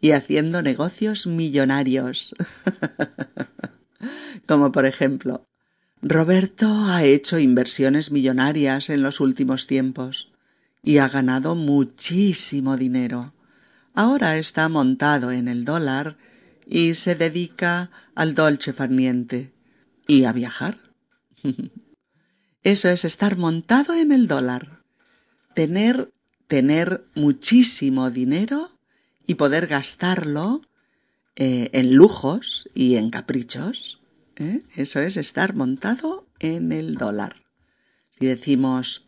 y 0.00 0.12
haciendo 0.12 0.62
negocios 0.62 1.26
millonarios. 1.26 2.34
Como 4.46 4.70
por 4.70 4.84
ejemplo, 4.84 5.48
Roberto 6.02 6.68
ha 6.88 7.04
hecho 7.04 7.38
inversiones 7.38 8.10
millonarias 8.10 8.90
en 8.90 9.02
los 9.02 9.20
últimos 9.20 9.66
tiempos 9.66 10.32
y 10.82 10.98
ha 10.98 11.08
ganado 11.08 11.54
muchísimo 11.54 12.76
dinero. 12.76 13.34
Ahora 13.94 14.36
está 14.36 14.68
montado 14.68 15.30
en 15.30 15.48
el 15.48 15.64
dólar 15.64 16.16
y 16.66 16.94
se 16.94 17.14
dedica 17.14 17.90
al 18.14 18.34
dolce 18.34 18.72
farniente 18.72 19.54
y 20.06 20.24
a 20.24 20.32
viajar. 20.32 20.76
Eso 22.62 22.88
es 22.88 23.04
estar 23.04 23.36
montado 23.38 23.94
en 23.94 24.12
el 24.12 24.28
dólar. 24.28 24.82
Tener, 25.54 26.12
tener 26.52 27.06
muchísimo 27.14 28.10
dinero 28.10 28.72
y 29.26 29.36
poder 29.36 29.68
gastarlo 29.68 30.60
eh, 31.34 31.70
en 31.72 31.94
lujos 31.94 32.68
y 32.74 32.96
en 32.96 33.08
caprichos. 33.08 34.02
¿eh? 34.36 34.60
Eso 34.76 35.00
es 35.00 35.16
estar 35.16 35.54
montado 35.54 36.26
en 36.40 36.72
el 36.72 36.96
dólar. 36.96 37.36
Si 38.10 38.26
decimos 38.26 39.06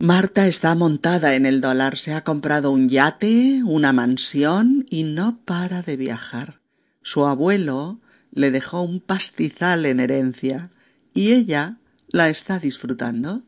Marta 0.00 0.48
está 0.48 0.74
montada 0.74 1.36
en 1.36 1.46
el 1.46 1.60
dólar, 1.60 1.96
se 1.96 2.12
ha 2.12 2.24
comprado 2.24 2.72
un 2.72 2.88
yate, 2.88 3.62
una 3.64 3.92
mansión 3.92 4.84
y 4.90 5.04
no 5.04 5.44
para 5.44 5.82
de 5.82 5.96
viajar. 5.96 6.60
Su 7.02 7.24
abuelo 7.24 8.00
le 8.32 8.50
dejó 8.50 8.82
un 8.82 8.98
pastizal 8.98 9.86
en 9.86 10.00
herencia 10.00 10.72
y 11.14 11.34
ella 11.34 11.78
la 12.08 12.30
está 12.30 12.58
disfrutando. 12.58 13.44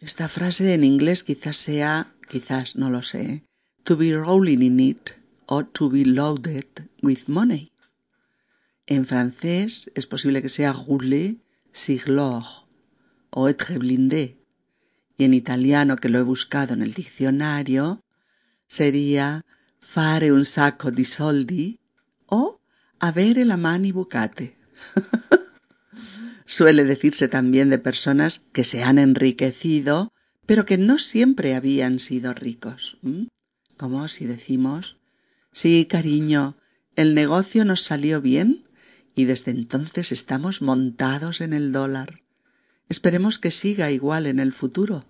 Esta 0.00 0.28
frase 0.28 0.74
en 0.74 0.84
inglés 0.84 1.24
quizás 1.24 1.56
sea, 1.56 2.14
quizás 2.28 2.76
no 2.76 2.88
lo 2.88 3.02
sé, 3.02 3.44
to 3.84 3.96
be 3.96 4.12
rolling 4.12 4.62
in 4.62 4.78
it 4.80 5.10
or 5.46 5.64
to 5.64 5.90
be 5.90 6.04
loaded 6.04 6.66
with 7.02 7.26
money. 7.26 7.72
En 8.86 9.06
francés 9.06 9.90
es 9.94 10.06
posible 10.06 10.40
que 10.40 10.48
sea 10.48 10.72
rouler 10.72 11.36
sur 11.72 12.08
l'or 12.08 12.66
o 13.30 13.48
être 13.48 13.78
blindé 13.78 14.38
y 15.18 15.24
en 15.24 15.34
italiano, 15.34 15.96
que 15.96 16.08
lo 16.08 16.20
he 16.20 16.22
buscado 16.22 16.74
en 16.74 16.82
el 16.82 16.94
diccionario, 16.94 18.04
sería 18.68 19.44
fare 19.80 20.32
un 20.32 20.44
sacco 20.44 20.92
di 20.92 21.04
soldi 21.04 21.80
o 22.26 22.60
avere 23.00 23.44
la 23.44 23.56
mani 23.56 23.90
bucate. 23.90 24.56
Suele 26.46 26.84
decirse 26.84 27.28
también 27.28 27.70
de 27.70 27.78
personas 27.78 28.42
que 28.52 28.64
se 28.64 28.82
han 28.82 28.98
enriquecido, 28.98 30.12
pero 30.46 30.64
que 30.64 30.78
no 30.78 30.98
siempre 30.98 31.54
habían 31.54 31.98
sido 31.98 32.32
ricos. 32.32 32.98
Como 33.76 34.08
si 34.08 34.26
decimos, 34.26 34.96
sí, 35.52 35.86
cariño, 35.86 36.56
el 36.96 37.14
negocio 37.14 37.64
nos 37.64 37.82
salió 37.82 38.20
bien 38.20 38.64
y 39.14 39.24
desde 39.24 39.50
entonces 39.50 40.10
estamos 40.10 40.62
montados 40.62 41.40
en 41.40 41.52
el 41.52 41.70
dólar. 41.72 42.22
Esperemos 42.88 43.38
que 43.38 43.50
siga 43.50 43.90
igual 43.90 44.26
en 44.26 44.38
el 44.38 44.52
futuro. 44.52 45.04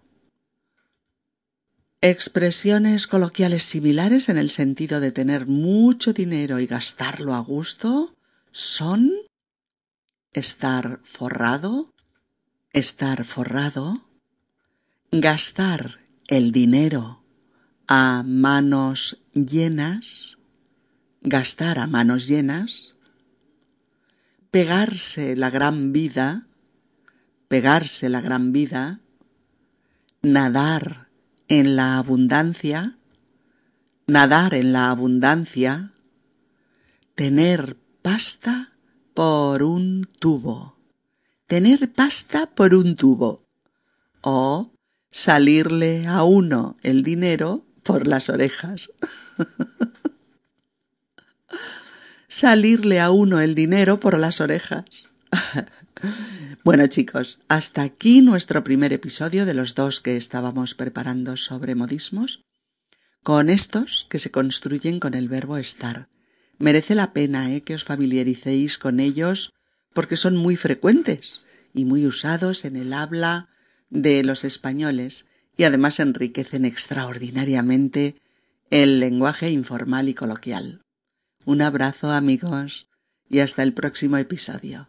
Expresiones 2.00 3.06
coloquiales 3.06 3.64
similares 3.64 4.28
en 4.28 4.38
el 4.38 4.50
sentido 4.50 5.00
de 5.00 5.12
tener 5.12 5.46
mucho 5.46 6.12
dinero 6.12 6.60
y 6.60 6.66
gastarlo 6.66 7.34
a 7.34 7.40
gusto 7.40 8.16
son 8.52 9.12
estar 10.38 11.00
forrado, 11.04 11.92
estar 12.72 13.24
forrado, 13.24 14.08
gastar 15.10 16.00
el 16.28 16.52
dinero 16.52 17.24
a 17.86 18.22
manos 18.24 19.22
llenas, 19.34 20.38
gastar 21.22 21.78
a 21.78 21.86
manos 21.86 22.28
llenas, 22.28 22.96
pegarse 24.50 25.36
la 25.36 25.50
gran 25.50 25.92
vida, 25.92 26.46
pegarse 27.48 28.08
la 28.08 28.20
gran 28.20 28.52
vida, 28.52 29.00
nadar 30.22 31.08
en 31.48 31.76
la 31.76 31.98
abundancia, 31.98 32.98
nadar 34.06 34.54
en 34.54 34.72
la 34.72 34.90
abundancia, 34.90 35.92
tener 37.14 37.76
pasta 38.02 38.77
por 39.18 39.64
un 39.64 40.08
tubo, 40.20 40.76
tener 41.48 41.92
pasta 41.92 42.54
por 42.54 42.72
un 42.72 42.94
tubo, 42.94 43.48
o 44.20 44.70
salirle 45.10 46.06
a 46.06 46.22
uno 46.22 46.76
el 46.84 47.02
dinero 47.02 47.66
por 47.82 48.06
las 48.06 48.28
orejas. 48.28 48.92
salirle 52.28 53.00
a 53.00 53.10
uno 53.10 53.40
el 53.40 53.56
dinero 53.56 53.98
por 53.98 54.16
las 54.16 54.40
orejas. 54.40 55.08
bueno 56.62 56.86
chicos, 56.86 57.40
hasta 57.48 57.82
aquí 57.82 58.22
nuestro 58.22 58.62
primer 58.62 58.92
episodio 58.92 59.46
de 59.46 59.54
los 59.54 59.74
dos 59.74 60.00
que 60.00 60.16
estábamos 60.16 60.76
preparando 60.76 61.36
sobre 61.36 61.74
modismos, 61.74 62.44
con 63.24 63.50
estos 63.50 64.06
que 64.10 64.20
se 64.20 64.30
construyen 64.30 65.00
con 65.00 65.14
el 65.14 65.28
verbo 65.28 65.56
estar. 65.56 66.06
Merece 66.58 66.94
la 66.94 67.12
pena 67.12 67.52
¿eh? 67.54 67.62
que 67.62 67.74
os 67.74 67.84
familiaricéis 67.84 68.78
con 68.78 69.00
ellos 69.00 69.52
porque 69.92 70.16
son 70.16 70.36
muy 70.36 70.56
frecuentes 70.56 71.40
y 71.72 71.84
muy 71.84 72.06
usados 72.06 72.64
en 72.64 72.76
el 72.76 72.92
habla 72.92 73.48
de 73.90 74.22
los 74.24 74.44
españoles 74.44 75.26
y 75.56 75.64
además 75.64 76.00
enriquecen 76.00 76.64
extraordinariamente 76.64 78.16
el 78.70 79.00
lenguaje 79.00 79.50
informal 79.50 80.08
y 80.08 80.14
coloquial. 80.14 80.82
Un 81.44 81.62
abrazo 81.62 82.10
amigos 82.10 82.88
y 83.30 83.38
hasta 83.38 83.62
el 83.62 83.72
próximo 83.72 84.16
episodio. 84.18 84.88